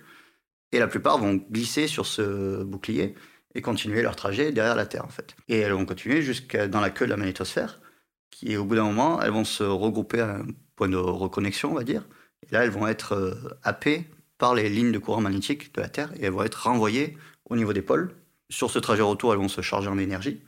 Et 0.73 0.79
la 0.79 0.87
plupart 0.87 1.19
vont 1.19 1.35
glisser 1.51 1.87
sur 1.87 2.07
ce 2.07 2.63
bouclier 2.63 3.15
et 3.55 3.63
continuer 3.63 4.03
leur 4.03 4.17
trajet 4.17 4.53
derrière 4.53 4.75
la 4.75 4.87
Terre, 4.87 5.05
en 5.05 5.11
fait. 5.11 5.35
Et 5.49 5.59
elles 5.59 5.73
vont 5.73 5.87
continuer 5.87 6.23
jusqu'à 6.23 6.69
dans 6.69 6.81
la 6.81 6.91
queue 6.91 7.07
de 7.07 7.11
la 7.11 7.17
magnétosphère, 7.17 7.81
qui, 8.31 8.57
au 8.57 8.65
bout 8.65 8.75
d'un 8.77 8.85
moment, 8.85 9.21
elles 9.23 9.31
vont 9.31 9.45
se 9.45 9.65
regrouper 9.65 10.21
à 10.21 10.37
un 10.37 10.47
point 10.77 10.89
de 10.89 10.97
reconnexion, 10.97 11.73
on 11.73 11.75
va 11.75 11.85
dire. 11.85 12.07
Et 12.47 12.55
là, 12.55 12.65
elles 12.65 12.71
vont 12.71 12.87
être 12.87 13.13
euh, 13.13 13.35
happées 13.63 14.07
par 14.37 14.55
les 14.55 14.69
lignes 14.69 14.93
de 14.93 14.99
courant 14.99 15.21
magnétique 15.21 15.75
de 15.75 15.81
la 15.81 15.89
Terre 15.89 16.13
et 16.17 16.27
elles 16.27 16.33
vont 16.33 16.45
être 16.45 16.63
renvoyées 16.63 17.17
au 17.47 17.57
niveau 17.57 17.73
des 17.73 17.83
pôles. 17.83 18.15
Sur 18.51 18.71
ce 18.71 18.79
trajet 18.79 19.03
retour, 19.03 19.33
elles 19.33 19.41
vont 19.41 19.49
se 19.49 19.61
charger 19.61 19.89
en 19.89 19.99
énergie. 19.99 20.43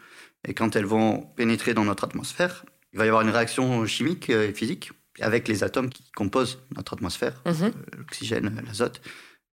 Et 0.46 0.54
quand 0.54 0.76
elles 0.76 0.86
vont 0.86 1.22
pénétrer 1.36 1.74
dans 1.74 1.84
notre 1.84 2.04
atmosphère, 2.04 2.64
il 2.92 2.98
va 2.98 3.04
y 3.04 3.08
avoir 3.08 3.22
une 3.22 3.30
réaction 3.30 3.84
chimique 3.86 4.30
euh, 4.30 4.48
et 4.48 4.52
physique 4.52 4.92
avec 5.22 5.48
les 5.48 5.62
atomes 5.64 5.90
qui 5.90 6.04
composent 6.12 6.59
notre 6.76 6.94
atmosphère 6.94 7.35
Mhm. 7.46 7.64
euh, 7.64 7.70
l'oxygène, 7.98 8.62
l'azote. 8.66 9.00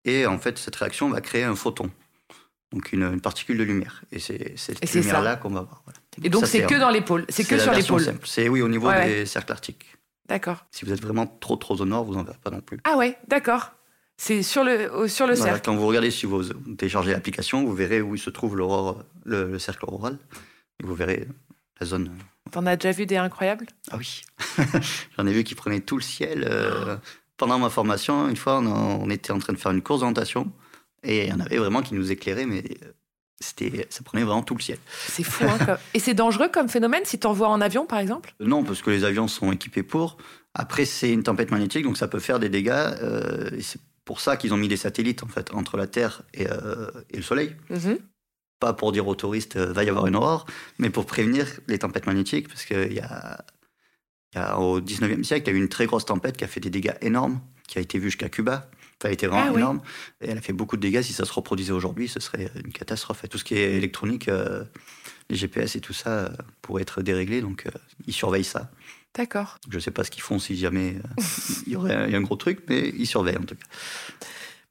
Et 0.06 0.26
en 0.26 0.38
fait, 0.40 0.58
cette 0.58 0.76
réaction 0.76 1.10
va 1.10 1.22
créer 1.22 1.44
un 1.44 1.56
photon, 1.56 1.90
donc 2.72 2.92
une, 2.92 3.04
une 3.04 3.22
particule 3.22 3.58
de 3.58 3.64
lumière. 3.64 4.02
Et 4.12 4.20
c'est 4.20 4.34
Et 4.36 4.58
cette 4.58 4.94
lumière-là 4.94 5.36
qu'on 5.36 5.50
va 5.50 5.62
voir. 5.62 5.82
voilà. 5.86 6.00
Et 6.24 6.30
donc, 6.30 6.46
c'est 6.48 6.66
que 6.66 6.76
dans 6.80 6.90
les 6.90 7.02
pôles. 7.02 7.26
C'est 7.30 7.44
que 7.44 7.56
la 7.56 7.62
sur 7.62 7.72
les 7.72 7.78
version 7.78 7.96
pôles. 7.96 8.06
simple. 8.06 8.26
C'est 8.28 8.50
oui, 8.50 8.62
au 8.62 8.68
niveau 8.68 8.88
Ouais, 8.88 9.08
des 9.08 9.26
cercles 9.26 9.52
arctiques. 9.52 9.86
D'accord. 10.28 10.66
Si 10.72 10.86
vous 10.86 10.92
êtes 10.94 11.02
vraiment 11.02 11.28
trop 11.28 11.56
trop 11.58 11.76
au 11.80 11.86
nord, 11.86 12.06
vous 12.06 12.14
n'en 12.14 12.24
verrez 12.24 12.38
pas 12.44 12.52
non 12.52 12.62
plus. 12.62 12.80
Ah 12.86 12.96
ouais, 12.98 13.18
d'accord. 13.28 13.72
C'est 14.18 14.44
sur 14.44 14.64
le, 14.64 15.08
sur 15.08 15.26
le 15.28 15.34
Voilà, 15.34 15.54
cercle. 15.54 15.66
quand 15.66 15.76
vous 15.76 15.86
regardez, 15.88 16.12
si 16.12 16.26
vous 16.26 16.44
téléchargez 16.78 17.12
l'application, 17.12 17.66
vous 17.66 17.74
verrez 17.74 18.02
où 18.02 18.16
se 18.18 18.30
trouve 18.30 18.56
l'aurore, 18.56 19.04
le, 19.26 19.52
le 19.52 19.60
cercle 19.60 19.84
auroral. 19.86 20.18
Et 20.82 20.86
vous 20.86 20.94
verrez 20.96 21.28
la 21.80 21.86
zone. 21.88 22.12
T'en 22.50 22.66
as 22.66 22.76
déjà 22.76 22.92
vu 22.92 23.06
des 23.06 23.18
incroyables? 23.18 23.68
Ah 23.92 23.98
oui, 23.98 24.22
j'en 25.18 25.28
ai 25.28 25.32
vu 25.34 25.44
qui 25.44 25.56
prenaient 25.56 25.80
tout 25.82 25.96
le 25.98 26.02
ciel. 26.04 26.46
euh, 26.50 26.98
pendant 27.38 27.60
ma 27.60 27.70
formation, 27.70 28.28
une 28.28 28.36
fois, 28.36 28.60
on, 28.60 28.66
on 28.68 29.10
était 29.10 29.32
en 29.32 29.40
train 29.40 29.54
de 29.54 29.58
faire 29.58 29.72
une 29.72 29.82
course 29.82 30.00
d'orientation 30.02 30.52
et 31.04 31.26
il 31.26 31.30
y 31.30 31.34
en 31.34 31.40
avait 31.40 31.58
vraiment 31.58 31.82
qui 31.82 31.94
nous 31.94 32.12
éclairaient, 32.12 32.46
mais 32.46 32.64
euh, 32.84 32.92
c'était, 33.40 33.88
ça 33.90 34.04
prenait 34.04 34.24
vraiment 34.24 34.44
tout 34.44 34.56
le 34.56 34.62
ciel. 34.62 34.80
C'est 35.08 35.24
fou. 35.24 35.46
Hein, 35.48 35.58
comme- 35.66 35.78
Et 35.94 36.00
c'est 36.00 36.14
dangereux 36.14 36.50
comme 36.50 36.68
phénomène 36.68 37.04
si 37.06 37.20
t'en 37.20 37.32
vois 37.34 37.48
en 37.48 37.62
avion, 37.62 37.86
par 37.86 38.00
exemple? 38.00 38.34
Non, 38.40 38.64
parce 38.64 38.82
que 38.82 38.90
les 38.90 39.04
avions 39.04 39.28
sont 39.28 39.52
équipés 39.52 39.84
pour. 39.84 40.18
Après, 40.54 40.86
c'est 40.86 41.12
une 41.12 41.24
tempête 41.24 41.52
magnétique, 41.52 41.84
donc 41.84 41.98
ça 41.98 42.08
peut 42.08 42.20
faire 42.20 42.40
des 42.40 42.50
dégâts. 42.50 42.70
euh, 42.72 43.50
et 43.54 43.62
c'est 43.62 43.80
pour 44.04 44.20
ça 44.20 44.36
qu'ils 44.36 44.54
ont 44.54 44.58
mis 44.58 44.68
des 44.68 44.78
satellites 44.78 45.24
en 45.24 45.28
fait 45.28 45.54
entre 45.54 45.78
la 45.78 45.88
Terre 45.88 46.24
et, 46.34 46.48
euh, 46.50 46.90
et 47.12 47.18
le 47.18 47.24
Soleil. 47.24 47.56
Mhm. 47.70 47.98
Pas 48.62 48.74
pour 48.74 48.92
dire 48.94 49.08
aux 49.08 49.16
touristes 49.16 49.56
euh, 49.58 49.74
va 49.74 49.84
y 49.84 49.90
avoir 49.90 50.06
une 50.08 50.16
aurore, 50.16 50.46
mais 50.80 50.90
pour 50.90 51.06
prévenir 51.06 51.46
les 51.68 51.80
tempêtes 51.80 52.06
magnétiques, 52.06 52.48
parce 52.48 52.64
qu'il 52.64 52.94
y 52.94 53.00
a, 53.00 53.44
il 54.34 54.38
y 54.38 54.42
a 54.42 54.58
au 54.60 54.80
19e 54.80 55.24
siècle, 55.24 55.50
il 55.50 55.52
y 55.52 55.56
a 55.56 55.60
eu 55.60 55.62
une 55.62 55.68
très 55.68 55.88
grosse 55.88 56.06
tempête 56.06 56.38
qui 56.38 56.44
a 56.44 56.48
fait 56.48 56.60
des 56.62 56.70
dégâts 56.70 56.94
énormes, 57.02 57.42
qui 57.68 57.80
a 57.80 57.82
été 57.82 57.98
vue 57.98 58.10
jusqu'à 58.12 58.30
Cuba. 58.30 58.70
Ça 59.02 59.08
a 59.08 59.12
été 59.12 59.26
vraiment 59.26 59.48
Ah 59.48 59.52
oui. 59.52 59.60
énorme. 59.62 59.82
Et 60.22 60.30
elle 60.30 60.38
a 60.38 60.42
fait 60.42 60.54
beaucoup 60.54 60.78
de 60.78 60.82
dégâts. 60.84 61.02
Si 61.02 61.12
ça 61.12 61.26
se 61.26 61.34
reproduisait 61.34 61.72
aujourd'hui, 61.74 62.08
ce 62.08 62.20
serait 62.20 62.52
une 62.64 62.72
catastrophe. 62.72 63.24
Et 63.24 63.28
tout 63.28 63.40
ce 63.40 63.44
qui 63.44 63.56
est 63.56 63.74
électronique, 63.74 64.28
euh, 64.28 64.64
les 65.32 65.36
GPS 65.36 65.76
et 65.76 65.82
tout 65.82 65.94
ça, 65.94 66.10
euh, 66.10 66.30
pourrait 66.62 66.84
être 66.84 67.02
déréglé. 67.02 67.42
Donc, 67.42 67.66
euh, 67.66 67.72
ils 68.06 68.14
surveillent 68.14 68.44
ça. 68.44 68.70
D'accord. 69.16 69.58
Je 69.72 69.78
ne 69.78 69.82
sais 69.82 69.90
pas 69.90 70.04
ce 70.04 70.12
qu'ils 70.12 70.22
font 70.22 70.38
si 70.38 70.56
jamais 70.56 70.98
il 71.66 71.74
y 71.74 71.76
aurait 71.76 71.96
un, 71.96 72.06
il 72.06 72.12
y 72.12 72.16
a 72.16 72.18
un 72.20 72.22
gros 72.22 72.36
truc, 72.36 72.60
mais 72.70 72.90
ils 72.96 73.08
surveillent 73.08 73.38
en 73.38 73.44
tout 73.44 73.56
cas. 73.56 73.66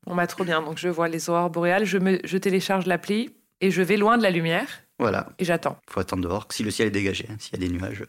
Bon, 0.06 0.14
bah, 0.14 0.28
trop 0.28 0.44
bien. 0.44 0.62
Donc, 0.62 0.78
je 0.78 0.88
vois 0.88 1.08
les 1.08 1.28
aurores 1.28 1.50
boréales. 1.50 1.84
Je, 1.84 1.98
me, 1.98 2.20
je 2.22 2.38
télécharge 2.38 2.86
l'appli. 2.86 3.30
Et 3.60 3.70
je 3.70 3.82
vais 3.82 3.96
loin 3.96 4.16
de 4.18 4.22
la 4.22 4.30
lumière 4.30 4.66
Voilà, 4.98 5.28
et 5.38 5.44
j'attends. 5.44 5.78
il 5.88 5.92
faut 5.92 6.00
attendre 6.00 6.22
dehors. 6.22 6.46
Si 6.50 6.62
le 6.62 6.70
ciel 6.70 6.88
est 6.88 6.92
dégagé, 6.92 7.26
hein, 7.30 7.36
s'il 7.38 7.52
y 7.60 7.64
a 7.64 7.66
des 7.68 7.72
nuages. 7.72 8.04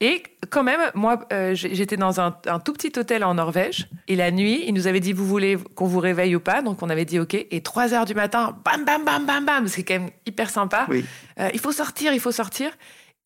Et 0.00 0.22
quand 0.50 0.64
même, 0.64 0.80
moi, 0.94 1.20
euh, 1.32 1.54
j'étais 1.54 1.96
dans 1.96 2.20
un, 2.20 2.36
un 2.46 2.58
tout 2.58 2.72
petit 2.72 2.92
hôtel 2.98 3.22
en 3.22 3.34
Norvège. 3.34 3.86
Et 4.08 4.16
la 4.16 4.32
nuit, 4.32 4.64
ils 4.66 4.74
nous 4.74 4.88
avaient 4.88 4.98
dit, 4.98 5.12
vous 5.12 5.24
voulez 5.26 5.56
qu'on 5.76 5.86
vous 5.86 6.00
réveille 6.00 6.34
ou 6.34 6.40
pas? 6.40 6.60
Donc 6.60 6.82
on 6.82 6.90
avait 6.90 7.04
dit 7.04 7.20
OK. 7.20 7.34
Et 7.34 7.60
3 7.62 7.94
heures 7.94 8.04
du 8.04 8.14
matin, 8.14 8.58
bam, 8.64 8.84
bam, 8.84 9.04
bam, 9.04 9.24
bam, 9.26 9.44
bam. 9.44 9.68
C'est 9.68 9.84
quand 9.84 9.94
même 10.00 10.10
hyper 10.26 10.50
sympa. 10.50 10.86
Oui. 10.88 11.04
Euh, 11.38 11.50
il 11.54 11.60
faut 11.60 11.70
sortir, 11.70 12.12
il 12.12 12.18
faut 12.20 12.32
sortir. 12.32 12.72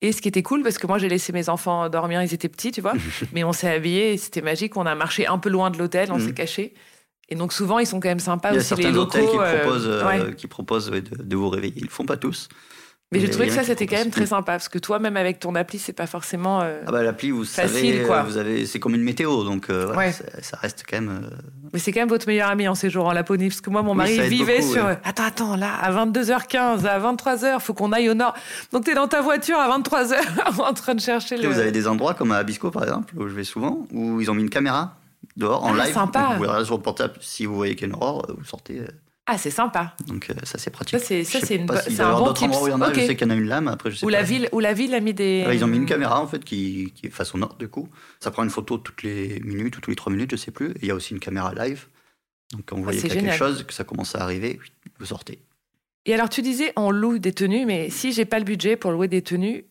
Et 0.02 0.12
ce 0.12 0.20
qui 0.20 0.28
était 0.28 0.42
cool, 0.42 0.62
parce 0.62 0.76
que 0.76 0.86
moi 0.86 0.98
j'ai 0.98 1.08
laissé 1.08 1.32
mes 1.32 1.48
enfants 1.48 1.88
dormir, 1.88 2.22
ils 2.22 2.34
étaient 2.34 2.50
petits, 2.50 2.70
tu 2.72 2.82
vois. 2.82 2.92
mais 3.32 3.42
on 3.44 3.54
s'est 3.54 3.72
habillés, 3.72 4.18
c'était 4.18 4.42
magique. 4.42 4.76
On 4.76 4.84
a 4.84 4.94
marché 4.94 5.26
un 5.26 5.38
peu 5.38 5.48
loin 5.48 5.70
de 5.70 5.78
l'hôtel, 5.78 6.12
on 6.12 6.18
Mhm. 6.18 6.26
s'est 6.26 6.34
caché. 6.34 6.74
Et 7.28 7.34
donc 7.34 7.52
souvent, 7.52 7.78
ils 7.80 7.86
sont 7.86 7.98
quand 8.00 8.08
même 8.08 8.20
sympas 8.20 8.50
Il 8.50 8.54
y 8.54 8.56
a 8.56 8.60
aussi, 8.60 8.74
les 8.76 8.82
certains 8.82 8.96
locaux. 8.96 9.18
hôtels 9.18 9.28
qui 9.30 9.36
euh, 9.38 9.60
proposent, 9.62 9.86
euh, 9.88 10.06
ouais. 10.28 10.34
qui 10.36 10.46
proposent 10.46 10.90
ouais, 10.90 11.00
de, 11.00 11.22
de 11.22 11.36
vous 11.36 11.48
réveiller. 11.48 11.74
Ils 11.76 11.84
le 11.84 11.88
font 11.90 12.04
pas 12.04 12.16
tous. 12.16 12.48
Mais 13.12 13.20
j'ai 13.20 13.26
il 13.26 13.28
y 13.28 13.30
a 13.30 13.34
trouvé 13.34 13.46
que 13.48 13.54
ça, 13.54 13.62
c'était 13.62 13.86
quand 13.86 13.96
même 13.98 14.10
très 14.10 14.26
sympa. 14.26 14.52
Parce 14.52 14.68
que 14.68 14.78
toi, 14.80 14.98
même 14.98 15.16
avec 15.16 15.38
ton 15.38 15.54
appli, 15.54 15.78
c'est 15.78 15.92
pas 15.92 16.08
forcément. 16.08 16.60
euh, 16.62 16.80
Ah 16.88 16.90
bah 16.90 17.04
l'appli, 17.04 17.30
vous 17.30 17.44
Facile, 17.44 17.92
savez, 17.94 18.02
quoi. 18.04 18.16
euh, 18.16 18.22
vous 18.24 18.36
avez, 18.36 18.66
c'est 18.66 18.80
comme 18.80 18.96
une 18.96 19.02
météo, 19.04 19.44
donc 19.44 19.70
voilà, 19.70 19.96
Ouais. 19.96 20.12
ça, 20.12 20.56
reste 20.60 20.82
quand 20.88 20.96
même. 21.00 21.30
Mais 21.72 21.78
c'est 21.78 21.92
quand 21.92 22.00
même 22.00 22.08
votre 22.08 22.26
meilleur 22.26 22.48
ami 22.50 22.66
en 22.66 22.74
séjour 22.74 23.06
en 23.06 23.12
Laponie. 23.12 23.48
Parce 23.48 23.60
que 23.60 23.70
moi, 23.70 23.82
mon 23.82 23.92
Oui, 23.92 23.96
mari 23.98 24.28
vivait 24.28 24.58
beaucoup, 24.58 24.72
sur. 24.72 24.86
Attends, 25.04 25.22
attends, 25.24 25.56
là, 25.56 25.70
à 25.80 25.92
22h15, 25.92 26.84
à 26.84 26.98
23h, 26.98 27.60
faut 27.60 27.74
qu'on 27.74 27.92
aille 27.92 28.10
au 28.10 28.14
nord. 28.14 28.34
Donc, 28.72 28.84
t'es 28.84 28.94
dans 28.94 29.06
ta 29.06 29.20
voiture 29.22 29.58
à 29.58 29.68
23h 29.78 30.16
en 30.60 30.72
train 30.74 30.94
de 30.96 31.00
chercher 31.00 31.36
le. 31.36 31.48
Vous 31.48 31.58
avez 31.60 31.70
des 31.72 31.86
endroits 31.86 32.14
comme 32.14 32.32
à 32.32 32.38
Abisko 32.38 32.72
par 32.72 32.82
exemple, 32.82 33.14
où 33.16 33.28
je 33.28 33.34
vais 33.34 33.44
souvent, 33.44 33.86
où 33.92 34.20
ils 34.20 34.28
ont 34.32 34.34
mis 34.34 34.42
une 34.42 34.50
caméra 34.50 34.95
dehors 35.36 35.64
en 35.64 35.74
Ah, 35.78 35.84
live. 35.84 35.94
sympa. 35.94 36.20
Vous 36.30 36.34
pouvez 36.36 36.46
regarder 36.48 36.64
sur 36.66 36.76
le 36.76 36.82
portable. 36.82 37.14
Si 37.20 37.46
vous 37.46 37.54
voyez 37.54 37.74
qu'il 37.76 37.88
y 37.88 37.90
a 37.90 37.94
une 37.94 37.94
aurore, 38.02 38.26
euh, 38.30 38.34
vous 38.36 38.44
sortez. 38.44 38.80
euh, 38.80 38.86
Ah, 39.28 39.38
c'est 39.38 39.50
sympa. 39.50 39.94
Donc 40.06 40.30
euh, 40.30 40.34
ça 40.44 40.56
c'est 40.58 40.70
pratique. 40.70 40.98
Ça, 41.00 41.04
c'est- 41.04 41.24
ça, 41.24 41.38
une 41.54 41.62
y 41.66 42.00
un 42.00 42.12
bon 42.18 42.24
d'autres 42.26 42.44
endroits 42.44 42.62
où 42.62 42.68
il 42.68 42.70
y 42.70 42.74
en 42.74 42.80
a. 42.80 42.86
tips. 42.92 43.00
Je 43.00 43.06
sais 43.06 43.16
qu'il 43.16 43.26
y 43.26 43.30
en 43.30 43.34
a 43.34 43.36
une 43.36 43.60
mais 43.64 43.70
après 43.72 43.90
je 43.90 43.96
sais 43.96 44.04
Où 44.04 44.08
pas. 44.08 44.12
la, 44.12 44.22
ville, 44.22 44.48
où 44.52 44.60
la 44.60 44.72
ville 44.72 44.94
a 44.94 45.00
mis 45.00 45.14
des. 45.14 45.44
Ils 45.52 45.64
ont 45.64 45.66
mis 45.66 45.78
une 45.78 45.86
caméra 45.86 46.20
en 46.20 46.26
fait 46.28 46.44
qui, 46.44 46.92
qui 46.94 47.06
est 47.06 47.10
face 47.10 47.34
au 47.34 47.38
nord 47.38 47.56
du 47.56 47.66
coup. 47.68 47.88
Ça 48.20 48.30
prend 48.30 48.44
une 48.44 48.50
photo 48.50 48.78
toutes 48.78 49.02
les 49.02 49.40
minutes 49.40 49.76
ou 49.78 49.80
tous 49.80 49.90
les 49.90 49.96
trois 49.96 50.12
minutes, 50.12 50.30
je 50.30 50.36
sais 50.36 50.52
plus. 50.52 50.70
Et 50.70 50.78
il 50.82 50.88
y 50.88 50.90
a 50.92 50.94
aussi 50.94 51.12
une 51.12 51.18
caméra 51.20 51.52
live. 51.54 51.86
Donc 52.52 52.62
quand 52.66 52.76
vous 52.76 52.84
voyez 52.84 52.98
Ah, 53.00 53.02
c'est 53.02 53.08
qu'il 53.08 53.16
y 53.16 53.26
a 53.26 53.30
quelque 53.30 53.36
chose, 53.38 53.64
que 53.64 53.74
ça 53.74 53.82
commence 53.82 54.14
à 54.14 54.22
arriver, 54.22 54.60
vous 55.00 55.06
sortez. 55.06 55.40
Et 56.08 56.14
alors, 56.14 56.28
tu 56.28 56.40
disais, 56.40 56.72
on 56.76 56.92
loue 56.92 57.18
des 57.18 57.32
tenues, 57.32 57.66
mais 57.66 57.90
si 57.90 58.12
j'ai 58.12 58.24
pas 58.26 58.38
le 58.38 58.44
budget 58.44 58.76
pour 58.76 58.92
louer 58.92 59.08
des 59.08 59.22
tenues, 59.22 59.64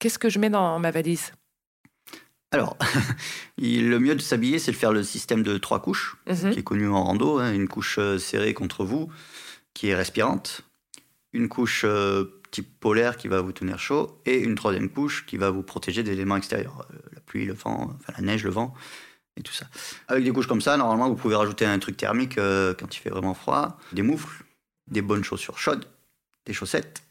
qu'est-ce 0.00 0.18
que 0.18 0.28
je 0.28 0.40
mets 0.40 0.50
dans 0.50 0.80
ma 0.80 0.90
valise? 0.90 1.30
Alors, 2.52 2.76
le 3.58 3.98
mieux 3.98 4.14
de 4.14 4.20
s'habiller, 4.20 4.58
c'est 4.58 4.72
de 4.72 4.76
faire 4.76 4.92
le 4.92 5.02
système 5.02 5.42
de 5.42 5.58
trois 5.58 5.80
couches, 5.80 6.16
Mhm. 6.26 6.52
qui 6.52 6.58
est 6.60 6.62
connu 6.62 6.88
en 6.88 7.02
rando. 7.04 7.38
hein. 7.38 7.52
Une 7.52 7.68
couche 7.68 7.98
euh, 7.98 8.18
serrée 8.18 8.54
contre 8.54 8.84
vous, 8.84 9.10
qui 9.74 9.88
est 9.88 9.94
respirante. 9.94 10.62
Une 11.32 11.48
couche 11.48 11.82
euh, 11.84 12.40
type 12.50 12.78
polaire 12.80 13.16
qui 13.16 13.28
va 13.28 13.40
vous 13.40 13.52
tenir 13.52 13.78
chaud. 13.78 14.20
Et 14.24 14.38
une 14.38 14.54
troisième 14.54 14.88
couche 14.88 15.26
qui 15.26 15.36
va 15.36 15.50
vous 15.50 15.62
protéger 15.62 16.02
des 16.02 16.12
éléments 16.12 16.36
extérieurs. 16.36 16.86
euh, 16.92 16.96
la 17.12 17.20
pluie, 17.20 17.44
le 17.44 17.52
vent, 17.52 17.90
enfin 18.00 18.12
la 18.16 18.22
neige, 18.24 18.44
le 18.44 18.50
vent, 18.50 18.72
et 19.36 19.42
tout 19.42 19.52
ça. 19.52 19.66
Avec 20.08 20.24
des 20.24 20.32
couches 20.32 20.46
comme 20.46 20.60
ça, 20.62 20.76
normalement, 20.76 21.08
vous 21.08 21.16
pouvez 21.16 21.34
rajouter 21.34 21.66
un 21.66 21.78
truc 21.78 21.96
thermique 21.96 22.38
euh, 22.38 22.72
quand 22.78 22.94
il 22.96 23.00
fait 23.00 23.10
vraiment 23.10 23.34
froid. 23.34 23.78
Des 23.92 24.02
moufles, 24.02 24.44
des 24.88 25.02
bonnes 25.02 25.24
chaussures 25.24 25.58
chaudes, 25.58 25.86
des 26.46 26.52
chaussettes. 26.54 27.02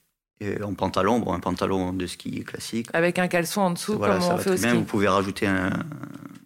Et 0.42 0.62
en 0.62 0.74
pantalon, 0.74 1.20
bon, 1.20 1.34
un 1.34 1.40
pantalon 1.40 1.94
de 1.94 2.06
ski 2.08 2.44
classique. 2.44 2.88
Avec 2.94 3.20
un 3.20 3.28
caleçon 3.28 3.62
en 3.62 3.72
dessous, 3.72 3.98
Voilà, 3.98 4.16
comme 4.16 4.24
ça 4.24 4.34
on 4.34 4.38
va 4.38 4.44
fait 4.44 4.50
au 4.50 4.54
très 4.56 4.62
bien. 4.64 4.70
ski. 4.72 4.78
Vous 4.80 4.86
pouvez 4.86 5.08
rajouter 5.08 5.48
un, 5.48 5.70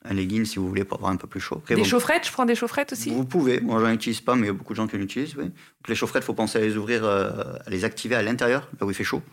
un 0.05 0.13
legging 0.13 0.45
si 0.45 0.59
vous 0.59 0.67
voulez 0.67 0.83
pour 0.83 0.97
avoir 0.99 1.11
un 1.11 1.15
peu 1.15 1.25
plus 1.27 1.39
chaud. 1.39 1.55
Après, 1.57 1.73
Des 1.75 1.81
bon, 1.81 1.87
chaufferettes, 1.87 2.27
je 2.27 2.31
prends 2.31 2.45
des 2.45 2.53
chaufferettes 2.55 2.93
aussi 2.93 3.09
Vous 3.09 3.25
pouvez. 3.25 3.59
Moi, 3.61 3.79
j'en 3.81 3.91
utilise 3.91 4.21
pas, 4.21 4.35
mais 4.35 4.43
il 4.43 4.45
y 4.47 4.49
a 4.51 4.53
beaucoup 4.53 4.73
de 4.73 4.77
gens 4.77 4.87
qui 4.87 4.95
en 4.95 4.99
utilisent. 4.99 5.35
Oui. 5.37 5.45
Donc, 5.45 5.87
les 5.87 5.95
chaufferettes, 5.95 6.23
il 6.23 6.27
faut 6.27 6.33
penser 6.35 6.59
à 6.59 6.61
les 6.61 6.77
ouvrir, 6.77 7.03
euh, 7.03 7.31
à 7.65 7.69
les 7.71 7.83
activer 7.83 8.13
à 8.15 8.21
l'intérieur, 8.21 8.67
là 8.79 8.85
où 8.85 8.91
il 8.91 8.93
fait 8.93 9.03
chaud. 9.03 9.23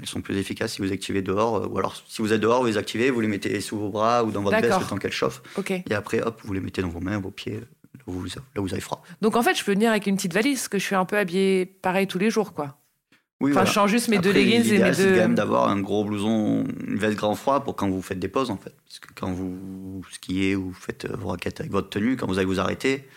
Elles 0.00 0.06
sont 0.08 0.22
plus 0.22 0.36
efficaces 0.38 0.74
si 0.74 0.80
vous 0.80 0.92
activez 0.92 1.20
dehors. 1.20 1.56
euh, 1.56 1.66
ou 1.66 1.76
alors, 1.78 1.96
si 2.08 2.22
vous 2.22 2.32
êtes 2.32 2.40
dehors, 2.40 2.60
vous 2.60 2.68
les 2.68 2.76
activez, 2.78 3.10
vous 3.10 3.20
les 3.20 3.28
mettez 3.28 3.60
sous 3.60 3.76
vos 3.78 3.90
bras 3.90 4.22
ou 4.24 4.30
dans 4.30 4.42
votre 4.42 4.60
veste 4.60 4.80
le 4.80 4.86
temps 4.86 4.96
qu'elles 4.96 5.12
chauffent. 5.12 5.42
Et 5.68 5.92
après, 5.94 6.22
hop, 6.22 6.40
vous 6.44 6.52
les 6.52 6.60
mettez 6.60 6.82
dans 6.82 6.88
vos 6.88 7.00
mains, 7.00 7.18
vos 7.18 7.30
pieds, 7.32 7.56
là 7.60 8.02
où 8.06 8.12
vous, 8.12 8.26
là 8.26 8.60
où 8.60 8.62
vous 8.62 8.72
avez 8.72 8.80
froid. 8.80 9.02
Donc 9.20 9.36
en 9.36 9.42
fait, 9.42 9.54
je 9.54 9.64
peux 9.64 9.72
venir 9.72 9.90
avec 9.90 10.06
une 10.06 10.14
petite 10.16 10.32
valise, 10.32 10.68
que 10.68 10.78
je 10.78 10.84
suis 10.84 10.94
un 10.94 11.04
peu 11.04 11.18
habillée 11.18 11.66
pareil 11.66 12.06
tous 12.06 12.18
les 12.18 12.30
jours, 12.30 12.54
quoi. 12.54 12.78
Oui, 13.42 13.50
Enfin, 13.50 13.60
voilà. 13.60 13.68
je 13.70 13.74
change 13.74 13.90
juste 13.90 14.08
mes 14.08 14.18
deux 14.18 14.32
leggings 14.32 14.54
et 14.54 14.58
mes 14.58 14.64
l'idéal, 14.70 14.94
c'est 14.94 15.04
deux. 15.04 15.10
quand 15.14 15.16
même 15.20 15.34
d'avoir 15.34 15.68
un 15.68 15.80
gros 15.80 16.04
blouson, 16.04 16.64
une 16.86 16.96
veste 16.96 17.16
grand 17.16 17.34
froid 17.34 17.64
pour 17.64 17.74
quand 17.76 17.90
vous 17.90 18.00
faites 18.00 18.18
des 18.20 18.28
pauses, 18.28 18.50
en 18.50 18.56
fait. 18.56 18.74
Parce 18.86 19.00
que 19.00 19.08
quand 19.14 19.32
vous 19.32 20.02
skiez 20.12 20.54
ou 20.56 20.66
vous 20.70 20.72
faites 20.74 21.06
vos 21.10 21.28
raquettes 21.28 21.60
avec 21.60 21.72
votre 21.72 21.90
tenue, 21.90 22.16
quand 22.16 22.26
vous 22.26 22.38
allez 22.38 22.46
vous 22.46 22.60
arrêter, 22.60 23.08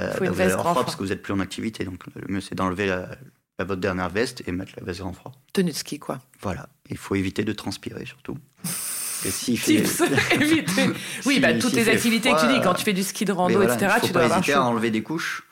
euh, 0.00 0.10
bah, 0.18 0.30
vous 0.30 0.40
allez 0.40 0.52
avoir 0.52 0.60
froid 0.60 0.72
froid. 0.72 0.84
parce 0.84 0.96
que 0.96 1.02
vous 1.02 1.12
êtes 1.12 1.22
plus 1.22 1.34
en 1.34 1.40
activité. 1.40 1.84
Donc, 1.84 2.02
le 2.14 2.32
mieux, 2.32 2.40
c'est 2.40 2.54
d'enlever 2.54 2.86
la, 2.86 3.10
la- 3.58 3.64
votre 3.66 3.80
dernière 3.82 4.08
veste 4.08 4.42
et 4.46 4.52
mettre 4.52 4.72
la 4.78 4.84
veste 4.84 5.00
grand 5.00 5.12
froid. 5.12 5.32
Tenue 5.52 5.72
de 5.72 5.76
ski, 5.76 5.98
quoi. 5.98 6.20
Voilà. 6.40 6.70
Il 6.88 6.96
faut 6.96 7.14
éviter 7.14 7.44
de 7.44 7.52
transpirer, 7.52 8.06
surtout. 8.06 8.38
Et 9.26 9.30
s'il 9.30 9.58
fait- 9.60 9.82
Tips, 9.82 10.02
éviter. 10.40 10.86
Oui, 11.26 11.34
Si- 11.34 11.40
bah, 11.40 11.52
toutes 11.58 11.74
les 11.74 11.88
activités 11.90 12.30
que 12.32 12.40
tu 12.40 12.46
dis, 12.54 12.60
quand 12.62 12.72
tu 12.72 12.84
fais 12.84 12.94
du 12.94 13.02
ski 13.02 13.26
de 13.26 13.32
rando, 13.32 13.54
voilà, 13.56 13.74
etc., 13.74 13.92
faut 14.00 14.06
tu 14.06 14.12
pas 14.14 14.20
dois 14.20 14.24
avoir 14.24 14.38
hésiter 14.38 14.54
à 14.54 14.56
chaud. 14.56 14.62
enlever 14.62 14.90
des 14.90 15.02
couches. 15.02 15.42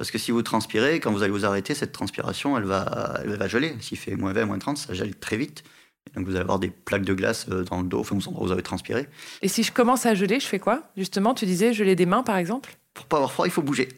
Parce 0.00 0.10
que 0.10 0.16
si 0.16 0.30
vous 0.30 0.40
transpirez, 0.40 0.98
quand 0.98 1.12
vous 1.12 1.22
allez 1.22 1.30
vous 1.30 1.44
arrêter, 1.44 1.74
cette 1.74 1.92
transpiration, 1.92 2.56
elle 2.56 2.64
va, 2.64 3.20
elle 3.22 3.36
va 3.36 3.48
geler. 3.48 3.74
S'il 3.80 3.98
fait 3.98 4.16
moins 4.16 4.32
20, 4.32 4.46
moins 4.46 4.58
30, 4.58 4.78
ça 4.78 4.94
gèle 4.94 5.14
très 5.14 5.36
vite. 5.36 5.62
Et 6.08 6.16
donc 6.16 6.24
vous 6.24 6.30
allez 6.36 6.40
avoir 6.40 6.58
des 6.58 6.70
plaques 6.70 7.04
de 7.04 7.12
glace 7.12 7.44
euh, 7.50 7.64
dans 7.64 7.82
le 7.82 7.86
dos, 7.86 8.00
enfin, 8.00 8.16
où 8.16 8.46
vous 8.46 8.50
avez 8.50 8.62
transpiré. 8.62 9.08
Et 9.42 9.48
si 9.48 9.62
je 9.62 9.72
commence 9.72 10.06
à 10.06 10.14
geler, 10.14 10.40
je 10.40 10.46
fais 10.46 10.58
quoi? 10.58 10.84
Justement, 10.96 11.34
tu 11.34 11.44
disais 11.44 11.74
geler 11.74 11.96
des 11.96 12.06
mains, 12.06 12.22
par 12.22 12.38
exemple? 12.38 12.78
Pour 12.94 13.04
pas 13.04 13.18
avoir 13.18 13.30
froid, 13.30 13.46
il 13.46 13.50
faut 13.50 13.60
bouger. 13.60 13.90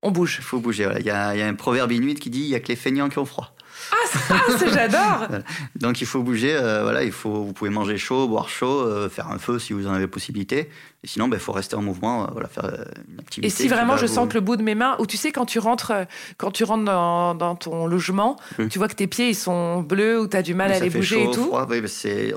On 0.00 0.10
bouge. 0.10 0.36
Il 0.38 0.42
faut 0.42 0.58
bouger. 0.58 0.84
voilà. 0.84 1.00
Il 1.00 1.04
y, 1.04 1.10
a, 1.10 1.34
il 1.34 1.38
y 1.38 1.42
a 1.42 1.46
un 1.46 1.54
proverbe 1.54 1.92
inuit 1.92 2.14
qui 2.14 2.30
dit 2.30 2.40
il 2.40 2.48
y 2.48 2.54
a 2.54 2.60
que 2.60 2.68
les 2.68 2.76
feignants 2.76 3.10
qui 3.10 3.18
ont 3.18 3.26
froid. 3.26 3.54
Ah, 3.90 4.38
ça, 4.58 4.66
j'adore 4.72 5.28
Donc 5.76 6.00
il 6.00 6.06
faut 6.06 6.22
bouger. 6.22 6.54
euh, 6.54 6.82
voilà, 6.82 7.02
il 7.02 7.12
faut, 7.12 7.44
vous 7.44 7.52
pouvez 7.52 7.70
manger 7.70 7.98
chaud, 7.98 8.28
boire 8.28 8.48
chaud, 8.48 8.80
euh, 8.82 9.08
faire 9.08 9.28
un 9.28 9.38
feu 9.38 9.58
si 9.58 9.72
vous 9.72 9.86
en 9.86 9.92
avez 9.92 10.06
possibilité. 10.06 10.68
Et 11.04 11.06
sinon, 11.06 11.28
il 11.32 11.38
faut 11.38 11.52
rester 11.52 11.74
en 11.76 11.82
mouvement, 11.82 12.24
euh, 12.24 12.26
voilà, 12.32 12.48
faire 12.48 12.64
une 13.08 13.18
activité. 13.20 13.46
Et 13.46 13.50
si 13.50 13.68
vraiment 13.68 13.96
je 13.96 14.06
vous- 14.06 14.12
sens 14.14 14.28
que 14.28 14.34
le 14.34 14.40
bout 14.40 14.56
de 14.56 14.62
mes 14.62 14.74
mains, 14.74 14.96
ou 15.00 15.06
tu 15.06 15.16
sais 15.16 15.32
quand 15.32 15.46
tu 15.46 15.58
rentres, 15.58 15.92
quand 16.38 16.50
tu 16.50 16.64
rentres 16.64 16.84
dans, 16.84 17.34
dans 17.34 17.54
ton 17.56 17.86
logement, 17.86 18.36
Oui. 18.58 18.68
tu 18.68 18.78
vois 18.78 18.88
que 18.88 18.94
tes 18.94 19.06
pieds 19.06 19.28
ils 19.30 19.34
sont 19.34 19.80
bleus 19.82 20.20
ou 20.20 20.28
tu 20.28 20.36
as 20.36 20.42
du 20.42 20.54
mal 20.54 20.72
à 20.72 20.78
les 20.78 20.90
bouger 20.90 21.24
chaud, 21.24 21.30
et 21.30 21.34
tout. 21.34 21.44
froid, 21.46 21.66
oui, 21.68 21.82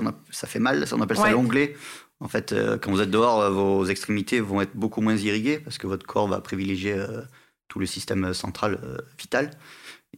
on 0.00 0.06
a- 0.08 0.14
ça 0.30 0.46
fait 0.46 0.58
mal, 0.58 0.86
ça, 0.86 0.96
on 0.96 1.00
appelle 1.00 1.16
Ouais. 1.18 1.24
ça 1.24 1.30
l'onglet. 1.32 1.76
En 2.20 2.28
fait, 2.28 2.54
quand 2.82 2.90
vous 2.90 3.02
êtes 3.02 3.10
dehors, 3.10 3.50
vos 3.52 3.84
extrémités 3.84 4.40
vont 4.40 4.62
être 4.62 4.74
beaucoup 4.74 5.02
moins 5.02 5.16
irriguées 5.16 5.58
parce 5.58 5.76
que 5.76 5.86
votre 5.86 6.06
corps 6.06 6.26
va 6.26 6.40
privilégier 6.40 6.96
tout 7.68 7.78
le 7.78 7.84
système 7.84 8.32
central 8.32 8.78
vital. 9.18 9.50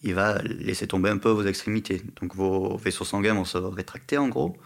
Il 0.02 0.14
va 0.14 0.38
laisser 0.42 0.86
tomber 0.86 1.10
un 1.10 1.18
peu 1.18 1.30
vos 1.30 1.44
extrémités. 1.44 2.02
Donc 2.20 2.34
vos 2.34 2.76
vaisseaux 2.76 3.04
sanguins 3.04 3.34
vont 3.34 3.44
se 3.44 3.58
rétracter 3.58 4.18
en 4.18 4.28
gros. 4.28 4.56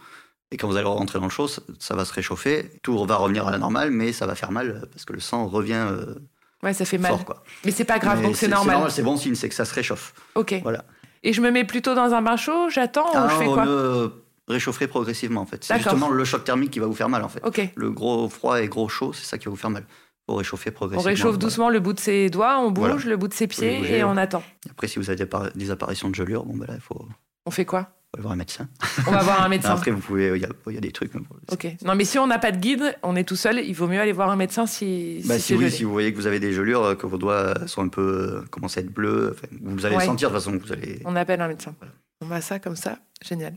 Et 0.51 0.57
quand 0.57 0.67
vous 0.67 0.77
allez 0.77 0.85
rentrer 0.85 1.17
dans 1.17 1.25
le 1.25 1.31
chaud, 1.31 1.47
ça, 1.47 1.95
va 1.95 2.05
se 2.05 2.13
réchauffer. 2.13 2.69
Tout 2.83 3.03
va 3.05 3.15
revenir 3.15 3.47
à 3.47 3.51
la 3.51 3.57
normale, 3.57 3.89
mais 3.89 4.13
ça 4.13 4.27
va 4.27 4.35
faire 4.35 4.51
mal 4.51 4.87
parce 4.91 5.03
que 5.05 5.13
le 5.13 5.19
sang 5.19 5.47
revient 5.47 5.87
euh, 5.89 6.15
Ouais, 6.61 6.73
ça 6.73 6.85
fait 6.85 6.97
mal. 6.97 7.11
fort. 7.11 7.25
Quoi. 7.25 7.43
Mais 7.65 7.71
c'est 7.71 7.83
pas 7.83 7.99
grave, 7.99 8.19
Mais 8.19 8.27
donc 8.27 8.37
c'est 8.37 8.47
normal. 8.47 8.89
C'est 8.89 9.03
bon 9.03 9.17
signe, 9.17 9.35
c'est 9.35 9.49
que 9.49 9.55
ça 9.55 9.65
se 9.65 9.73
réchauffe. 9.73 10.13
Ok. 10.35 10.55
Voilà. 10.63 10.85
Et 11.23 11.33
je 11.33 11.41
me 11.41 11.51
mets 11.51 11.65
plutôt 11.65 11.95
dans 11.95 12.13
un 12.13 12.21
bain 12.21 12.37
chaud, 12.37 12.69
j'attends 12.69 13.07
ou 13.07 13.15
Ah, 13.15 13.27
je 13.31 13.35
fais 13.37 13.45
quoi 13.45 13.67
euh, 13.67 14.09
réchauffer 14.47 14.87
progressivement 14.87 15.41
en 15.41 15.45
fait. 15.45 15.63
C'est 15.63 15.75
justement 15.77 16.09
le 16.09 16.25
choc 16.25 16.43
thermique 16.43 16.71
qui 16.71 16.79
va 16.79 16.85
vous 16.85 16.95
faire 16.95 17.09
mal 17.09 17.23
en 17.23 17.29
fait. 17.29 17.41
Ok. 17.45 17.61
Le 17.75 17.91
gros 17.91 18.29
froid 18.29 18.61
et 18.61 18.67
gros 18.67 18.89
chaud, 18.89 19.11
c'est 19.13 19.25
ça 19.25 19.37
qui 19.37 19.45
va 19.45 19.51
vous 19.51 19.57
faire 19.57 19.69
mal. 19.69 19.85
Réchauffer 20.27 20.69
On 20.69 20.73
progressivement. 20.73 21.09
réchauffe 21.09 21.23
voilà. 21.33 21.37
doucement 21.37 21.69
le 21.69 21.79
bout 21.79 21.93
de 21.93 21.99
ses 21.99 22.29
doigts, 22.29 22.57
on 22.59 22.71
bouge 22.71 22.89
Voilà. 22.91 23.05
le 23.09 23.17
bout 23.17 23.27
de 23.27 23.33
ses 23.33 23.47
pieds 23.47 23.79
bouger, 23.79 23.97
et 23.97 24.03
on 24.03 24.15
attend. 24.17 24.41
Après, 24.69 24.87
si 24.87 24.97
vous 24.99 25.09
avez 25.09 25.17
des, 25.17 25.25
appar- 25.25 25.51
des 25.55 25.69
apparitions 25.71 26.09
de 26.09 26.15
gelure, 26.15 26.45
bon, 26.45 26.55
ben 26.55 26.65
là, 26.67 26.73
il 26.75 26.81
faut, 26.81 27.05
On 27.45 27.51
fait 27.51 27.65
quoi? 27.65 27.89
aller 28.15 28.21
voir 28.21 28.33
un 28.33 28.37
médecin. 28.37 28.69
On 29.07 29.11
va 29.11 29.23
voir 29.23 29.41
un 29.43 29.49
médecin. 29.49 29.71
Après, 29.71 29.89
vous 29.91 29.99
pouvez, 29.99 30.27
il 30.35 30.41
y, 30.41 30.45
a- 30.45 30.49
il 30.67 30.73
y 30.73 30.77
a 30.77 30.81
des 30.81 30.91
trucs. 30.91 31.11
bon, 31.13 31.25
Ok. 31.51 31.67
Non, 31.83 31.95
mais 31.95 32.05
si 32.05 32.17
on 32.19 32.27
n'a 32.27 32.37
pas 32.39 32.51
de 32.51 32.57
guide, 32.57 32.95
on 33.03 33.15
est 33.15 33.23
tout 33.27 33.35
seul, 33.35 33.59
il 33.59 33.73
vaut 33.73 33.87
mieux 33.87 33.99
aller 33.99 34.11
voir 34.13 34.29
un 34.29 34.35
médecin 34.35 34.65
si, 34.65 35.21
Bah, 35.25 35.37
si 35.39 35.53
oui, 35.55 35.61
gelé. 35.61 35.71
si 35.71 35.83
vous 35.83 35.91
voyez 35.91 36.11
que 36.13 36.17
vous 36.17 36.27
avez 36.27 36.39
des 36.39 36.53
gelures, 36.53 36.83
euh, 36.83 36.95
que 36.95 37.05
vos 37.07 37.17
doigts 37.17 37.53
sont 37.67 37.81
un 37.83 37.87
peu 37.89 38.01
euh, 38.43 38.45
commencent 38.49 38.77
à 38.77 38.81
être 38.81 38.93
bleus, 38.93 39.35
enfin, 39.35 39.47
vous 39.61 39.85
allez 39.85 39.95
Ouais. 39.95 40.01
le 40.03 40.07
sentir 40.07 40.29
de 40.29 40.35
toute 40.35 40.43
façon. 40.45 40.57
Vous 40.57 40.71
allez... 40.71 41.01
On 41.05 41.15
appelle 41.15 41.41
un 41.41 41.47
médecin. 41.47 41.75
Voilà. 41.79 41.93
On 42.21 42.27
va 42.27 42.39
ça 42.39 42.59
comme 42.59 42.75
ça, 42.77 42.99
génial. 43.25 43.55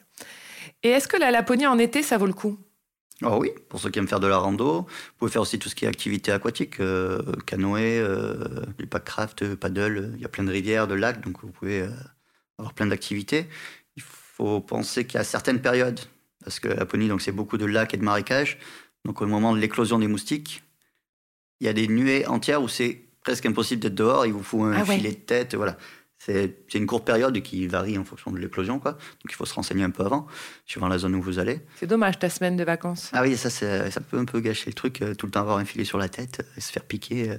Et 0.82 0.88
est-ce 0.88 1.06
que 1.06 1.16
la 1.18 1.30
Laponie 1.30 1.66
en 1.66 1.78
été, 1.78 2.02
ça 2.02 2.16
vaut 2.18 2.26
le 2.26 2.32
coup? 2.32 2.58
Oh 3.22 3.38
oui, 3.40 3.50
pour 3.70 3.80
ceux 3.80 3.88
qui 3.90 3.98
aiment 3.98 4.08
faire 4.08 4.20
de 4.20 4.26
la 4.26 4.36
rando, 4.36 4.82
vous 4.82 4.86
pouvez 5.18 5.30
faire 5.30 5.40
aussi 5.42 5.58
tout 5.58 5.70
ce 5.70 5.74
qui 5.74 5.86
est 5.86 5.88
activité 5.88 6.32
aquatique, 6.32 6.80
euh, 6.80 7.22
canoë, 7.46 7.98
euh, 7.98 8.36
du 8.78 8.86
packcraft, 8.86 9.54
paddle. 9.54 10.12
Il 10.16 10.20
y 10.20 10.24
a 10.26 10.28
plein 10.28 10.44
de 10.44 10.50
rivières, 10.50 10.86
de 10.86 10.94
lacs, 10.94 11.22
donc 11.24 11.40
vous 11.42 11.50
pouvez 11.50 11.80
euh, 11.80 11.90
avoir 12.58 12.74
plein 12.74 12.86
d'activités. 12.86 13.46
Il 13.96 14.02
faut 14.02 14.60
penser 14.60 15.06
qu'il 15.06 15.16
y 15.16 15.20
a 15.20 15.24
certaines 15.24 15.62
périodes, 15.62 16.00
parce 16.44 16.60
que 16.60 16.68
la 16.68 16.74
Laponie, 16.74 17.08
donc 17.08 17.22
c'est 17.22 17.32
beaucoup 17.32 17.56
de 17.56 17.64
lacs 17.64 17.94
et 17.94 17.96
de 17.96 18.04
marécages. 18.04 18.58
Donc 19.06 19.22
au 19.22 19.26
moment 19.26 19.54
de 19.54 19.60
l'éclosion 19.60 19.98
des 19.98 20.08
moustiques, 20.08 20.62
il 21.60 21.66
y 21.66 21.70
a 21.70 21.72
des 21.72 21.88
nuées 21.88 22.26
entières 22.26 22.60
où 22.62 22.68
c'est 22.68 23.02
presque 23.22 23.46
impossible 23.46 23.80
d'être 23.80 23.94
dehors. 23.94 24.26
Il 24.26 24.34
vous 24.34 24.42
faut 24.42 24.62
un 24.64 24.72
Ah 24.74 24.84
ouais. 24.84 24.96
filet 24.98 25.12
de 25.12 25.16
tête, 25.16 25.54
voilà. 25.54 25.78
C'est 26.18 26.56
une 26.74 26.86
courte 26.86 27.04
période 27.04 27.40
qui 27.42 27.66
varie 27.68 27.96
en 27.98 28.04
fonction 28.04 28.30
de 28.32 28.38
l'éclosion, 28.38 28.80
quoi. 28.80 28.92
Donc 28.92 29.30
il 29.30 29.34
faut 29.34 29.44
se 29.44 29.54
renseigner 29.54 29.84
un 29.84 29.90
peu 29.90 30.04
avant, 30.04 30.26
suivant 30.64 30.88
la 30.88 30.98
zone 30.98 31.14
où 31.14 31.22
vous 31.22 31.38
allez. 31.38 31.60
C'est 31.76 31.86
dommage 31.86 32.18
ta 32.18 32.28
semaine 32.30 32.56
de 32.56 32.64
vacances. 32.64 33.10
Ah 33.12 33.22
oui, 33.22 33.36
ça, 33.36 33.50
peut 34.00 34.18
un 34.18 34.24
peu 34.24 34.40
gâcher 34.40 34.70
le 34.70 34.74
truc, 34.74 35.02
euh, 35.02 35.14
tout 35.14 35.26
le 35.26 35.32
temps 35.32 35.40
avoir 35.42 35.58
un 35.58 35.64
filet 35.64 35.84
sur 35.84 35.98
la 35.98 36.08
tête, 36.08 36.40
euh, 36.56 36.60
se 36.60 36.72
faire 36.72 36.84
piquer. 36.84 37.30
euh, 37.30 37.38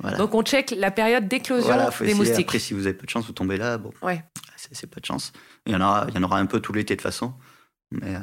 voilà. 0.00 0.16
Donc 0.16 0.34
on 0.34 0.42
check 0.42 0.74
la 0.76 0.90
période 0.90 1.28
d'éclosion 1.28 1.66
Voilà, 1.74 1.90
des 2.00 2.14
moustiques. 2.14 2.46
Après, 2.46 2.58
si 2.58 2.74
vous 2.74 2.86
avez 2.86 2.94
peu 2.94 3.06
de 3.06 3.10
chance, 3.10 3.26
vous 3.26 3.32
tombez 3.32 3.58
là, 3.58 3.78
bon, 3.78 3.92
Ouais. 4.02 4.24
c'est 4.56 4.74
c'est 4.74 4.86
pas 4.88 5.00
de 5.00 5.06
chance. 5.06 5.32
Il 5.66 5.72
y 5.72 5.76
en 5.76 5.80
aura, 5.80 6.06
il 6.08 6.14
y 6.14 6.18
en 6.18 6.22
aura 6.22 6.38
un 6.38 6.46
peu 6.46 6.58
tout 6.60 6.72
l'été 6.72 6.94
de 6.94 7.00
toute 7.00 7.02
façon, 7.02 7.34
mais 7.92 8.14
euh, 8.16 8.18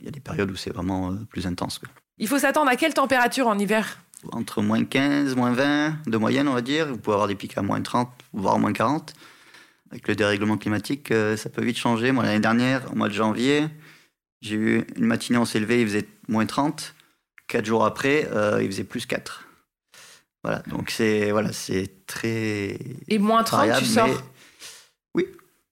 il 0.00 0.04
y 0.04 0.08
a 0.08 0.12
des 0.12 0.20
périodes 0.20 0.50
où 0.50 0.56
c'est 0.56 0.70
vraiment 0.74 1.12
euh, 1.12 1.14
plus 1.30 1.46
intense. 1.46 1.78
quoi. 1.78 1.88
Il 2.18 2.28
faut 2.28 2.38
s'attendre 2.38 2.70
à 2.70 2.76
quelle 2.76 2.92
température 2.94 3.46
en 3.46 3.58
hiver? 3.58 4.00
Entre 4.32 4.60
moins 4.62 4.84
15, 4.84 5.34
moins 5.34 5.52
20 5.52 5.96
de 6.06 6.16
moyenne, 6.18 6.46
on 6.48 6.52
va 6.54 6.60
dire. 6.60 6.86
Vous 6.88 6.98
pouvez 6.98 7.14
avoir 7.14 7.28
des 7.28 7.34
pics 7.34 7.56
à 7.56 7.62
moins 7.62 7.80
30, 7.80 8.10
voire 8.32 8.58
moins 8.58 8.72
40. 8.72 9.14
Avec 9.90 10.06
le 10.08 10.14
dérèglement 10.14 10.56
climatique, 10.56 11.10
euh, 11.10 11.36
ça 11.36 11.48
peut 11.50 11.64
vite 11.64 11.78
changer. 11.78 12.12
Moi, 12.12 12.24
l'année 12.24 12.38
dernière, 12.40 12.92
au 12.92 12.96
mois 12.96 13.08
de 13.08 13.14
janvier, 13.14 13.66
j'ai 14.42 14.54
eu 14.56 14.84
une 14.96 15.06
matinée, 15.06 15.38
on 15.38 15.44
s'est 15.44 15.58
levé, 15.58 15.80
il 15.80 15.86
faisait 15.86 16.06
moins 16.28 16.46
30. 16.46 16.94
Quatre 17.48 17.64
jours 17.66 17.84
après, 17.84 18.28
euh, 18.32 18.62
il 18.62 18.66
faisait 18.70 18.84
plus 18.84 19.06
4. 19.06 19.46
Voilà, 20.44 20.60
donc 20.68 20.90
c'est 20.90 21.32
voilà, 21.32 21.52
c'est 21.52 22.06
très 22.06 22.78
Et 23.08 23.18
moins 23.18 23.42
30, 23.42 23.58
variable, 23.60 23.80
tu 23.86 23.92
sors? 23.92 24.06
Mais- 24.06 24.14
Oui, 25.14 25.26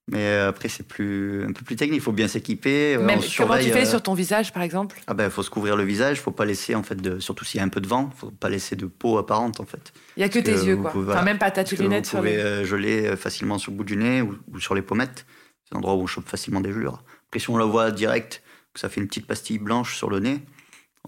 mais 0.09 0.19
euh, 0.27 0.49
après 0.49 0.69
c'est 0.69 0.87
plus 0.87 1.45
un 1.45 1.53
peu 1.53 1.63
plus 1.65 1.77
technique. 1.77 1.99
Il 1.99 2.03
faut 2.03 2.13
bien 2.13 2.29
s'équiper. 2.29 2.97
euh, 2.97 3.03
Même 3.05 3.21
comment 3.37 3.57
tu 3.59 3.71
fais 3.71 3.83
euh, 3.83 3.91
sur 3.91 4.03
ton 4.03 4.15
visage, 4.15 4.53
par 4.53 4.63
exemple? 4.63 5.01
Ah 5.07 5.15
ben, 5.15 5.31
faut 5.31 5.43
se 5.43 5.51
couvrir 5.51 5.77
le 5.77 5.85
visage. 5.85 6.21
Faut 6.21 6.31
pas 6.33 6.45
laisser 6.45 6.75
en 6.75 6.83
fait 6.83 6.97
de, 7.01 7.19
surtout 7.21 7.45
s'il 7.45 7.59
y 7.59 7.61
a 7.61 7.65
un 7.65 7.69
peu 7.69 7.81
de 7.81 7.87
vent, 7.89 8.11
faut 8.17 8.31
pas 8.31 8.49
laisser 8.49 8.75
de 8.77 8.87
peau 8.87 9.19
apparente 9.19 9.61
en 9.61 9.65
fait. 9.67 9.93
Il 10.17 10.21
y 10.21 10.25
a 10.25 10.29
que 10.29 10.39
Parce 10.41 10.45
tes 10.47 10.53
que 10.63 10.67
yeux, 10.67 10.77
quoi. 10.77 10.91
pouvez- 10.91 11.13
Enfin, 11.13 11.23
même 11.23 11.39
pas 11.39 11.51
ta 11.51 11.63
lunettes 11.63 12.05
vous 12.07 12.11
sur 12.11 12.19
pouvez 12.19 12.37
le... 12.43 12.65
geler 12.65 13.17
facilement 13.17 13.59
sur 13.59 13.71
le 13.73 13.77
bout 13.77 13.85
du 13.85 13.97
nez 13.97 14.23
ou, 14.23 14.37
ou 14.53 14.59
sur 14.61 14.75
les 14.75 14.83
pommettes. 14.83 15.27
C'est 15.65 15.75
un 15.75 15.79
endroit 15.79 15.95
où 15.95 16.01
on 16.03 16.07
chope 16.07 16.29
facilement 16.29 16.61
des 16.61 16.73
gelures. 16.73 17.05
Après, 17.29 17.39
si 17.41 17.51
on 17.51 17.59
la 17.59 17.67
voit 17.67 17.91
direct, 17.91 18.43
que 18.73 18.81
ça 18.81 18.89
fait 18.89 19.01
une 19.01 19.07
petite 19.09 19.27
pastille 19.27 19.59
blanche 19.59 19.97
sur 19.97 20.09
le 20.09 20.19
nez, 20.21 20.41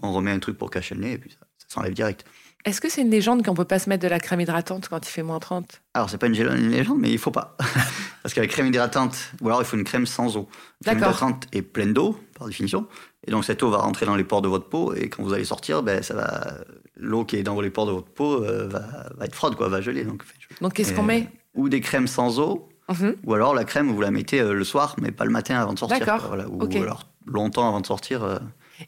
on 0.03 0.13
remet 0.13 0.31
un 0.31 0.39
truc 0.39 0.57
pour 0.57 0.69
cacher 0.69 0.93
le 0.95 1.01
nez 1.01 1.13
et 1.13 1.17
puis 1.17 1.31
ça, 1.31 1.39
ça 1.57 1.65
s'enlève 1.69 1.93
direct. 1.93 2.25
Est-ce 2.65 2.79
que 2.81 2.89
c'est 2.89 3.01
une 3.01 3.09
légende 3.09 3.43
qu'on 3.43 3.53
peut 3.55 3.65
pas 3.65 3.79
se 3.79 3.89
mettre 3.89 4.03
de 4.03 4.07
la 4.07 4.19
crème 4.19 4.39
hydratante 4.41 4.87
quand 4.89 5.05
il 5.07 5.09
fait 5.09 5.23
moins 5.23 5.39
30 5.39 5.81
Alors, 5.95 6.09
c'est 6.09 6.17
pas 6.17 6.27
une, 6.27 6.33
légende, 6.33 6.99
mais 6.99 7.11
il 7.11 7.17
faut 7.17 7.31
pas. 7.31 7.57
Parce 8.23 8.33
que 8.35 8.39
la 8.39 8.47
crème 8.47 8.67
hydratante, 8.67 9.17
ou 9.41 9.47
alors 9.47 9.61
il 9.61 9.65
faut 9.65 9.77
une 9.77 9.83
crème 9.83 10.05
sans 10.05 10.37
eau. 10.37 10.47
La 10.85 10.93
crème 10.93 10.99
hydratante 11.09 11.47
est 11.53 11.63
pleine 11.63 11.93
d'eau, 11.93 12.17
par 12.37 12.47
définition. 12.47 12.85
Et 13.25 13.31
donc, 13.31 13.45
cette 13.45 13.63
eau 13.63 13.69
va 13.71 13.77
rentrer 13.79 14.05
dans 14.05 14.15
les 14.15 14.23
pores 14.23 14.41
de 14.43 14.47
votre 14.47 14.67
peau. 14.69 14.93
Et 14.93 15.09
quand 15.09 15.23
vous 15.23 15.33
allez 15.33 15.45
sortir, 15.45 15.81
ben, 15.81 16.03
ça 16.03 16.13
va, 16.13 16.53
l'eau 16.95 17.25
qui 17.25 17.35
est 17.37 17.43
dans 17.43 17.59
les 17.61 17.69
pores 17.71 17.87
de 17.87 17.91
votre 17.91 18.09
peau 18.09 18.43
euh, 18.43 18.67
va, 18.67 18.81
va 19.15 19.25
être 19.25 19.35
froide, 19.35 19.55
quoi, 19.55 19.67
va 19.69 19.81
geler. 19.81 20.03
Donc, 20.03 20.23
Donc 20.61 20.73
qu'est-ce 20.73 20.91
Et- 20.91 20.95
qu'on 20.95 21.03
met? 21.03 21.29
ou 21.55 21.67
des 21.67 21.81
crèmes 21.81 22.07
sans 22.07 22.39
eau, 22.39 22.69
Mhm. 22.89 23.15
ou 23.25 23.33
alors 23.33 23.53
la 23.55 23.63
crème, 23.63 23.89
vous 23.91 24.01
la 24.01 24.11
mettez 24.11 24.39
euh, 24.41 24.53
le 24.53 24.63
soir, 24.63 24.95
mais 25.01 25.11
pas 25.11 25.25
le 25.25 25.31
matin 25.31 25.55
avant 25.59 25.73
de 25.73 25.79
sortir. 25.79 25.99
D'accord. 25.99 26.27
voilà. 26.27 26.47
Ou 26.49 26.63
alors 26.81 27.07
longtemps 27.25 27.67
avant 27.67 27.81
de 27.81 27.85
sortir. 27.87 28.23
euh. 28.23 28.37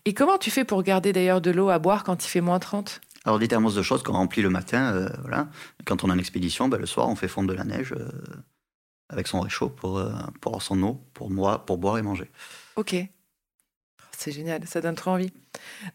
Et 0.06 0.14
comment 0.14 0.38
tu 0.38 0.50
fais 0.52 0.64
pour 0.64 0.82
garder 0.84 1.12
d'ailleurs 1.14 1.42
de 1.42 1.52
l'eau 1.52 1.70
à 1.70 1.80
boire 1.80 2.04
quand 2.04 2.24
il 2.26 2.28
fait 2.28 2.42
moins 2.42 2.60
30 2.60 3.02
Alors, 3.26 3.40
des 3.40 3.48
thermos 3.48 3.74
de 3.74 3.82
choses 3.82 4.04
qu'on 4.04 4.14
remplit 4.14 4.42
le 4.42 4.50
matin, 4.50 4.94
euh, 4.94 5.10
voilà. 5.22 5.48
Quand 5.86 6.04
on 6.04 6.10
est 6.10 6.14
en 6.14 6.18
expédition, 6.18 6.68
ben, 6.68 6.78
le 6.78 6.86
soir, 6.86 7.08
on 7.08 7.16
fait 7.16 7.28
fondre 7.30 7.50
de 7.50 7.54
la 7.54 7.64
neige 7.64 7.94
euh, 7.94 8.10
avec 9.10 9.28
son 9.28 9.40
réchaud 9.40 9.70
pour, 9.70 9.98
euh, 9.98 10.12
pour 10.42 10.52
avoir 10.52 10.62
son 10.62 10.82
eau, 10.84 11.02
pour, 11.14 11.30
moi, 11.30 11.66
pour 11.66 11.78
boire 11.78 11.98
et 11.98 12.02
manger. 12.02 12.30
Ok. 12.76 12.96
C'est 14.18 14.32
génial, 14.32 14.66
ça 14.68 14.82
donne 14.82 14.96
trop 14.96 15.12
envie. 15.12 15.32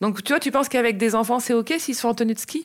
Donc 0.00 0.22
tu 0.22 0.32
vois, 0.32 0.40
tu 0.40 0.50
penses 0.50 0.68
qu'avec 0.68 0.98
des 0.98 1.14
enfants, 1.14 1.40
c'est 1.40 1.54
ok 1.54 1.74
s'ils 1.78 1.94
sont 1.94 2.08
en 2.08 2.14
tenue 2.14 2.34
de 2.34 2.38
ski? 2.38 2.64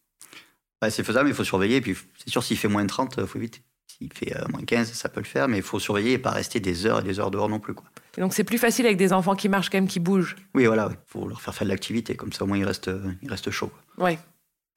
Ouais, 0.82 0.89
c'est 0.89 1.04
faisable, 1.04 1.26
mais 1.26 1.32
il 1.32 1.36
faut 1.36 1.43
surveiller. 1.43 1.78
Et 1.78 1.82
puis, 1.82 1.95
c'est 2.17 2.30
sûr, 2.30 2.43
s'il 2.43 2.58
fait 2.58 2.67
moins 2.67 2.84
de 2.84 2.89
30, 2.89 3.15
il 3.17 3.28
faut 3.28 3.39
vite. 3.39 3.62
S'il 3.88 4.12
fait 4.12 4.34
moins 4.49 4.63
15, 4.63 4.91
ça 4.91 5.08
peut 5.08 5.21
le 5.21 5.26
faire, 5.26 5.47
mais 5.47 5.58
il 5.58 5.63
faut 5.63 5.80
surveiller 5.80 6.13
et 6.13 6.17
pas 6.17 6.32
rester 6.32 6.60
des 6.60 6.86
heures 6.86 6.99
et 6.99 7.04
des 7.04 7.19
heures 7.19 7.32
dehors 7.32 7.47
non 7.47 7.60
plus. 7.60 7.73
Quoi. 7.73 7.86
Et 8.17 8.21
donc 8.21 8.34
c'est 8.34 8.43
plus 8.43 8.58
facile 8.58 8.86
avec 8.86 8.97
des 8.97 9.13
enfants 9.13 9.36
qui 9.36 9.47
marchent 9.49 9.69
quand 9.69 9.78
même, 9.78 9.88
qui 9.88 9.99
bougent? 9.99 10.36
Oui, 10.56 10.65
voilà, 10.65 10.89
il 10.91 10.97
faut 11.08 11.28
leur 11.28 11.41
faire 11.41 11.54
faire 11.54 11.65
de 11.65 11.71
l'activité, 11.71 12.15
comme 12.15 12.34
ça 12.34 12.43
au 12.43 12.47
moins 12.47 12.58
ils 12.58 12.65
restent, 12.65 12.91
ils 13.21 13.30
restent 13.30 13.52
chauds. 13.52 13.71
quoi. 13.95 14.06
Ouais. 14.06 14.19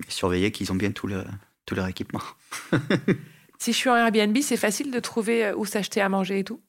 Et 0.06 0.10
surveiller 0.10 0.50
qu'ils 0.52 0.72
ont 0.72 0.74
bien 0.76 0.90
tout, 0.92 1.06
le, 1.06 1.24
tout 1.64 1.74
leur 1.74 1.86
équipement. 1.86 2.20
Si 3.58 3.72
je 3.72 3.78
suis 3.78 3.88
en 3.88 3.96
Airbnb, 3.96 4.36
c'est 4.42 4.58
facile 4.58 4.90
de 4.90 5.00
trouver 5.00 5.46
euh, 5.46 5.54
où 5.56 5.64
s'acheter 5.64 6.02
à 6.02 6.10
manger 6.10 6.40
et 6.40 6.44
tout? 6.44 6.60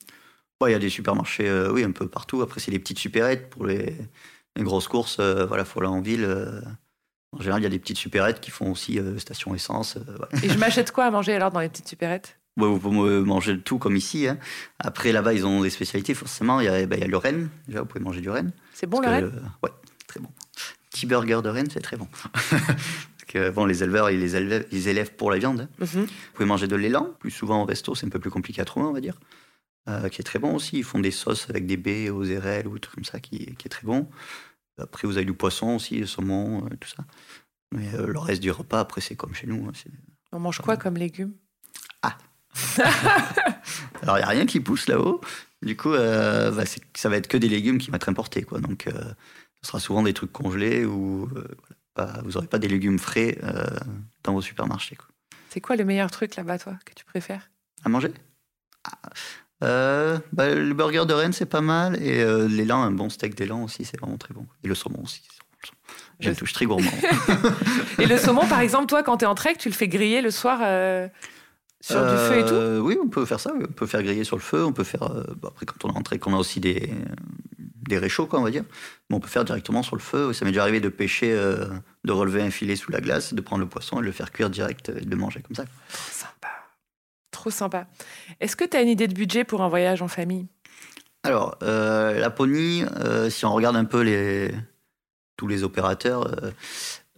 Ouais, 0.61 0.69
Il 0.69 0.73
y 0.73 0.75
a 0.75 0.79
des 0.79 0.87
supermarchés, 0.89 1.47
euh, 1.49 1.69
oui, 1.69 1.83
un 1.83 1.91
peu 1.91 2.07
partout. 2.07 2.41
Après, 2.41 2.61
c'est 2.61 2.71
des 2.71 2.79
petites 2.79 2.97
supérettes 2.97 3.49
pour 3.49 3.65
les, 3.65 3.93
les 4.55 4.63
grosses 4.63 4.87
courses. 4.87 5.17
euh, 5.19 5.45
voilà, 5.45 5.65
faut 5.65 5.81
aller 5.81 5.89
en 5.89 5.99
ville. 5.99 6.23
euh. 6.23 6.61
en 7.33 7.39
général, 7.41 7.59
il 7.59 7.63
y 7.65 7.67
a 7.67 7.69
des 7.69 7.79
petites 7.79 7.97
supérettes 7.97 8.39
qui 8.39 8.51
font 8.51 8.71
aussi 8.71 9.01
station 9.17 9.53
essence. 9.53 9.97
Et 10.43 10.47
je 10.49 10.57
m'achète 10.57 10.91
quoi 10.93 11.03
à 11.05 11.11
manger 11.11 11.33
alors 11.35 11.51
dans 11.51 11.59
les 11.59 11.67
petites 11.67 11.89
supérettes? 11.89 12.39
Ouais, 12.55 12.67
vous 12.69 12.79
pouvez 12.79 13.19
manger 13.19 13.51
de 13.55 13.59
tout 13.61 13.79
comme 13.79 13.97
ici. 13.97 14.25
hein. 14.25 14.37
Après, 14.79 15.11
là-bas, 15.11 15.33
ils 15.33 15.45
ont 15.45 15.61
des 15.63 15.69
spécialités, 15.69 16.13
forcément. 16.13 16.61
Il 16.61 16.67
y 16.67 16.69
a, 16.69 16.85
ben, 16.85 16.97
y 17.01 17.03
a 17.03 17.07
le 17.07 17.17
renne. 17.17 17.49
Déjà, 17.67 17.81
vous 17.81 17.85
pouvez 17.85 18.03
manger 18.03 18.21
du 18.21 18.29
renne. 18.29 18.53
C'est 18.73 18.87
bon 18.87 19.01
le 19.01 19.07
euh, 19.09 19.29
Ouais, 19.61 19.71
très 20.07 20.21
bon. 20.21 20.29
Petit 20.89 21.05
burger 21.05 21.41
de 21.43 21.49
renne, 21.49 21.67
c'est 21.69 21.81
très 21.81 21.97
bon. 21.97 22.07
Que, 23.27 23.49
bon, 23.49 23.65
les 23.65 23.83
éleveurs, 23.83 24.09
ils 24.09 24.19
les 24.19 24.35
élèvent, 24.37 24.65
ils 24.71 24.87
élèvent 24.87 25.13
pour 25.15 25.31
la 25.31 25.37
viande. 25.37 25.61
hein. 25.61 25.69
Mhm. 25.79 26.05
Vous 26.05 26.07
pouvez 26.33 26.45
manger 26.47 26.67
de 26.67 26.75
l'élan, 26.75 27.13
plus 27.19 27.31
souvent 27.31 27.61
au 27.61 27.65
resto, 27.65 27.93
c'est 27.93 28.05
un 28.05 28.09
peu 28.09 28.19
plus 28.19 28.29
compliqué 28.31 28.61
à 28.61 28.65
trouver, 28.65 28.85
on 28.87 28.93
va 28.93 29.01
dire. 29.01 29.19
Euh, 29.89 30.09
qui 30.09 30.21
est 30.21 30.23
très 30.23 30.39
bon 30.39 30.55
aussi. 30.55 30.77
Ils 30.79 30.83
font 30.83 30.99
des 30.99 31.11
sauces 31.11 31.49
avec 31.49 31.65
des 31.65 31.77
baies 31.77 32.09
aux 32.09 32.23
érelles 32.23 32.67
ou 32.67 32.73
des 32.75 32.79
trucs 32.79 32.95
comme 32.95 33.05
ça, 33.05 33.19
qui, 33.19 33.55
qui 33.55 33.67
est 33.67 33.69
très 33.69 33.85
bon. 33.85 34.09
Après, 34.79 35.07
vous 35.07 35.17
avez 35.17 35.25
du 35.25 35.33
poisson 35.33 35.75
aussi, 35.75 35.97
le 35.99 36.05
saumon, 36.05 36.65
euh, 36.65 36.69
tout 36.79 36.89
ça. 36.89 37.03
Mais 37.73 37.87
euh, 37.95 38.07
le 38.07 38.19
reste 38.19 38.41
du 38.41 38.51
repas, 38.51 38.79
après, 38.79 39.01
c'est 39.01 39.15
comme 39.15 39.33
chez 39.33 39.47
nous. 39.47 39.67
hein, 39.67 39.71
On 40.31 40.39
mange 40.39 40.59
quoi 40.59 40.77
comme 40.77 40.95
légumes? 40.97 41.33
Alors, 44.01 44.17
il 44.17 44.21
n'y 44.21 44.23
a 44.23 44.27
rien 44.29 44.45
qui 44.45 44.59
pousse 44.59 44.87
là-haut. 44.87 45.21
Du 45.61 45.75
coup, 45.77 45.93
euh, 45.93 46.51
bah, 46.51 46.63
ça 46.95 47.09
va 47.09 47.17
être 47.17 47.27
que 47.27 47.37
des 47.37 47.49
légumes 47.49 47.77
qui 47.77 47.89
vont 47.89 47.95
être 47.97 48.09
importés. 48.09 48.43
Quoi. 48.43 48.59
Donc, 48.59 48.87
euh, 48.87 48.91
ce 49.61 49.67
sera 49.67 49.79
souvent 49.79 50.03
des 50.03 50.13
trucs 50.13 50.31
congelés 50.31 50.85
ou 50.85 51.27
voilà, 51.27 51.47
pas- 51.97 52.21
vous 52.23 52.31
n'aurez 52.33 52.47
pas 52.47 52.60
des 52.60 52.67
légumes 52.67 52.99
frais 52.99 53.38
euh, 53.43 53.65
dans 54.23 54.33
vos 54.33 54.41
supermarchés. 54.41 54.97
C'est 55.49 55.62
quoi 55.62 55.75
le 55.75 55.83
meilleur 55.83 56.12
truc 56.12 56.36
là-bas, 56.36 56.60
toi, 56.60 56.77
que 56.86 56.93
tu 56.93 57.03
préfères? 57.03 57.49
À 57.83 57.89
manger? 57.89 58.12
Ah, 58.86 58.91
euh, 59.63 60.19
bah, 60.31 60.53
Le 60.53 60.73
burger 60.73 61.05
de 61.07 61.13
Rennes, 61.13 61.33
c'est 61.33 61.47
pas 61.47 61.62
mal. 61.62 62.01
Et 62.01 62.21
euh, 62.21 62.47
l'élan, 62.47 62.83
un 62.83 62.91
bon 62.91 63.10
steak 63.10 63.36
d'élan 63.36 63.63
aussi, 63.63 63.83
c'est 63.83 63.99
vraiment 63.99 64.17
très 64.17 64.33
bon. 64.33 64.45
Et 64.63 64.67
le 64.67 64.75
saumon 64.75 65.01
aussi. 65.03 65.23
bon, 66.21 66.29
le 66.29 66.36
touche 66.36 66.53
très 66.53 66.65
gourmand. 66.65 66.91
Et 67.99 68.05
le 68.05 68.17
saumon, 68.17 68.47
par 68.47 68.60
exemple, 68.60 68.86
toi, 68.86 69.01
quand 69.03 69.17
t'es 69.17 69.25
en 69.25 69.36
trek, 69.36 69.55
tu 69.57 69.69
le 69.69 69.73
fais 69.73 69.88
griller 69.88 70.21
le 70.21 70.29
soir 70.29 70.60
euh, 70.62 71.07
sur 71.81 72.05
du 72.05 72.15
feu 72.15 72.38
et 72.38 72.45
tout? 72.45 72.86
Oui, 72.86 72.97
on 73.03 73.07
peut 73.07 73.25
faire 73.25 73.39
ça. 73.39 73.51
On 73.60 73.71
peut 73.71 73.88
faire 73.88 74.03
griller 74.03 74.23
sur 74.23 74.36
le 74.36 74.41
feu. 74.43 74.63
On 74.63 74.73
peut 74.73 74.83
faire. 74.83 75.10
bah, 75.41 75.49
après, 75.49 75.65
quand 75.65 75.83
on 75.86 75.89
est 75.89 75.93
rentré, 75.93 76.19
qu'on 76.19 76.36
a 76.36 76.38
aussi 76.38 76.60
des, 76.60 76.93
des 77.88 77.97
réchauds, 77.97 78.26
quoi, 78.28 78.39
on 78.39 78.43
va 78.43 78.52
dire. 78.52 78.63
Mais 79.10 79.15
on 79.15 79.19
peut 79.19 79.28
faire 79.28 79.45
directement 79.45 79.84
sur 79.84 79.95
le 79.95 80.02
feu. 80.02 80.34
Ça 80.34 80.45
m'est 80.45 80.52
déjà 80.52 80.63
arrivé 80.63 80.80
de 80.80 80.89
pêcher, 80.89 81.32
euh, 81.32 81.65
de 82.04 82.12
relever 82.12 82.41
un 82.41 82.52
filet 82.52 82.76
sous 82.76 82.91
la 82.91 83.02
glace, 83.02 83.34
de 83.34 83.41
prendre 83.41 83.62
le 83.62 83.69
poisson 83.69 83.97
et 83.97 84.02
de 84.02 84.06
le 84.06 84.12
faire 84.12 84.32
cuire 84.32 84.50
direct 84.50 84.89
et 84.89 85.06
de 85.06 85.10
le 85.10 85.15
manger 85.15 85.41
comme 85.41 85.56
ça. 85.56 85.65
Trop 85.91 86.12
sympa. 86.12 86.47
Trop 87.32 87.50
sympa. 87.50 87.88
Est-ce 88.39 88.56
que 88.56 88.65
tu 88.65 88.78
as 88.78 88.82
une 88.82 88.89
idée 88.89 89.08
de 89.08 89.13
budget 89.13 89.43
pour 89.43 89.62
un 89.62 89.69
voyage 89.69 90.02
en 90.02 90.08
famille? 90.08 90.47
Alors, 91.23 91.58
euh, 91.63 92.19
Laponie, 92.19 92.84
euh, 92.97 93.30
si 93.30 93.45
on 93.45 93.54
regarde 93.54 93.76
un 93.76 93.86
peu 93.86 94.02
les, 94.02 94.52
tous 95.36 95.47
les 95.47 95.63
opérateurs, 95.63 96.28
euh, 96.28 96.52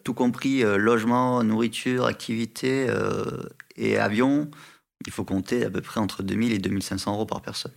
tout 0.04 0.14
compris 0.14 0.64
euh, 0.64 0.78
logement, 0.78 1.44
nourriture, 1.44 2.06
activité 2.06 2.88
euh, 2.90 3.44
et 3.76 3.98
avion, 3.98 4.50
il 5.06 5.12
faut 5.12 5.24
compter 5.24 5.66
à 5.66 5.70
peu 5.70 5.82
près 5.82 6.00
entre 6.00 6.24
2000 6.24 6.52
et 6.52 6.60
2500 6.60 7.14
euros 7.14 7.26
par 7.26 7.42
personne 7.42 7.72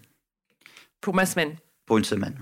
Pour 1.01 1.15
ma 1.15 1.27
semaine? 1.27 1.57
Pour 1.87 1.99
une 1.99 2.05
semaine. 2.05 2.37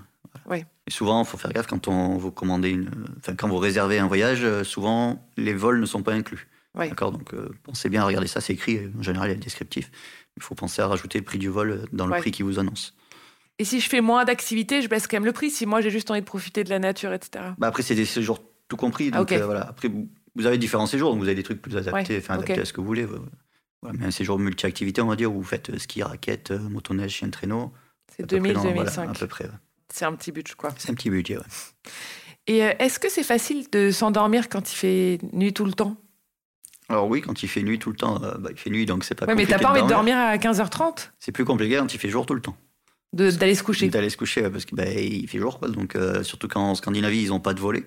Oui. 0.46 0.64
Et 0.86 0.90
souvent, 0.90 1.22
il 1.22 1.26
faut 1.26 1.36
faire 1.38 1.52
gaffe 1.52 1.66
quand 1.66 1.88
on 1.88 2.16
vous 2.16 2.30
commandez 2.30 2.70
une, 2.70 2.90
enfin 3.18 3.34
quand 3.36 3.48
vous 3.48 3.58
réservez 3.58 3.98
un 3.98 4.06
voyage, 4.06 4.40
euh, 4.42 4.64
souvent 4.64 5.26
les 5.36 5.54
vols 5.54 5.80
ne 5.80 5.86
sont 5.86 6.02
pas 6.02 6.12
inclus. 6.12 6.48
Oui. 6.76 6.88
D'accord, 6.88 7.12
donc 7.12 7.34
euh, 7.34 7.48
pensez 7.64 7.88
bien 7.88 8.02
à 8.02 8.04
regarder 8.06 8.28
ça, 8.28 8.40
c'est 8.40 8.52
écrit. 8.52 8.80
En 8.98 9.02
général, 9.02 9.28
il 9.28 9.32
y 9.32 9.34
a 9.34 9.36
le 9.38 9.42
descriptif. 9.42 9.90
Il 10.36 10.42
faut 10.42 10.54
penser 10.54 10.80
à 10.82 10.86
rajouter 10.86 11.18
le 11.18 11.24
prix 11.24 11.38
du 11.38 11.48
vol 11.48 11.70
euh, 11.70 11.84
dans 11.92 12.06
le 12.06 12.12
prix 12.20 12.30
qui 12.30 12.42
vous 12.42 12.58
annonce. 12.58 12.94
Et 13.58 13.64
si 13.64 13.80
je 13.80 13.88
fais 13.88 14.00
moins 14.00 14.24
d'activités, 14.24 14.80
je 14.80 14.88
baisse 14.88 15.06
quand 15.06 15.16
même 15.16 15.24
le 15.26 15.32
prix. 15.32 15.50
Si 15.50 15.66
moi 15.66 15.80
j'ai 15.80 15.90
juste 15.90 16.10
envie 16.10 16.20
de 16.20 16.26
profiter 16.26 16.64
de 16.64 16.70
la 16.70 16.78
nature, 16.78 17.12
etc. 17.12 17.44
Bah 17.58 17.66
après, 17.66 17.82
c'est 17.82 17.94
des 17.94 18.04
séjours 18.06 18.40
tout 18.68 18.76
compris. 18.76 19.10
Ah, 19.12 19.18
Donc 19.18 19.32
euh, 19.32 19.44
voilà. 19.44 19.62
Après, 19.68 19.88
vous, 19.88 20.46
avez 20.46 20.58
différents 20.58 20.86
séjours, 20.86 21.10
donc 21.10 21.18
vous 21.20 21.26
avez 21.26 21.34
des 21.34 21.42
trucs 21.42 21.60
plus 21.60 21.76
adaptés, 21.76 22.22
Ouais, 22.30 22.58
à 22.58 22.64
ce 22.64 22.72
que 22.72 22.80
vous 22.80 22.86
voulez. 22.86 23.06
Voilà, 23.82 23.98
mais 23.98 24.06
un 24.06 24.10
séjour 24.10 24.38
multi-activité, 24.38 25.00
on 25.02 25.08
va 25.08 25.16
dire, 25.16 25.30
où 25.32 25.36
vous 25.38 25.42
faites 25.44 25.76
ski, 25.78 26.02
raquette, 26.02 26.50
motoneige, 26.52 27.12
chien 27.12 27.26
de 27.28 27.32
traîneau. 27.32 27.72
C'est 28.16 28.22
à 28.22 28.26
peu 28.26 28.38
près 28.38 28.52
2000, 28.52 28.52
dans- 28.54 28.60
voilà, 28.62 28.74
2005. 28.90 29.10
à 29.10 29.12
peu 29.14 29.26
près. 29.26 29.44
ouais. 29.44 29.50
C'est 29.92 30.04
un 30.04 30.14
petit 30.14 30.32
budget, 30.32 30.54
quoi. 30.56 30.70
C'est 30.78 30.90
un 30.90 30.94
petit 30.94 31.10
budget, 31.10 31.36
ouais. 31.36 31.42
Et 32.46 32.64
euh, 32.64 32.72
est-ce 32.78 32.98
que 32.98 33.08
c'est 33.10 33.22
facile 33.22 33.66
de 33.70 33.90
s'endormir 33.90 34.48
quand 34.48 34.72
il 34.72 34.76
fait 34.76 35.18
nuit 35.32 35.52
tout 35.52 35.64
le 35.64 35.72
temps? 35.72 35.96
Alors 36.88 37.08
oui, 37.08 37.20
quand 37.20 37.42
il 37.42 37.48
fait 37.48 37.62
nuit 37.62 37.78
tout 37.78 37.90
le 37.90 37.96
temps, 37.96 38.22
euh, 38.24 38.34
bah, 38.38 38.50
il 38.52 38.56
fait 38.58 38.70
nuit, 38.70 38.86
donc 38.86 39.04
c'est 39.04 39.14
pas 39.14 39.26
Ouais, 39.26 39.34
mais 39.34 39.42
compliqué 39.44 39.60
t'as 39.62 39.66
pas 39.68 39.72
envie 39.72 39.82
de 39.82 39.88
dormir. 39.88 40.16
à 40.16 40.36
15h30 40.36 41.10
C'est 41.20 41.32
plus 41.32 41.44
compliqué 41.44 41.76
quand 41.76 41.92
il 41.94 41.98
fait 41.98 42.08
jour 42.08 42.26
tout 42.26 42.34
le 42.34 42.40
temps. 42.40 42.56
D'aller 43.12 43.54
se 43.54 43.62
coucher 43.62 43.88
D'aller 43.88 44.10
se 44.10 44.16
coucher, 44.16 44.48
parce 44.50 44.64
qu'il 44.64 44.78
il 44.80 45.28
fait 45.28 45.38
jour, 45.38 45.58
quoi. 45.58 45.68
Donc, 45.68 45.96
euh, 45.96 46.22
surtout 46.22 46.48
qu'en 46.48 46.74
Scandinavie, 46.74 47.22
ils 47.22 47.28
n'ont 47.28 47.40
pas 47.40 47.54
de 47.54 47.60
volet. 47.60 47.84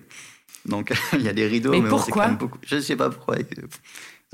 Donc 0.66 0.92
il 1.12 1.22
y 1.22 1.28
a 1.28 1.32
des 1.32 1.46
rideaux. 1.46 1.70
Mais 1.70 1.80
c'est 1.80 1.88
pourquoi? 1.88 2.28
beaucoup. 2.28 2.58
Je 2.62 2.76
ne 2.76 2.80
sais 2.80 2.96
pas 2.96 3.10
pourquoi. 3.10 3.36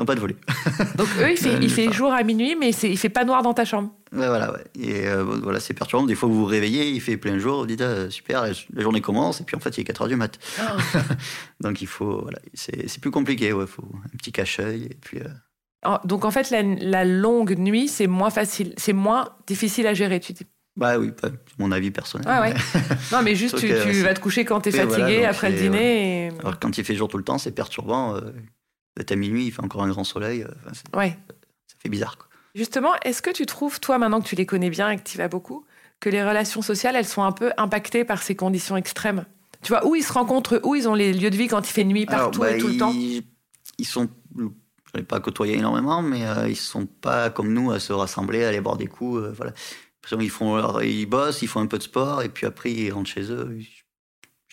N'ont 0.01 0.07
pas 0.07 0.15
de 0.15 0.21
volets. 0.21 0.37
Donc 0.97 1.07
eux, 1.21 1.31
il 1.31 1.37
fait, 1.37 1.59
il 1.61 1.71
fait 1.71 1.89
Euh, 1.89 1.93
jour 1.93 2.11
à 2.13 2.23
minuit, 2.23 2.57
mais 2.59 2.71
il 2.71 2.97
fait 2.99 3.11
pas 3.11 3.25
noir 3.25 3.43
dans 3.43 3.53
ta 3.55 3.65
chambre. 3.67 3.91
Ouais, 4.13 4.27
voilà, 4.27 4.51
ouais. 4.53 4.65
Et 4.81 5.07
euh, 5.07 5.23
voilà, 5.23 5.61
c'est 5.61 5.75
perturbant. 5.75 6.07
Des 6.07 6.15
fois, 6.15 6.27
vous 6.29 6.37
vous 6.37 6.45
réveillez, 6.47 6.89
il 6.89 7.01
fait 7.03 7.19
plein 7.19 7.39
jour, 7.39 7.59
vous 7.61 7.67
dites 7.67 7.83
ah, 7.83 8.09
super, 8.11 8.43
la, 8.47 8.83
journée 8.83 9.03
commence, 9.03 9.41
et 9.43 9.45
puis 9.45 9.57
en 9.57 9.61
fait, 9.61 9.77
il 9.77 9.83
est 9.83 9.85
4 9.85 10.03
heures 10.03 10.09
du 10.09 10.17
mat. 10.17 10.39
Donc 11.61 11.83
il 11.83 11.87
faut, 11.87 12.23
voilà, 12.23 12.39
c'est 12.55 12.99
plus 13.01 13.11
compliqué, 13.11 13.53
ouais. 13.53 13.67
faut 13.67 13.85
un 14.05 14.17
petit 14.17 14.33
cache-œil, 14.33 14.85
et 14.91 14.97
puis. 15.01 15.19
euh, 15.21 15.29
Oh, 15.87 15.97
Donc 16.05 16.25
en 16.27 16.31
fait, 16.31 16.51
la, 16.51 16.63
la 16.63 17.05
longue 17.07 17.57
nuit, 17.59 17.89
c'est 17.89 18.07
moins 18.07 18.29
facile, 18.31 18.75
c'est 18.77 18.93
moins 18.93 19.29
difficile 19.47 19.87
à 19.87 19.95
gérer, 19.95 20.21
tu 20.21 20.33
dis. 20.35 20.47
Bah 20.77 20.99
oui, 20.99 21.11
pas- 21.11 21.29
mon 21.59 21.73
avis 21.73 21.91
personnel. 21.91 22.27
Ah 22.31 22.41
ouais. 22.43 22.55
Non, 23.13 23.23
mais 23.23 23.35
juste, 23.35 23.57
tu, 23.59 23.67
que, 23.69 23.83
tu 23.85 23.95
c'est- 23.95 24.03
vas 24.03 24.13
te 24.15 24.21
coucher 24.21 24.45
quand 24.45 24.61
t'es 24.61 24.71
voilà, 24.71 24.89
fatigué 24.91 25.25
après 25.25 25.51
le 25.51 25.57
dîner. 25.59 26.27
et- 26.27 26.31
Alors 26.41 26.59
quand 26.61 26.77
il 26.77 26.85
fait 26.85 26.95
jour 26.95 27.09
tout 27.09 27.17
le 27.19 27.25
temps, 27.25 27.39
c'est 27.39 27.51
perturbant. 27.53 28.15
Euh, 28.17 28.21
à 29.11 29.17
minuit, 29.17 29.47
il 29.47 29.51
fait 29.53 29.63
encore 29.63 29.83
un 29.83 29.89
grand 29.89 30.05
soleil. 30.05 30.43
euh, 30.43 30.49
enfin, 30.71 30.99
Ouais. 30.99 31.19
ça 31.67 31.77
fait 31.79 31.89
bizarre. 31.89 32.17
Quoi. 32.19 32.27
Justement, 32.55 32.93
est-ce 33.05 33.23
que 33.23 33.31
tu 33.31 33.47
trouves, 33.47 33.79
toi, 33.81 33.99
maintenant 33.99 34.21
que 34.21 34.27
tu 34.29 34.35
les 34.37 34.47
connais 34.47 34.71
bien 34.71 34.91
et 34.91 34.97
que 34.97 35.03
tu 35.03 35.15
y 35.15 35.19
vas 35.19 35.29
beaucoup, 35.29 35.65
que 36.01 36.09
les 36.11 36.23
relations 36.25 36.63
sociales, 36.63 36.97
elles 36.97 37.07
sont 37.07 37.23
un 37.23 37.33
peu 37.33 37.53
impactées 37.57 38.05
par 38.05 38.23
ces 38.23 38.35
conditions 38.35 38.77
extrêmes? 38.77 39.25
Tu 39.63 39.73
vois, 39.73 39.87
où 39.87 39.95
ils 39.95 40.03
se 40.03 40.13
rencontrent, 40.13 40.61
où 40.65 40.75
ils 40.75 40.89
ont 40.89 40.95
les 40.95 41.13
lieux 41.13 41.31
de 41.31 41.37
vie 41.37 41.47
quand 41.49 41.69
il 41.69 41.73
fait 41.73 41.85
nuit 41.85 42.07
partout 42.07 42.43
Alors, 42.43 42.53
bah, 42.53 42.57
et 42.57 42.61
tout 42.61 42.69
le 42.69 42.77
temps? 42.79 42.93
ils, 43.79 43.85
sont, 43.85 44.09
je 44.37 44.45
n'ai 44.99 45.03
pas 45.05 45.21
côtoyé 45.21 45.55
énormément, 45.59 46.01
mais 46.03 46.27
euh, 46.27 46.49
ils 46.49 46.57
sont 46.57 46.87
pas 46.87 47.29
comme 47.31 47.53
nous 47.53 47.71
à 47.71 47.79
se 47.79 47.93
rassembler, 47.93 48.45
à 48.45 48.49
aller 48.49 48.61
boire 48.63 48.77
des 48.79 48.87
coups. 48.87 49.23
euh, 49.23 49.33
voilà. 49.33 49.53
Ils 50.19 50.31
font, 50.31 50.57
leur- 50.57 50.83
ils 50.83 51.05
bossent, 51.07 51.43
ils 51.43 51.47
font 51.47 51.61
un 51.61 51.67
peu 51.67 51.77
de 51.79 51.83
sport, 51.83 52.23
et 52.23 52.31
puis 52.31 52.47
après 52.47 52.73
ils 52.73 52.91
rentrent 52.91 53.11
chez 53.11 53.31
eux. 53.31 53.59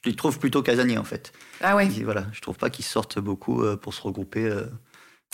Les 0.08 0.16
trouve 0.16 0.40
plutôt 0.40 0.62
casaniers 0.64 0.98
en 0.98 1.04
fait. 1.04 1.32
Ah 1.62 1.76
ouais. 1.76 1.88
Et 1.98 2.04
voilà, 2.04 2.26
je 2.34 2.42
trouve 2.42 2.58
pas 2.58 2.70
qu'ils 2.70 2.86
sortent 2.86 3.20
beaucoup 3.20 3.62
euh, 3.64 3.78
pour 3.78 3.94
se 3.94 4.02
regrouper. 4.02 4.46
euh, 4.46 4.66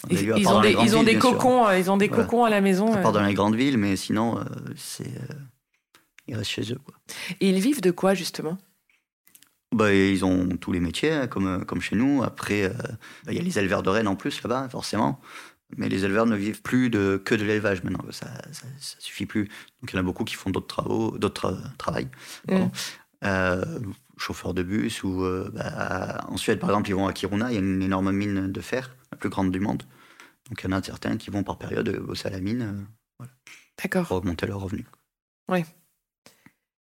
Ils, 0.10 0.18
ont 0.32 0.62
des, 0.62 0.74
grandes 0.74 0.86
ils 0.86 0.96
ont 0.96 1.00
villes, 1.00 1.06
des 1.06 1.12
bien 1.14 1.22
sûr. 1.22 1.32
cocons, 1.38 1.68
euh, 1.68 1.78
ils 1.80 1.90
ont 1.92 1.98
des 1.98 2.08
Voilà. 2.08 2.24
cocons 2.24 2.44
à 2.46 2.50
la 2.50 2.62
maison. 2.62 2.94
À 2.94 2.98
euh. 2.98 3.02
part 3.02 3.12
dans 3.14 3.24
les 3.24 3.34
grandes 3.34 3.56
villes, 3.56 3.78
mais 3.78 3.96
sinon, 3.96 4.38
euh, 4.40 4.44
c'est, 4.76 5.08
euh, 5.08 5.34
ils 6.28 6.36
restent 6.36 6.50
chez 6.52 6.72
eux. 6.74 6.80
Quoi. 6.84 6.96
Et 7.40 7.50
ils 7.50 7.60
vivent 7.60 7.82
de 7.82 7.92
quoi, 7.92 8.14
justement? 8.14 8.58
Bah, 9.74 9.92
ils 9.94 10.24
ont 10.24 10.50
tous 10.58 10.72
les 10.72 10.80
métiers, 10.80 11.12
hein, 11.12 11.28
comme, 11.28 11.66
comme 11.66 11.82
chez 11.82 11.96
nous. 11.96 12.22
Après, 12.24 12.64
euh, 12.64 12.74
bah, 13.26 13.32
il 13.32 13.36
y 13.36 13.40
a 13.40 13.42
les 13.44 13.58
éleveurs 13.58 13.82
de 13.84 13.90
rennes 13.90 14.08
en 14.08 14.16
plus 14.16 14.42
là-bas, 14.44 14.70
forcément. 14.70 15.20
Mais 15.78 15.90
les 15.90 16.06
éleveurs 16.06 16.28
ne 16.28 16.36
vivent 16.36 16.62
plus 16.62 16.92
de, 16.92 17.20
que 17.24 17.34
de 17.34 17.44
l'élevage 17.44 17.84
maintenant. 17.84 18.04
Ça, 18.12 18.28
ça, 18.52 18.68
ça 18.80 18.96
suffit 19.00 19.26
plus. 19.26 19.46
Donc 19.82 19.92
il 19.92 19.94
y 19.96 19.98
en 19.98 20.02
a 20.02 20.04
beaucoup 20.04 20.24
qui 20.24 20.36
font 20.36 20.52
d'autres 20.52 20.68
travaux, 20.68 21.18
d'autres 21.18 21.50
tra- 21.52 21.78
travails. 21.78 22.08
pardon. 22.48 22.72
Euh, 23.24 23.80
chauffeurs 24.18 24.54
de 24.54 24.64
bus 24.64 25.04
ou 25.04 25.24
euh, 25.24 25.50
bah, 25.54 26.26
en 26.28 26.38
Suède 26.38 26.60
par 26.60 26.70
exemple 26.70 26.90
ils 26.90 26.96
vont 26.96 27.08
à 27.08 27.14
Kiruna, 27.14 27.52
il 27.52 27.54
y 27.54 27.58
a 27.58 27.60
une 27.60 27.82
énorme 27.82 28.12
mine 28.12 28.52
de 28.52 28.62
fer, 28.62 28.96
la 29.12 29.18
plus 29.18 29.30
grande 29.30 29.52
du 29.52 29.60
monde. 29.60 29.84
Donc 30.50 30.62
il 30.62 30.70
y 30.70 30.74
en 30.74 30.78
a 30.78 30.84
certains 30.84 31.18
qui 31.18 31.30
vont 31.30 31.44
par 31.44 31.58
période 31.58 31.90
bosser 32.00 32.28
à 32.28 32.32
la 32.32 32.40
mine 32.40 32.88
euh, 33.22 33.26
D'accord. 33.82 34.08
pour 34.08 34.18
augmenter 34.18 34.46
leurs 34.46 34.60
revenus. 34.60 34.86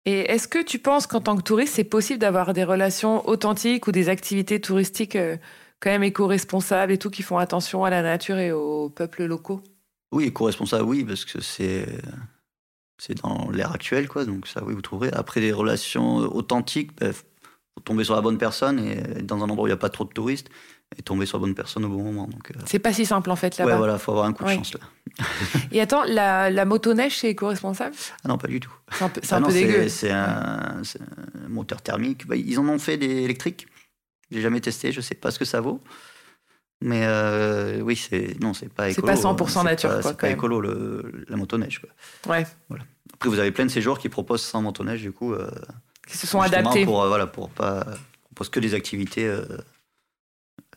Et 0.04 0.20
est-ce 0.20 0.46
que 0.46 0.62
tu 0.62 0.78
penses 0.78 1.06
qu'en 1.06 1.20
tant 1.20 1.36
que 1.36 1.42
touriste, 1.42 1.74
c'est 1.74 1.84
possible 1.84 2.20
d'avoir 2.20 2.52
des 2.52 2.64
relations 2.64 3.28
authentiques 3.28 3.86
ou 3.88 3.92
des 3.92 4.08
activités 4.08 4.60
touristiques 4.60 5.16
euh, 5.16 5.36
quand 5.80 5.90
même 5.90 6.04
éco-responsables 6.04 6.92
et 6.92 6.98
tout, 6.98 7.10
qui 7.10 7.22
font 7.22 7.38
attention 7.38 7.84
à 7.84 7.90
la 7.90 8.02
nature 8.02 8.38
et 8.38 8.52
aux 8.52 8.88
peuples 8.88 9.24
locaux? 9.24 9.62
Oui, 10.12 10.24
éco-responsable, 10.24 10.84
oui, 10.84 11.04
parce 11.04 11.24
que 11.24 11.40
c'est 11.40 11.86
c'est 12.98 13.20
dans 13.22 13.50
l'ère 13.50 13.72
actuelle, 13.72 14.08
quoi. 14.08 14.24
Donc 14.24 14.46
ça, 14.46 14.62
oui, 14.64 14.74
vous 14.74 14.82
trouverez. 14.82 15.10
Après, 15.12 15.40
des 15.40 15.52
relations 15.52 16.16
authentiques, 16.18 16.90
il 17.02 17.12
faut 17.12 17.80
tomber 17.84 18.04
sur 18.04 18.14
la 18.14 18.22
bonne 18.22 18.38
personne 18.38 18.78
et 18.78 18.92
être 18.98 19.26
dans 19.26 19.38
un 19.44 19.48
endroit 19.50 19.64
où 19.64 19.66
il 19.66 19.70
n'y 19.70 19.74
a 19.74 19.78
pas 19.78 19.90
trop 19.90 20.04
de 20.04 20.10
touristes 20.12 20.48
et 20.96 21.02
tomber 21.02 21.26
sur 21.26 21.38
la 21.38 21.42
bonne 21.42 21.54
personne 21.54 21.84
au 21.84 21.88
bon 21.88 22.02
moment. 22.02 22.26
Donc, 22.28 22.50
euh, 22.52 22.60
C'est 22.64 22.78
pas 22.78 22.92
si 22.92 23.04
simple 23.04 23.30
en 23.30 23.36
fait 23.36 23.58
là-bas. 23.58 23.72
ouais, 23.72 23.76
voilà, 23.78 23.98
faut 23.98 24.12
avoir 24.12 24.26
un 24.26 24.32
coup 24.32 24.44
de 24.44 24.50
chance 24.50 24.72
là. 24.74 24.80
Et 25.72 25.80
attends, 25.80 26.04
la, 26.04 26.48
la 26.50 26.64
motoneige, 26.64 27.18
c'est 27.18 27.30
éco-responsable? 27.30 27.94
Ah 28.24 28.28
non, 28.28 28.38
pas 28.38 28.46
du 28.48 28.60
tout. 28.60 28.72
C'est 28.92 29.02
un 29.04 29.08
peu, 29.08 29.20
Ah 29.30 29.36
un 29.36 29.40
non, 29.40 29.48
peu 29.48 29.52
dégueu. 29.52 29.82
c'est 29.84 29.88
c'est 29.88 30.10
un, 30.12 30.80
c'est 30.84 31.00
un 31.02 31.48
moteur 31.48 31.82
thermique. 31.82 32.26
Bah, 32.26 32.36
ils 32.36 32.58
en 32.60 32.68
ont 32.68 32.78
fait 32.78 32.96
des 32.98 33.22
électriques. 33.24 33.66
J'ai 34.30 34.40
jamais 34.40 34.60
testé, 34.60 34.92
je 34.92 35.00
sais 35.00 35.14
pas 35.14 35.30
ce 35.30 35.38
que 35.38 35.44
ça 35.44 35.60
vaut. 35.60 35.80
Mais 36.82 37.02
euh, 37.06 37.80
oui, 37.80 37.96
c'est 37.96 38.38
non, 38.40 38.52
c'est 38.54 38.68
pas 38.72 38.84
C'est 38.92 38.98
écolo. 38.98 39.06
pas 39.06 39.14
100% 39.14 39.42
hein. 39.42 39.46
C'est 39.48 39.62
nature, 39.64 39.90
pas- 39.90 40.02
quoi, 40.02 40.10
C'est 40.10 40.16
pas 40.20 40.26
même. 40.28 40.36
écolo 40.36 40.60
le, 40.60 41.24
la 41.28 41.36
motoneige. 41.36 41.80
Quoi. 41.80 42.34
Ouais. 42.36 42.46
Après, 43.14 43.28
vous 43.30 43.38
avez 43.38 43.50
plein 43.50 43.64
de 43.64 43.70
séjours 43.70 43.98
qui 43.98 44.08
proposent 44.10 44.42
sans 44.42 44.60
motoneige, 44.60 45.00
du 45.00 45.10
coup. 45.12 45.32
euh, 45.32 45.50
Qui 46.06 46.18
se 46.18 46.26
sont 46.26 46.40
adaptés. 46.40 46.84
Pour, 46.84 47.02
euh, 47.02 47.08
voilà, 47.08 47.26
pour 47.26 47.48
pas. 47.50 47.86
Propose 48.24 48.50
que 48.50 48.60
des 48.60 48.74
activités 48.74 49.26
euh, 49.26 49.42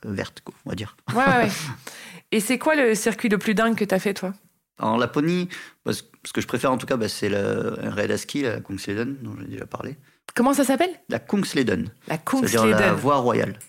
vertes, 0.05 0.41
quoi, 0.41 0.55
on 0.65 0.69
va 0.69 0.75
dire. 0.75 0.95
Ouais, 1.13 1.17
ouais, 1.25 1.35
ouais. 1.43 1.49
Et 2.31 2.39
c'est 2.39 2.57
quoi 2.59 2.75
le 2.75 2.95
circuit 2.95 3.27
le 3.29 3.37
plus 3.37 3.53
dingue 3.55 3.75
que 3.75 3.83
t'as 3.85 3.99
fait, 3.99 4.13
toi? 4.13 4.33
En 4.79 4.95
Laponie, 4.97 5.49
bah, 5.85 5.91
ce 5.91 6.31
que 6.31 6.39
je 6.39 6.47
préfère 6.47 6.71
en 6.71 6.77
tout 6.77 6.85
cas, 6.85 6.95
bah, 6.95 7.09
c'est 7.09 7.27
le- 7.27 7.75
raid 7.81 8.09
à 8.11 8.17
ski, 8.17 8.43
la 8.43 8.61
Kungsleden, 8.61 9.17
dont 9.21 9.35
j'ai 9.41 9.47
déjà 9.47 9.65
parlé. 9.65 9.97
Comment 10.35 10.53
ça 10.53 10.63
s'appelle? 10.63 10.91
La 11.09 11.19
Kungsleden. 11.19 11.89
La 12.07 12.15
C'est-à-dire 12.15 12.65
la 12.65 12.71
Kungsleden. 12.77 12.93
voie 12.95 13.17
royale. 13.17 13.59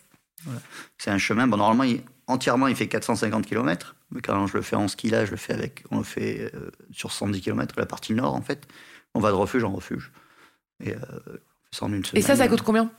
Voilà. 0.44 0.60
C'est 0.98 1.10
un 1.10 1.18
chemin, 1.18 1.48
bon, 1.48 1.56
normalement, 1.56 1.82
il- 1.84 2.02
entièrement, 2.30 2.66
il 2.68 2.76
fait 2.76 2.88
450 2.88 3.46
km. 3.46 3.96
Mais 4.12 4.20
quand 4.20 4.46
je 4.46 4.56
le 4.56 4.62
fais 4.62 4.76
en 4.76 4.88
ski, 4.88 5.10
là, 5.10 5.24
je 5.24 5.30
le 5.30 5.36
fais 5.36 5.52
avec, 5.52 5.84
on 5.90 5.98
le 5.98 6.04
fait 6.04 6.50
euh, 6.54 6.70
sur 6.92 7.12
110 7.12 7.40
km, 7.40 7.74
la 7.78 7.86
partie 7.86 8.12
nord, 8.14 8.34
en 8.34 8.42
fait. 8.42 8.66
On 9.14 9.20
va 9.20 9.30
de 9.30 9.36
refuge 9.36 9.64
en 9.64 9.72
refuge. 9.72 10.12
Et 10.82 10.94
euh, 10.94 10.98
ça 11.72 11.84
en 11.86 11.92
une 11.92 12.04
semaine. 12.04 12.22
Et 12.22 12.26
ça, 12.26 12.36
ça 12.36 12.48
coûte 12.48 12.62
combien? 12.62 12.90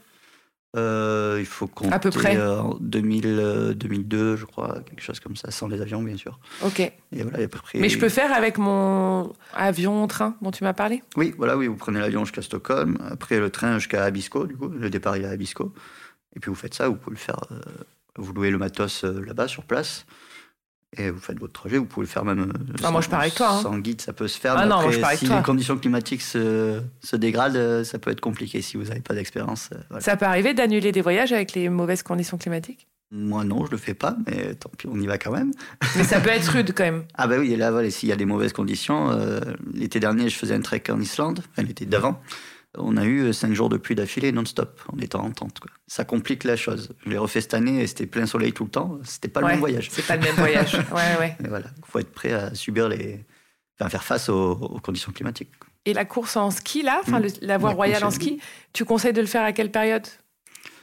Euh, 0.74 1.36
Il 1.38 1.44
faut 1.46 1.66
compter 1.66 1.92
À 1.92 1.98
peu 1.98 2.08
près. 2.10 2.34
euh, 2.36 2.60
en 2.62 2.78
2000, 2.80 3.24
euh, 3.26 3.74
2002, 3.74 4.36
je 4.36 4.46
crois, 4.46 4.80
quelque 4.86 5.02
chose 5.02 5.20
comme 5.20 5.36
ça, 5.36 5.50
sans 5.50 5.68
les 5.68 5.82
avions, 5.82 6.02
bien 6.02 6.16
sûr. 6.16 6.38
Ok. 6.64 6.80
Et 6.80 6.92
voilà, 7.12 7.44
à 7.44 7.48
peu 7.48 7.58
près... 7.58 7.78
Mais 7.78 7.90
je 7.90 7.98
peux 7.98 8.08
faire 8.08 8.32
avec 8.32 8.56
mon 8.56 9.34
avion, 9.52 10.06
train 10.06 10.34
dont 10.40 10.50
tu 10.50 10.64
m'as 10.64 10.72
parlé? 10.72 11.02
Oui, 11.16 11.34
voilà, 11.36 11.58
oui, 11.58 11.66
vous 11.66 11.76
prenez 11.76 12.00
l'avion 12.00 12.24
jusqu'à 12.24 12.40
Stockholm, 12.40 12.96
après 13.10 13.38
le 13.38 13.50
train 13.50 13.78
jusqu'à 13.78 14.04
Abisko, 14.04 14.46
du 14.46 14.56
coup, 14.56 14.68
le 14.68 14.88
départ 14.88 15.16
il 15.18 15.24
est 15.24 15.28
à 15.28 15.30
Abisko. 15.32 15.74
Et 16.34 16.40
puis 16.40 16.48
vous 16.48 16.54
faites 16.54 16.72
ça, 16.72 16.88
vous 16.88 16.96
pouvez 16.96 17.16
le 17.16 17.20
faire, 17.20 17.44
euh, 17.50 17.60
vous 18.18 18.32
louez 18.32 18.50
le 18.50 18.58
matos 18.58 19.04
euh, 19.04 19.24
là-bas 19.24 19.48
sur 19.48 19.64
place, 19.64 20.04
et 20.96 21.10
vous 21.10 21.20
faites 21.20 21.38
votre 21.38 21.54
trajet, 21.54 21.78
vous 21.78 21.86
pouvez 21.86 22.04
le 22.06 22.10
faire 22.10 22.24
même. 22.24 22.40
euh, 22.40 22.74
Ah, 22.84 22.90
moi, 22.90 23.00
je 23.00 23.08
pars 23.08 23.20
avec 23.20 23.34
toi, 23.34 23.48
hein. 23.50 23.62
Sans 23.62 23.78
guide, 23.78 24.00
ça 24.02 24.12
peut 24.12 24.28
se 24.28 24.38
faire. 24.38 24.54
Ah 24.56 24.64
mais 24.64 24.68
non, 24.68 24.76
moi, 24.76 24.84
après, 24.84 24.92
je 24.92 25.00
pars 25.00 25.08
avec 25.08 25.20
si 25.20 25.26
toi. 25.26 25.36
les 25.38 25.42
conditions 25.42 25.78
climatiques 25.78 26.20
se, 26.22 26.82
se 27.02 27.16
dégradent, 27.16 27.56
euh, 27.56 27.84
ça 27.84 27.98
peut 27.98 28.10
être 28.10 28.20
compliqué 28.20 28.60
si 28.60 28.76
vous 28.76 28.84
n'avez 28.84 29.00
pas 29.00 29.14
d'expérience. 29.14 29.70
voilà. 29.88 30.04
Ça 30.04 30.16
peut 30.16 30.26
arriver 30.26 30.52
d'annuler 30.52 30.92
des 30.92 31.00
voyages 31.00 31.32
avec 31.32 31.52
les 31.54 31.68
mauvaises 31.70 32.02
conditions 32.02 32.36
climatiques? 32.36 32.86
Moi 33.14 33.44
non, 33.44 33.66
je 33.66 33.70
le 33.72 33.76
fais 33.76 33.92
pas, 33.92 34.16
mais 34.26 34.54
tant 34.54 34.70
pis, 34.76 34.86
on 34.86 34.98
y 34.98 35.06
va 35.06 35.18
quand 35.18 35.32
même. 35.32 35.52
Mais 35.96 36.04
ça 36.04 36.18
peut 36.18 36.30
être 36.30 36.46
rude 36.50 36.72
quand 36.74 36.84
même. 36.84 37.04
Ah 37.14 37.26
bah 37.26 37.36
oui, 37.38 37.52
et 37.52 37.56
là, 37.56 37.70
voilà, 37.70 37.90
s'il 37.90 38.08
y 38.08 38.12
a 38.12 38.16
des 38.16 38.24
mauvaises 38.24 38.54
conditions, 38.54 39.10
euh, 39.10 39.38
l'été 39.74 40.00
dernier, 40.00 40.30
je 40.30 40.36
faisais 40.36 40.54
un 40.54 40.62
trek 40.62 40.82
en 40.88 40.98
Islande, 40.98 41.42
enfin 41.52 41.62
l'été 41.62 41.84
d'avant. 41.84 42.22
On 42.78 42.96
a 42.96 43.04
eu 43.04 43.20
euh, 43.24 43.32
cinq 43.32 43.52
jours 43.52 43.68
de 43.68 43.76
pluie 43.76 43.94
d'affilée 43.94 44.32
non-stop, 44.32 44.80
en 44.92 44.98
étant 44.98 45.22
en 45.24 45.30
tente. 45.30 45.60
Quoi. 45.60 45.70
Ça 45.86 46.04
complique 46.04 46.44
la 46.44 46.56
chose. 46.56 46.90
Je 47.04 47.10
l'ai 47.10 47.18
refait 47.18 47.40
cette 47.42 47.52
année 47.54 47.82
et 47.82 47.86
c'était 47.86 48.06
plein 48.06 48.24
soleil 48.26 48.52
tout 48.54 48.64
le 48.64 48.70
temps. 48.70 48.98
C'était 49.04 49.28
pas 49.28 49.40
le 49.40 49.46
Ouais, 49.46 49.52
même 49.52 49.60
voyage. 49.60 49.88
C'est 49.92 50.06
pas 50.06 50.16
le 50.16 50.22
même 50.22 50.34
voyage. 50.36 50.74
Ouais, 50.92 51.18
ouais. 51.18 51.36
Et 51.44 51.48
voilà, 51.48 51.66
il 51.76 51.84
faut 51.90 51.98
être 51.98 52.12
prêt 52.12 52.32
à 52.32 52.54
subir 52.54 52.88
les, 52.88 53.24
enfin, 53.78 53.90
faire 53.90 54.04
face 54.04 54.28
aux, 54.30 54.52
aux 54.52 54.80
conditions 54.80 55.12
climatiques. 55.12 55.50
Et 55.84 55.92
la 55.92 56.04
course 56.06 56.36
en 56.36 56.50
ski, 56.50 56.82
là, 56.82 57.00
enfin, 57.02 57.18
Mm. 57.18 57.22
le- 57.24 57.46
la 57.46 57.58
voie 57.58 57.70
La 57.70 57.74
royale 57.76 58.04
en 58.04 58.10
ski, 58.10 58.40
tu 58.72 58.84
conseilles 58.86 59.12
de 59.12 59.20
le 59.20 59.26
faire 59.26 59.42
à 59.44 59.52
quelle 59.52 59.70
période? 59.70 60.06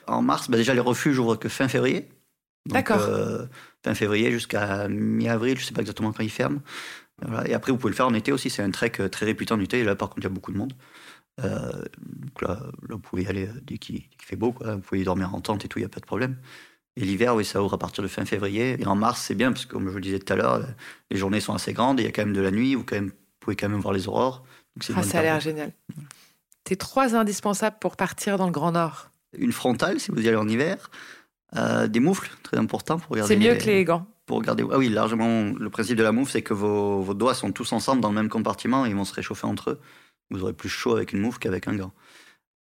En 0.07 0.21
mars, 0.21 0.49
bah 0.49 0.57
déjà 0.57 0.73
les 0.73 0.79
refuges 0.79 1.17
ouvrent 1.19 1.37
que 1.37 1.49
fin 1.49 1.67
février. 1.67 2.07
D'accord. 2.67 2.99
euh, 3.01 3.45
fin 3.83 3.95
février 3.95 4.31
jusqu'à 4.31 4.87
mi-avril, 4.89 5.57
je 5.57 5.65
sais 5.65 5.73
pas 5.73 5.81
exactement 5.81 6.11
quand 6.11 6.21
ils 6.23 6.29
ferment. 6.29 6.59
Voilà. 7.25 7.47
Et 7.49 7.53
après, 7.53 7.71
vous 7.71 7.77
pouvez 7.77 7.91
le 7.91 7.95
faire 7.95 8.07
en 8.07 8.13
été 8.13 8.31
aussi. 8.31 8.49
C'est 8.49 8.61
un 8.61 8.69
trek 8.71 8.91
euh, 8.99 9.07
très 9.07 9.25
réputé 9.25 9.53
en 9.53 9.59
été. 9.59 9.79
Et 9.79 9.83
là, 9.83 9.95
par 9.95 10.09
contre, 10.09 10.19
il 10.19 10.23
y 10.23 10.27
a 10.27 10.29
beaucoup 10.29 10.51
de 10.51 10.57
monde. 10.57 10.73
Euh, 11.43 11.71
donc 11.97 12.41
là, 12.41 12.59
là, 12.87 12.95
vous 12.95 12.99
pouvez 12.99 13.23
y 13.23 13.27
aller 13.27 13.47
euh, 13.47 13.61
dès 13.63 13.77
qu'il 13.77 14.03
fait 14.21 14.35
beau. 14.35 14.51
Quoi. 14.51 14.75
Vous 14.75 14.81
pouvez 14.81 15.01
y 15.01 15.03
dormir 15.03 15.33
en 15.33 15.41
tente 15.41 15.65
et 15.65 15.67
tout, 15.67 15.79
il 15.79 15.83
n'y 15.83 15.85
a 15.85 15.89
pas 15.89 15.99
de 15.99 16.05
problème. 16.05 16.37
Et 16.95 17.01
l'hiver, 17.01 17.35
oui, 17.35 17.45
ça 17.45 17.63
ouvre 17.63 17.75
à 17.75 17.77
partir 17.77 18.03
de 18.03 18.07
fin 18.09 18.25
février. 18.25 18.81
Et 18.81 18.85
en 18.85 18.95
mars, 18.95 19.21
c'est 19.21 19.35
bien 19.35 19.51
parce 19.51 19.65
que, 19.65 19.71
comme 19.71 19.85
je 19.85 19.89
vous 19.89 19.95
le 19.95 20.01
disais 20.01 20.19
tout 20.19 20.33
à 20.33 20.35
l'heure, 20.35 20.61
les 21.11 21.17
journées 21.17 21.39
sont 21.39 21.53
assez 21.53 21.71
grandes. 21.73 21.99
Il 21.99 22.03
y 22.05 22.07
a 22.07 22.11
quand 22.11 22.25
même 22.25 22.33
de 22.33 22.41
la 22.41 22.51
nuit. 22.51 22.75
Vous, 22.75 22.83
quand 22.83 22.95
même, 22.95 23.11
pouvez 23.39 23.55
quand 23.55 23.69
même 23.69 23.79
voir 23.79 23.93
les 23.93 24.07
aurores. 24.07 24.43
Donc, 24.75 24.97
Ah, 24.97 25.03
ça 25.03 25.19
a 25.19 25.21
l'air 25.21 25.39
génial. 25.39 25.71
Tes 26.65 26.75
trois 26.75 27.15
indispensables 27.15 27.77
pour 27.79 27.95
partir 27.95 28.37
dans 28.37 28.45
le 28.47 28.51
Grand 28.51 28.73
Nord. 28.73 29.11
Une 29.37 29.51
frontale, 29.51 29.99
si 29.99 30.11
vous 30.11 30.21
y 30.21 30.27
allez 30.27 30.37
en 30.37 30.47
hiver. 30.47 30.89
Euh, 31.55 31.87
des 31.87 31.99
moufles, 31.99 32.29
très 32.43 32.57
important 32.57 32.99
pour 32.99 33.11
regarder 33.11 33.33
C'est 33.33 33.39
mieux 33.39 33.55
que 33.55 33.65
les 33.65 33.83
gants. 33.85 34.05
pour 34.25 34.37
regarder. 34.37 34.63
Ah 34.71 34.77
oui, 34.77 34.89
largement. 34.89 35.51
Le 35.57 35.69
principe 35.69 35.95
de 35.95 36.03
la 36.03 36.11
moufle, 36.11 36.31
c'est 36.31 36.41
que 36.43 36.53
vos, 36.53 37.01
vos 37.01 37.13
doigts 37.13 37.33
sont 37.33 37.51
tous 37.51 37.71
ensemble 37.71 38.01
dans 38.01 38.09
le 38.09 38.15
même 38.15 38.29
compartiment 38.29 38.85
et 38.85 38.89
ils 38.89 38.95
vont 38.95 39.05
se 39.05 39.13
réchauffer 39.13 39.47
entre 39.47 39.71
eux. 39.71 39.79
Vous 40.29 40.43
aurez 40.43 40.53
plus 40.53 40.69
chaud 40.69 40.95
avec 40.95 41.13
une 41.13 41.19
moufle 41.19 41.39
qu'avec 41.39 41.67
un 41.67 41.75
gant. 41.75 41.93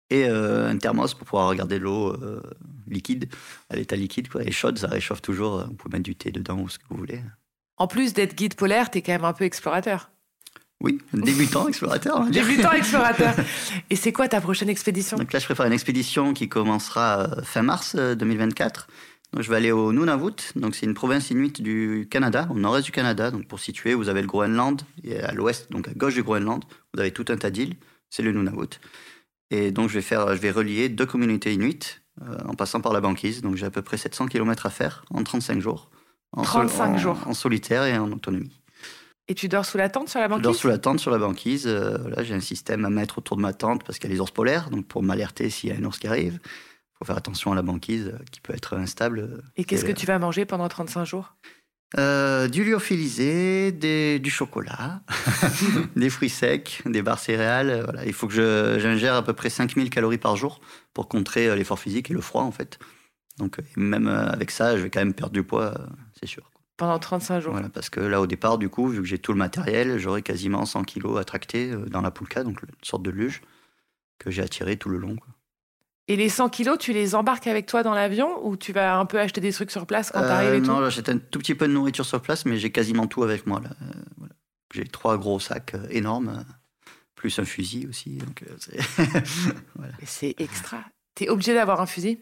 Et 0.10 0.26
euh, 0.26 0.70
un 0.70 0.78
thermos 0.78 1.14
pour 1.14 1.26
pouvoir 1.26 1.48
regarder 1.48 1.80
l'eau 1.80 2.10
euh, 2.10 2.42
liquide, 2.88 3.30
à 3.70 3.76
l'état 3.76 3.96
liquide. 3.96 4.30
Quoi. 4.30 4.44
Et 4.44 4.52
chaude, 4.52 4.78
ça 4.78 4.88
réchauffe 4.88 5.22
toujours. 5.22 5.66
Vous 5.66 5.74
pouvez 5.74 5.94
mettre 5.94 6.04
du 6.04 6.16
thé 6.16 6.32
dedans 6.32 6.60
ou 6.60 6.70
ce 6.70 6.78
que 6.78 6.84
vous 6.90 6.98
voulez. 6.98 7.22
En 7.78 7.88
plus 7.88 8.14
d'être 8.14 8.36
guide 8.36 8.56
polaire, 8.56 8.92
t'es 8.92 9.02
quand 9.02 9.14
même 9.14 9.26
un 9.26 9.34
peu 9.34 9.46
explorateur. 9.46 10.12
Oui, 10.82 11.00
débutant 11.14 11.68
explorateur. 11.70 12.26
débutant 12.30 12.72
explorateur. 12.74 13.34
Et 13.90 13.96
c'est 13.96 14.12
quoi 14.12 14.28
ta 14.28 14.42
prochaine 14.42 14.70
expédition? 14.70 15.18
Donc 15.18 15.32
là, 15.32 15.40
je 15.40 15.46
prépare 15.46 15.66
une 15.66 15.74
expédition 15.74 16.34
qui 16.34 16.50
commencera 16.50 17.30
fin 17.44 17.62
mars 17.62 17.96
2024. 17.96 18.88
Donc, 19.34 19.42
je 19.42 19.50
vais 19.50 19.56
aller 19.56 19.72
au 19.72 19.92
Nunavut, 19.94 20.36
donc 20.56 20.76
c'est 20.76 20.86
une 20.86 20.94
province 20.94 21.32
inuite 21.32 21.62
du 21.62 22.08
Canada, 22.12 22.48
au 22.52 22.60
nord-est 22.60 22.86
du 22.86 22.92
Canada. 22.92 23.32
Donc 23.32 23.48
pour 23.48 23.60
situer, 23.60 23.96
vous 23.96 24.08
avez 24.08 24.22
le 24.22 24.28
Groenland, 24.28 24.84
et 25.04 25.20
à 25.20 25.32
l'ouest, 25.32 25.72
donc 25.72 25.88
à 25.88 25.94
gauche 25.94 26.14
du 26.14 26.22
Groenland, 26.22 26.64
vous 26.94 27.00
avez 27.00 27.12
tout 27.12 27.26
un 27.30 27.38
tas 27.38 27.50
d'îles, 27.50 27.76
c'est 28.10 28.24
le 28.24 28.32
Nunavut. 28.32 28.80
Et 29.50 29.72
donc 29.72 29.90
je 29.90 29.96
vais, 29.96 30.02
faire, 30.02 30.36
je 30.36 30.42
vais 30.42 30.52
relier 30.52 30.90
deux 30.90 31.06
communautés 31.06 31.54
inuites 31.54 32.02
euh, 32.22 32.38
en 32.46 32.56
passant 32.56 32.82
par 32.82 32.94
la 32.94 33.02
banquise. 33.02 33.42
Donc 33.42 33.56
j'ai 33.56 33.66
à 33.66 33.72
peu 33.72 33.82
près 33.82 33.98
700 33.98 34.28
km 34.28 34.66
à 34.66 34.70
faire 34.70 35.06
en 35.12 35.24
35 35.24 35.60
jours. 35.60 35.90
En 36.32 36.42
35 36.42 36.98
jours 36.98 37.20
En 37.26 37.34
solitaire 37.34 37.84
et 37.86 37.98
en 37.98 38.12
autonomie. 38.12 38.60
Et 39.28 39.36
tu 39.36 39.48
dors 39.48 39.66
sous 39.66 39.78
la 39.78 39.90
tente 39.90 40.10
sur 40.10 40.20
la 40.20 40.28
banquise 40.28 40.42
Je 40.42 40.44
dors 40.44 40.56
sous 40.56 40.68
la 40.68 40.78
tente 40.78 41.00
sur 41.00 41.12
la 41.12 41.18
banquise. 41.18 41.68
Euh, 41.68 42.10
là, 42.10 42.24
j'ai 42.24 42.34
un 42.34 42.42
système 42.42 42.84
à 42.86 42.90
mettre 42.90 43.20
autour 43.20 43.38
de 43.38 43.42
ma 43.42 43.54
tente 43.54 43.84
parce 43.84 44.00
qu'il 44.00 44.10
y 44.10 44.12
a 44.12 44.16
les 44.16 44.20
ours 44.20 44.32
polaires, 44.32 44.70
donc 44.70 44.88
pour 44.88 45.04
m'alerter 45.04 45.50
s'il 45.50 45.70
y 45.70 45.74
a 45.74 45.76
un 45.76 45.84
ours 45.84 46.00
qui 46.00 46.08
arrive 46.08 46.40
faut 47.04 47.06
faire 47.06 47.18
attention 47.18 47.52
à 47.52 47.56
la 47.56 47.62
banquise 47.62 48.12
euh, 48.14 48.24
qui 48.32 48.42
peut 48.42 48.54
être 48.54 48.76
instable. 48.76 49.44
Et 49.56 49.64
qu'est-ce 49.64 49.86
que 49.86 49.92
tu 49.92 50.06
vas 50.06 50.20
manger 50.20 50.46
pendant 50.46 50.68
35 50.68 51.06
jours? 51.06 51.36
Euh, 51.98 52.48
du 52.48 52.64
lyophilisé, 52.64 53.72
des, 53.72 54.20
du 54.20 54.30
chocolat, 54.30 55.02
des 55.96 56.10
fruits 56.10 56.30
secs, 56.30 56.82
des 56.86 57.02
barres 57.02 57.20
céréales. 57.20 57.82
Voilà. 57.84 58.06
Il 58.06 58.14
faut 58.14 58.28
que 58.28 58.78
j'ingère 58.80 59.16
à 59.16 59.24
peu 59.24 59.34
près 59.34 59.50
5000 59.50 59.90
calories 59.90 60.18
par 60.18 60.36
jour 60.36 60.60
pour 60.94 61.08
contrer 61.08 61.56
l'effort 61.56 61.80
physique 61.80 62.10
et 62.12 62.14
le 62.14 62.22
froid, 62.22 62.44
en 62.44 62.52
fait. 62.52 62.80
Donc, 63.38 63.58
même 63.76 64.08
avec 64.08 64.52
ça, 64.52 64.78
je 64.78 64.84
vais 64.84 64.90
quand 64.90 65.02
même 65.02 65.14
perdre 65.14 65.34
du 65.34 65.44
poids, 65.44 65.74
c'est 66.20 66.28
sûr. 66.28 66.52
Pendant 66.78 66.98
35 67.00 67.40
jours 67.40 67.54
Voilà, 67.54 67.70
parce 67.70 67.90
que 67.90 68.00
là, 68.00 68.20
au 68.22 68.28
départ, 68.28 68.58
du 68.58 68.70
coup, 68.70 68.88
vu 68.88 69.00
que 69.02 69.08
j'ai 69.08 69.20
tout 69.20 69.32
le 69.32 69.38
matériel, 69.38 69.98
j'aurai 70.00 70.22
quasiment 70.22 70.66
100 70.66 70.84
kilos 70.84 71.20
à 71.20 71.24
tracter 71.24 71.72
dans 71.88 72.02
la 72.02 72.12
poulka, 72.12 72.44
donc 72.44 72.62
une 72.64 72.70
sorte 72.84 73.04
de 73.04 73.12
luge 73.12 73.42
que 74.20 74.32
j'ai 74.32 74.42
attiré 74.42 74.78
tout 74.78 74.90
le 74.90 74.98
long. 74.98 75.16
Quoi. 75.16 75.34
Et 76.10 76.18
les 76.18 76.28
100 76.28 76.50
kilos, 76.50 76.78
tu 76.78 76.92
les 76.92 77.16
embarques 77.16 77.48
avec 77.48 77.66
toi 77.66 77.82
dans 77.82 77.94
l'avion 77.94 78.46
ou 78.46 78.58
tu 78.58 78.74
vas 78.74 78.98
un 78.98 79.06
peu 79.06 79.20
acheter 79.20 79.40
des 79.40 79.54
trucs 79.54 79.72
sur 79.72 79.86
place 79.86 80.12
quand 80.12 80.20
tu 80.20 80.26
arrives 80.26 80.54
et 80.54 80.58
euh, 80.58 80.60
non, 80.60 80.82
j'achète 80.82 81.08
un 81.08 81.18
tout 81.18 81.40
petit 81.40 81.56
peu 81.56 81.66
de 81.66 81.72
nourriture 81.72 82.06
sur 82.06 82.22
place, 82.22 82.46
mais 82.46 82.58
j'ai 82.58 82.72
quasiment 82.72 83.08
tout 83.08 83.24
avec 83.24 83.48
moi. 83.48 83.62
Là. 83.62 83.70
Euh, 83.82 84.28
j'ai 84.74 84.84
trois 84.84 85.18
gros 85.18 85.40
sacs 85.40 85.76
euh, 85.76 85.88
énormes, 85.92 86.44
plus 87.16 87.40
un 87.40 87.46
fusil 87.46 87.88
aussi. 87.88 88.20
c'est 90.06 90.36
extra. 90.40 90.84
Tu 91.16 91.24
es 91.24 91.30
obligé 91.30 91.54
d'avoir 91.54 91.80
un 91.80 91.86
fusil? 91.86 92.20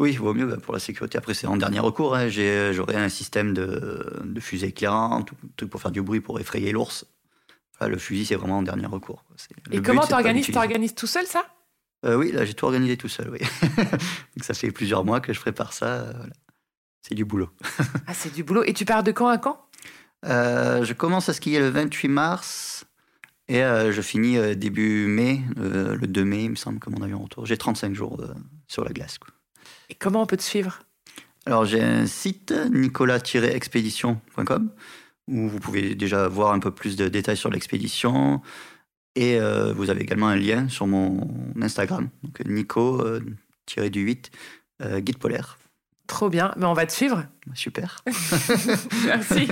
Oui, 0.00 0.16
vaut 0.16 0.34
mieux 0.34 0.46
bah, 0.46 0.56
pour 0.56 0.74
la 0.74 0.80
sécurité. 0.80 1.16
Après, 1.16 1.34
c'est 1.34 1.46
en 1.46 1.56
dernier 1.56 1.78
recours. 1.78 2.16
Hein. 2.16 2.28
J'aurai 2.28 2.96
un 2.96 3.08
système 3.08 3.54
de, 3.54 4.22
de 4.24 4.40
fusée 4.40 4.68
éclairant, 4.68 5.22
tout, 5.22 5.36
truc 5.56 5.70
pour 5.70 5.80
faire 5.80 5.92
du 5.92 6.02
bruit, 6.02 6.20
pour 6.20 6.40
effrayer 6.40 6.72
l'ours. 6.72 7.06
le 7.80 7.96
fusil, 7.96 8.26
c'est 8.26 8.34
vraiment 8.34 8.58
en 8.58 8.62
dernier 8.62 8.86
recours. 8.86 9.24
Et 9.70 9.80
comment 9.80 10.04
tu 10.04 10.14
organises 10.14 10.96
tout 10.96 11.06
seul 11.06 11.26
ça? 11.26 11.46
Euh, 12.04 12.16
oui, 12.16 12.32
là, 12.32 12.44
j'ai 12.44 12.54
tout 12.54 12.66
organisé 12.66 12.96
tout 12.96 13.08
seul, 13.08 13.30
oui. 13.30 13.38
Donc, 14.36 14.42
ça 14.42 14.54
fait 14.54 14.70
plusieurs 14.70 15.04
mois 15.04 15.20
que 15.20 15.32
je 15.32 15.40
prépare 15.40 15.72
ça. 15.72 15.86
Euh, 15.86 16.12
c'est 17.02 17.14
du 17.14 17.24
boulot. 17.24 17.50
ah, 18.06 18.14
c'est 18.14 18.32
du 18.32 18.44
boulot. 18.44 18.62
Et 18.64 18.72
tu 18.72 18.84
pars 18.84 19.02
de 19.02 19.12
quand 19.12 19.28
à 19.28 19.38
quand? 19.38 19.66
Euh, 20.26 20.84
Je 20.84 20.92
commence 20.92 21.28
à 21.28 21.32
skier 21.32 21.58
le 21.58 21.68
28 21.68 22.08
mars 22.08 22.84
et 23.48 23.60
je 23.60 24.00
finis 24.00 24.38
début 24.56 25.06
mai, 25.06 25.42
le 25.56 26.06
2 26.06 26.24
mai, 26.24 26.44
il 26.44 26.50
me 26.52 26.56
semble, 26.56 26.78
que 26.78 26.88
mon 26.88 27.02
avion 27.02 27.22
retour. 27.22 27.44
J'ai 27.44 27.58
35 27.58 27.94
jours 27.94 28.24
sur 28.68 28.84
la 28.84 28.92
glace. 28.92 29.18
Et 29.90 29.94
comment 29.94 30.22
on 30.22 30.26
peut 30.26 30.38
te 30.38 30.42
suivre? 30.42 30.78
Alors, 31.44 31.66
j'ai 31.66 31.82
un 31.82 32.06
site, 32.06 32.54
nicolas-expédition.com, 32.72 34.70
où 35.28 35.46
vous 35.46 35.58
pouvez 35.60 35.94
déjà 35.94 36.26
voir 36.26 36.52
un 36.52 36.58
peu 36.58 36.70
plus 36.70 36.96
de 36.96 37.08
détails 37.08 37.36
sur 37.36 37.50
l'expédition, 37.50 38.40
et 39.16 39.38
euh, 39.38 39.72
vous 39.72 39.90
avez 39.90 40.02
également 40.02 40.28
un 40.28 40.36
lien 40.36 40.68
sur 40.68 40.86
mon 40.86 41.28
Instagram, 41.60 42.08
donc 42.22 42.40
Nico, 42.46 43.00
euh, 43.00 43.20
du 43.88 44.00
8, 44.00 44.30
euh, 44.82 45.00
guide 45.00 45.18
polaire. 45.18 45.58
Trop 46.06 46.28
bien, 46.28 46.52
mais 46.56 46.66
on 46.66 46.74
va 46.74 46.84
te 46.84 46.92
suivre. 46.92 47.24
Super. 47.54 48.02
Merci. 49.06 49.48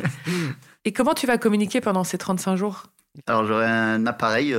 Et 0.84 0.92
comment 0.92 1.14
tu 1.14 1.26
vas 1.26 1.38
communiquer 1.38 1.80
pendant 1.80 2.04
ces 2.04 2.18
35 2.18 2.56
jours? 2.56 2.84
Alors 3.26 3.46
j'aurai 3.46 3.66
un 3.66 4.06
appareil 4.06 4.54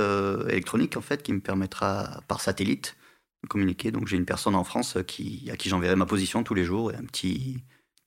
électronique 0.48 0.96
en 0.96 1.00
fait 1.00 1.22
qui 1.22 1.32
me 1.32 1.40
permettra 1.40 2.20
par 2.28 2.40
satellite 2.40 2.96
de 3.42 3.48
communiquer. 3.48 3.90
Donc 3.90 4.08
j'ai 4.08 4.16
une 4.16 4.24
personne 4.24 4.54
en 4.54 4.64
France 4.64 4.96
qui, 5.06 5.48
à 5.52 5.56
qui 5.56 5.68
j'enverrai 5.68 5.96
ma 5.96 6.06
position 6.06 6.42
tous 6.44 6.54
les 6.54 6.64
jours 6.64 6.92
et 6.92 6.96
un 6.96 7.04
petit 7.04 7.62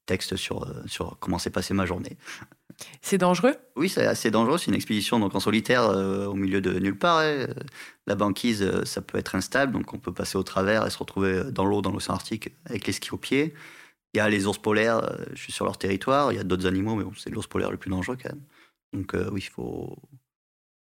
texte 0.05 0.37
sur, 0.37 0.65
sur 0.85 1.17
comment 1.19 1.37
s'est 1.37 1.49
passée 1.49 1.73
ma 1.73 1.85
journée. 1.85 2.17
C'est 3.01 3.17
dangereux? 3.17 3.55
Oui, 3.75 3.89
c'est 3.89 4.05
assez 4.05 4.31
dangereux. 4.31 4.57
C'est 4.57 4.67
une 4.67 4.75
expédition 4.75 5.19
donc 5.19 5.33
en 5.35 5.39
solitaire 5.39 5.83
euh, 5.83 6.25
au 6.25 6.35
milieu 6.35 6.61
de 6.61 6.79
nulle 6.79 6.97
part. 6.97 7.19
Hein. 7.19 7.47
La 8.05 8.15
banquise, 8.15 8.61
euh, 8.61 8.85
ça 8.85 9.01
peut 9.01 9.17
être 9.17 9.35
instable, 9.35 9.73
donc 9.73 9.93
on 9.93 9.97
peut 9.97 10.13
passer 10.13 10.37
au 10.37 10.43
travers 10.43 10.85
et 10.85 10.89
se 10.89 10.97
retrouver 10.97 11.51
dans 11.51 11.65
l'eau, 11.65 11.81
dans 11.81 11.91
l'océan 11.91 12.15
Arctique, 12.15 12.51
avec 12.65 12.85
les 12.85 12.93
skis 12.93 13.11
aux 13.13 13.17
pieds. 13.17 13.53
Il 14.13 14.17
y 14.17 14.19
a 14.19 14.29
les 14.29 14.45
ours 14.45 14.57
polaires, 14.57 15.03
euh, 15.03 15.25
je 15.33 15.41
suis 15.41 15.51
sur 15.51 15.65
leur 15.65 15.77
territoire. 15.77 16.31
Il 16.31 16.35
y 16.35 16.39
a 16.39 16.43
d'autres 16.43 16.67
animaux, 16.67 16.95
mais 16.95 17.05
c'est 17.17 17.29
l'ours 17.29 17.47
polaire 17.47 17.71
le 17.71 17.77
plus 17.77 17.89
dangereux 17.89 18.17
quand 18.21 18.29
même. 18.29 18.43
Donc 18.93 19.15
oui, 19.31 19.41
il 19.45 19.49
faut 19.49 19.97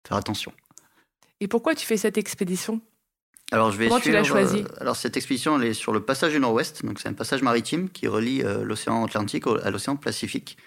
faire 0.07 0.17
attention. 0.17 0.53
Et 1.41 1.49
pourquoi 1.49 1.75
tu 1.75 1.87
fais 1.87 1.97
cette 1.97 2.19
expédition? 2.19 2.81
Alors, 3.53 3.71
je 3.71 3.79
vais 3.79 3.89
Comment 3.89 4.01
tu 4.01 4.11
l'as 4.11 4.25
choisi 4.25 4.65
Alors, 4.79 4.97
cette 4.97 5.17
expédition, 5.17 5.59
elle 5.59 5.69
est 5.69 5.75
sur 5.75 5.93
le 5.93 6.01
passage 6.01 6.33
du 6.33 6.41
Nord-Ouest. 6.41 6.85
Donc, 6.85 6.99
c'est 6.99 7.09
un 7.09 7.15
passage 7.15 7.43
maritime 7.43 7.89
qui 7.89 8.07
relie 8.07 8.43
l'océan 8.63 9.05
Atlantique 9.05 9.45
à 9.63 9.71
l'océan 9.71 9.97
Pacifique 9.97 10.59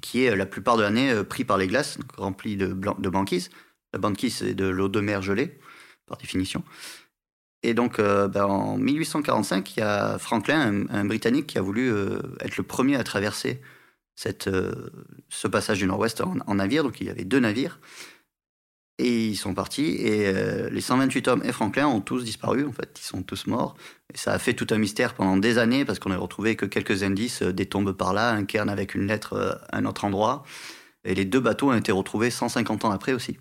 qui 0.00 0.24
est 0.24 0.30
euh, 0.30 0.36
la 0.36 0.46
plupart 0.46 0.76
de 0.76 0.82
l'année 0.82 1.10
euh, 1.10 1.24
pris 1.24 1.44
par 1.44 1.58
les 1.58 1.66
glaces, 1.66 1.98
rempli 2.16 2.56
de, 2.56 2.66
de 2.66 3.08
banquise. 3.08 3.50
La 3.92 3.98
banquise, 3.98 4.36
c'est 4.36 4.54
de 4.54 4.66
l'eau 4.66 4.88
de 4.88 5.00
mer 5.00 5.22
gelée, 5.22 5.58
par 6.06 6.18
définition. 6.18 6.64
Et 7.62 7.74
donc, 7.74 7.98
euh, 7.98 8.28
ben, 8.28 8.44
en 8.44 8.76
1845, 8.76 9.76
il 9.76 9.80
y 9.80 9.82
a 9.82 10.18
Franklin, 10.18 10.86
un, 10.90 11.04
Britannique, 11.04 11.46
qui 11.46 11.58
a 11.58 11.62
voulu 11.62 11.92
être 12.40 12.56
le 12.56 12.62
premier 12.62 12.96
à 12.96 13.04
traverser 13.04 13.62
cette, 14.16 14.50
ce 15.28 15.48
passage 15.48 15.78
du 15.78 15.86
Nord-Ouest 15.86 16.20
en, 16.20 16.54
navire. 16.54 16.84
Donc, 16.84 17.00
il 17.00 17.06
y 17.06 17.10
avait 17.10 17.24
deux 17.24 17.40
navires. 17.40 17.80
Et 18.98 19.26
ils 19.26 19.36
sont 19.36 19.54
partis 19.54 19.96
et 19.96 20.28
euh, 20.28 20.70
les 20.70 20.80
128 20.80 21.26
hommes 21.26 21.42
et 21.44 21.50
Franklin 21.50 21.88
ont 21.88 22.00
tous 22.00 22.22
disparu, 22.22 22.64
en 22.64 22.70
fait, 22.70 22.96
ils 23.00 23.04
sont 23.04 23.22
tous 23.22 23.48
morts. 23.48 23.74
Et 24.12 24.16
ça 24.16 24.32
a 24.32 24.38
fait 24.38 24.54
tout 24.54 24.68
un 24.70 24.78
mystère 24.78 25.14
pendant 25.14 25.36
des 25.36 25.58
années 25.58 25.84
parce 25.84 25.98
qu'on 25.98 26.10
n'a 26.10 26.16
retrouvé 26.16 26.54
que 26.54 26.64
quelques 26.64 27.02
indices, 27.02 27.42
euh, 27.42 27.52
des 27.52 27.66
tombes 27.66 27.90
par 27.90 28.12
là, 28.12 28.30
un 28.30 28.44
cairn 28.44 28.68
avec 28.68 28.94
une 28.94 29.08
lettre 29.08 29.32
euh, 29.32 29.52
à 29.72 29.78
un 29.78 29.84
autre 29.84 30.04
endroit. 30.04 30.44
Et 31.04 31.16
les 31.16 31.24
deux 31.24 31.40
bateaux 31.40 31.70
ont 31.70 31.76
été 31.76 31.90
retrouvés 31.90 32.30
150 32.30 32.84
ans 32.84 32.92
après 32.92 33.12
aussi. 33.12 33.36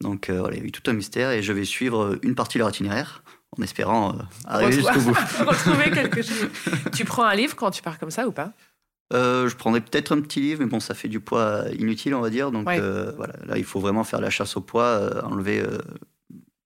Donc 0.00 0.30
voilà, 0.30 0.56
il 0.56 0.60
y 0.60 0.64
a 0.64 0.66
eu 0.68 0.70
tout 0.70 0.88
un 0.88 0.94
mystère 0.94 1.32
et 1.32 1.42
je 1.42 1.52
vais 1.52 1.64
suivre 1.64 2.16
une 2.22 2.36
partie 2.36 2.56
de 2.56 2.60
leur 2.60 2.70
itinéraire 2.70 3.24
en 3.58 3.62
espérant 3.62 4.16
arriver 4.46 4.72
jusqu'au 4.72 5.00
bout. 5.00 5.12
retrouver 5.40 5.90
quelque 5.90 6.22
chose. 6.22 6.48
tu 6.94 7.04
prends 7.04 7.24
un 7.24 7.34
livre 7.34 7.56
quand 7.56 7.72
tu 7.72 7.82
pars 7.82 7.98
comme 7.98 8.12
ça 8.12 8.28
ou 8.28 8.32
pas? 8.32 8.52
Euh, 9.12 9.48
je 9.48 9.56
prendrais 9.56 9.80
peut-être 9.80 10.12
un 10.12 10.20
petit 10.20 10.40
livre, 10.40 10.60
mais 10.60 10.66
bon, 10.66 10.80
ça 10.80 10.94
fait 10.94 11.08
du 11.08 11.20
poids 11.20 11.64
inutile, 11.78 12.14
on 12.14 12.20
va 12.20 12.30
dire. 12.30 12.50
Donc 12.50 12.68
euh, 12.68 13.12
voilà, 13.16 13.34
là, 13.46 13.56
il 13.56 13.64
faut 13.64 13.80
vraiment 13.80 14.04
faire 14.04 14.20
la 14.20 14.30
chasse 14.30 14.56
au 14.56 14.60
poids, 14.60 14.84
euh, 14.84 15.22
enlever 15.22 15.62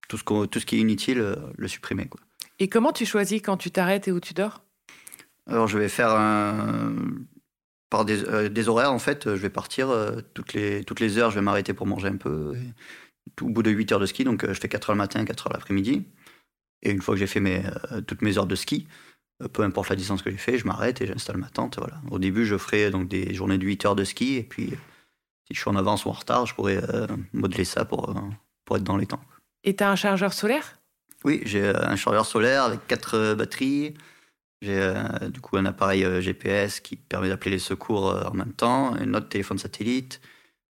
tout, 0.08 0.18
ce 0.18 0.46
tout 0.46 0.60
ce 0.60 0.66
qui 0.66 0.76
est 0.76 0.80
inutile, 0.80 1.36
le 1.56 1.68
supprimer. 1.68 2.06
Quoi. 2.06 2.20
Et 2.58 2.68
comment 2.68 2.92
tu 2.92 3.06
choisis 3.06 3.40
quand 3.42 3.56
tu 3.56 3.70
t'arrêtes 3.70 4.08
et 4.08 4.12
où 4.12 4.20
tu 4.20 4.34
dors? 4.34 4.62
Alors, 5.48 5.66
je 5.66 5.78
vais 5.78 5.88
faire 5.88 6.10
un... 6.10 6.94
par 7.90 8.04
des, 8.04 8.48
des, 8.48 8.68
horaires, 8.68 8.92
en 8.92 8.98
fait. 8.98 9.24
Je 9.34 9.40
vais 9.40 9.50
partir 9.50 9.88
toutes, 10.34 10.52
les, 10.52 10.84
toutes 10.84 11.00
les 11.00 11.18
heures, 11.18 11.30
je 11.30 11.36
vais 11.36 11.42
m'arrêter 11.42 11.74
pour 11.74 11.86
manger 11.86 12.08
un 12.08 12.16
peu. 12.16 12.54
au 13.40 13.48
bout 13.48 13.62
de 13.62 13.70
8 13.70 13.92
heures 13.92 14.00
de 14.00 14.06
ski, 14.06 14.24
donc 14.24 14.46
je 14.46 14.58
fais 14.60 14.68
4 14.68 14.90
heures 14.90 14.96
le 14.96 14.98
matin, 14.98 15.24
4 15.24 15.46
heures 15.46 15.52
l'après-midi. 15.52 16.04
Et 16.82 16.90
une 16.90 17.00
fois 17.00 17.14
que 17.14 17.20
j'ai 17.20 17.28
fait 17.28 17.40
mes, 17.40 17.62
toutes 18.06 18.22
mes 18.22 18.38
heures 18.38 18.46
de 18.46 18.56
ski, 18.56 18.88
peu 19.48 19.62
importe 19.62 19.90
la 19.90 19.96
distance 19.96 20.22
que 20.22 20.30
j'ai 20.30 20.36
fait, 20.36 20.58
je 20.58 20.66
m'arrête 20.66 21.00
et 21.00 21.06
j'installe 21.06 21.36
ma 21.36 21.48
tente. 21.48 21.78
Voilà. 21.78 22.00
Au 22.10 22.18
début, 22.18 22.46
je 22.46 22.56
ferai 22.56 22.90
donc 22.90 23.08
des 23.08 23.34
journées 23.34 23.58
de 23.58 23.64
8 23.64 23.86
heures 23.86 23.96
de 23.96 24.04
ski 24.04 24.36
et 24.36 24.42
puis 24.42 24.70
si 25.46 25.54
je 25.54 25.60
suis 25.60 25.70
en 25.70 25.76
avance 25.76 26.04
ou 26.04 26.08
en 26.08 26.12
retard, 26.12 26.46
je 26.46 26.54
pourrais 26.54 26.82
euh, 26.82 27.06
modeler 27.32 27.64
ça 27.64 27.84
pour, 27.84 28.10
euh, 28.10 28.20
pour 28.64 28.76
être 28.76 28.84
dans 28.84 28.96
les 28.96 29.06
temps. 29.06 29.22
Et 29.64 29.74
tu 29.76 29.84
as 29.84 29.90
un 29.90 29.96
chargeur 29.96 30.32
solaire? 30.32 30.78
Oui, 31.24 31.40
j'ai 31.44 31.68
un 31.68 31.96
chargeur 31.96 32.26
solaire 32.26 32.64
avec 32.64 32.86
quatre 32.86 33.34
batteries. 33.34 33.94
J'ai 34.60 34.92
du 35.32 35.40
coup 35.40 35.56
un 35.56 35.66
appareil 35.66 36.04
GPS 36.20 36.80
qui 36.80 36.96
permet 36.96 37.28
d'appeler 37.28 37.52
les 37.52 37.58
secours 37.58 38.14
en 38.26 38.34
même 38.34 38.52
temps, 38.52 38.94
un 38.94 39.14
autre 39.14 39.28
téléphone 39.28 39.58
satellite, 39.58 40.20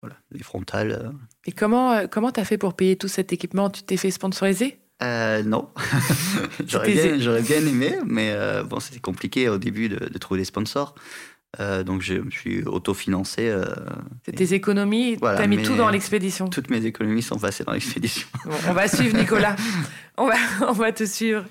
voilà, 0.02 0.16
les 0.30 0.42
frontales. 0.42 1.12
Et 1.46 1.52
comment 1.52 2.06
comment 2.08 2.30
as 2.30 2.44
fait 2.44 2.58
pour 2.58 2.74
payer 2.74 2.96
tout 2.96 3.08
cet 3.08 3.32
équipement? 3.32 3.70
Tu 3.70 3.82
t'es 3.82 3.96
fait 3.96 4.12
sponsoriser? 4.12 4.81
Euh, 5.02 5.42
non. 5.42 5.68
j'aurais, 6.66 6.92
bien, 6.92 7.66
aimé, 7.66 7.98
mais 8.06 8.32
euh, 8.32 8.62
bon, 8.62 8.80
c'était 8.80 9.00
compliqué 9.00 9.48
au 9.48 9.58
début 9.58 9.88
de, 9.88 10.18
trouver 10.18 10.40
des 10.40 10.44
sponsors. 10.44 10.94
Euh, 11.60 11.82
donc 11.82 12.00
je 12.00 12.14
me 12.14 12.30
suis 12.30 12.62
autofinancé. 12.64 13.48
Euh, 13.48 13.64
c'est 14.24 14.32
tes 14.32 14.54
économies, 14.54 15.18
tu 15.18 15.26
as 15.26 15.46
mis 15.46 15.62
tout 15.62 15.76
dans 15.76 15.90
l'expédition. 15.90 16.48
Toutes 16.48 16.70
mes 16.70 16.86
économies 16.86 17.22
sont 17.22 17.38
passées 17.38 17.64
dans 17.64 17.72
l'expédition. 17.72 18.26
on 18.68 18.72
va 18.72 18.88
suivre 18.88 19.16
Nicolas. 19.18 19.56
on, 20.16 20.26
va, 20.26 20.36
on 20.68 20.72
va 20.72 20.92
te 20.92 21.04
suivre. 21.04 21.44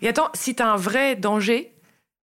Et 0.00 0.08
attends, 0.08 0.30
si 0.32 0.54
tu 0.54 0.62
as 0.62 0.72
un 0.72 0.76
vrai 0.76 1.16
danger, 1.16 1.74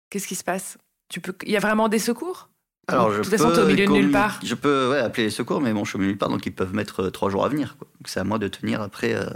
qu'est-ce 0.10 0.28
qui 0.28 0.36
se 0.36 0.44
passe? 0.44 0.78
Tu 1.10 1.20
peux... 1.20 1.36
Il 1.44 1.52
y 1.52 1.58
a 1.58 1.60
vraiment 1.60 1.90
des 1.90 2.00
secours? 2.00 2.50
Alors, 2.88 3.12
je 3.12 3.18
de 3.20 3.24
toute 3.24 3.32
façon, 3.32 3.52
t'es 3.52 3.60
au 3.60 3.66
peux 3.66 3.72
milieu 3.72 3.86
de 3.86 3.92
nulle 3.92 4.12
part. 4.12 4.40
Je 4.44 4.56
peux 4.56 4.90
ouais, 4.90 5.00
appeler 5.00 5.26
les 5.26 5.30
secours, 5.30 5.62
mais 5.62 5.74
bon, 5.74 5.84
je 5.84 5.90
suis 5.90 5.98
au 5.98 6.00
milieu 6.00 6.10
de 6.10 6.14
nulle 6.14 6.20
part, 6.20 6.30
donc 6.30 6.46
ils 6.46 6.54
peuvent 6.54 6.74
mettre 6.74 7.10
trois 7.10 7.30
jours 7.30 7.46
à 7.46 7.50
venir. 7.50 7.76
quoi. 7.78 7.88
Donc 8.00 8.08
c'est 8.08 8.20
à 8.20 8.24
moi 8.24 8.40
de 8.40 8.48
tenir 8.48 8.82
après, 8.82 9.14
euh, 9.14 9.28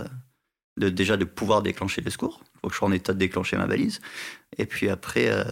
de, 0.78 0.89
déjà 0.89 1.17
de 1.17 1.26
pouvoir 1.26 1.61
déclencher 1.61 2.01
les 2.01 2.11
secours. 2.11 2.41
Il 2.43 2.59
faut 2.59 2.67
que 2.67 2.73
je 2.73 2.78
sois 2.80 2.88
en 2.88 2.91
état 2.91 3.13
de 3.13 3.19
déclencher 3.19 3.57
ma 3.57 3.65
valise. 3.65 4.01
Et 4.57 4.65
puis 4.65 4.89
après, 4.89 5.30
euh, 5.30 5.43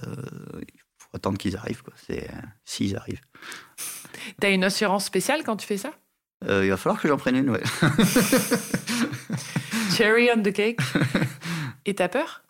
il 0.62 0.80
faut 0.98 1.10
attendre 1.14 1.38
qu'ils 1.38 1.56
arrivent. 1.56 1.84
quoi. 1.84 1.94
C'est 2.06 2.30
euh, 2.30 2.42
S'ils 2.66 2.96
arrivent. 2.96 3.22
T'as 4.40 4.52
une 4.52 4.64
assurance 4.64 5.06
spéciale 5.06 5.44
quand 5.44 5.58
tu 5.58 5.68
fais 5.68 5.78
ça? 5.78 5.92
Euh, 6.46 6.66
il 6.66 6.70
va 6.70 6.78
falloir 6.78 7.02
que 7.02 7.08
j'en 7.08 7.18
prenne 7.18 7.38
une, 7.38 7.50
ouais. 7.50 7.64
Cherry 9.96 10.30
on 10.36 10.42
the 10.42 10.52
cake. 10.52 10.80
Et 11.86 11.94
t'as 11.94 12.10
peur? 12.10 12.44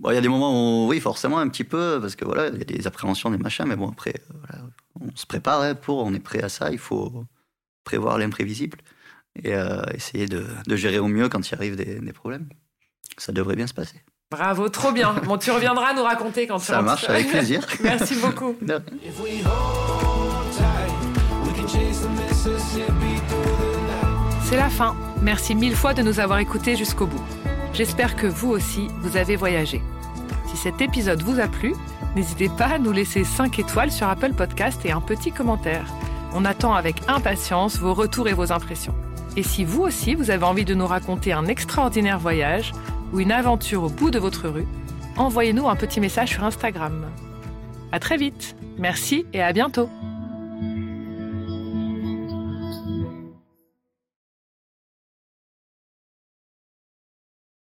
Bon, 0.00 0.10
il 0.10 0.14
y 0.14 0.18
a 0.18 0.20
des 0.20 0.28
moments 0.28 0.84
où, 0.84 0.88
oui, 0.88 1.00
forcément, 1.00 1.38
un 1.38 1.48
petit 1.48 1.62
peu, 1.62 1.98
parce 2.00 2.16
que 2.16 2.24
voilà, 2.24 2.48
il 2.48 2.58
y 2.58 2.62
a 2.62 2.64
des 2.64 2.86
appréhensions, 2.86 3.30
des 3.30 3.38
machins, 3.38 3.66
mais 3.66 3.76
bon, 3.76 3.90
après, 3.90 4.14
euh, 4.30 4.34
voilà, 4.40 4.64
on 5.00 5.14
se 5.14 5.26
prépare 5.26 5.62
hein, 5.62 5.74
pour, 5.74 6.04
on 6.04 6.12
est 6.12 6.20
prêt 6.20 6.42
à 6.42 6.48
ça, 6.48 6.72
il 6.72 6.78
faut 6.78 7.24
prévoir 7.84 8.18
l'imprévisible 8.18 8.78
et 9.42 9.54
euh, 9.54 9.82
essayer 9.94 10.26
de, 10.26 10.44
de 10.66 10.76
gérer 10.76 10.98
au 10.98 11.08
mieux 11.08 11.28
quand 11.28 11.48
il 11.50 11.54
arrive 11.54 11.76
des, 11.76 11.98
des 12.00 12.12
problèmes. 12.12 12.48
Ça 13.18 13.32
devrait 13.32 13.56
bien 13.56 13.66
se 13.66 13.74
passer. 13.74 14.00
Bravo, 14.30 14.68
trop 14.68 14.90
bien. 14.92 15.14
Bon, 15.24 15.38
tu 15.38 15.50
reviendras 15.50 15.92
nous 15.94 16.02
raconter 16.02 16.46
quand 16.46 16.58
tu 16.58 16.64
Ça 16.66 16.74
rentres. 16.76 16.86
marche 16.86 17.08
avec 17.08 17.28
plaisir. 17.28 17.64
Merci 17.82 18.16
beaucoup. 18.16 18.56
C'est 24.42 24.56
la 24.56 24.68
fin. 24.68 24.94
Merci 25.22 25.54
mille 25.54 25.74
fois 25.74 25.94
de 25.94 26.02
nous 26.02 26.20
avoir 26.20 26.38
écoutés 26.38 26.76
jusqu'au 26.76 27.06
bout. 27.06 27.22
J'espère 27.72 28.14
que 28.16 28.26
vous 28.26 28.50
aussi, 28.50 28.88
vous 29.00 29.16
avez 29.16 29.36
voyagé. 29.36 29.82
Si 30.48 30.56
cet 30.56 30.80
épisode 30.80 31.22
vous 31.22 31.40
a 31.40 31.48
plu, 31.48 31.74
n'hésitez 32.14 32.48
pas 32.48 32.66
à 32.66 32.78
nous 32.78 32.92
laisser 32.92 33.24
5 33.24 33.58
étoiles 33.58 33.90
sur 33.90 34.08
Apple 34.08 34.32
Podcast 34.34 34.80
et 34.84 34.92
un 34.92 35.00
petit 35.00 35.32
commentaire. 35.32 35.86
On 36.34 36.44
attend 36.44 36.74
avec 36.74 36.96
impatience 37.08 37.78
vos 37.78 37.94
retours 37.94 38.28
et 38.28 38.32
vos 38.32 38.52
impressions. 38.52 38.94
Et 39.36 39.42
si 39.42 39.64
vous 39.64 39.82
aussi, 39.82 40.14
vous 40.14 40.30
avez 40.30 40.44
envie 40.44 40.64
de 40.64 40.74
nous 40.74 40.86
raconter 40.86 41.32
un 41.32 41.46
extraordinaire 41.46 42.18
voyage 42.18 42.72
ou 43.12 43.20
une 43.20 43.32
aventure 43.32 43.82
au 43.82 43.88
bout 43.88 44.10
de 44.10 44.18
votre 44.18 44.48
rue, 44.48 44.66
envoyez-nous 45.16 45.68
un 45.68 45.76
petit 45.76 46.00
message 46.00 46.30
sur 46.30 46.44
Instagram. 46.44 47.06
À 47.92 47.98
très 47.98 48.16
vite. 48.16 48.56
Merci 48.78 49.26
et 49.32 49.42
à 49.42 49.52
bientôt. 49.52 49.88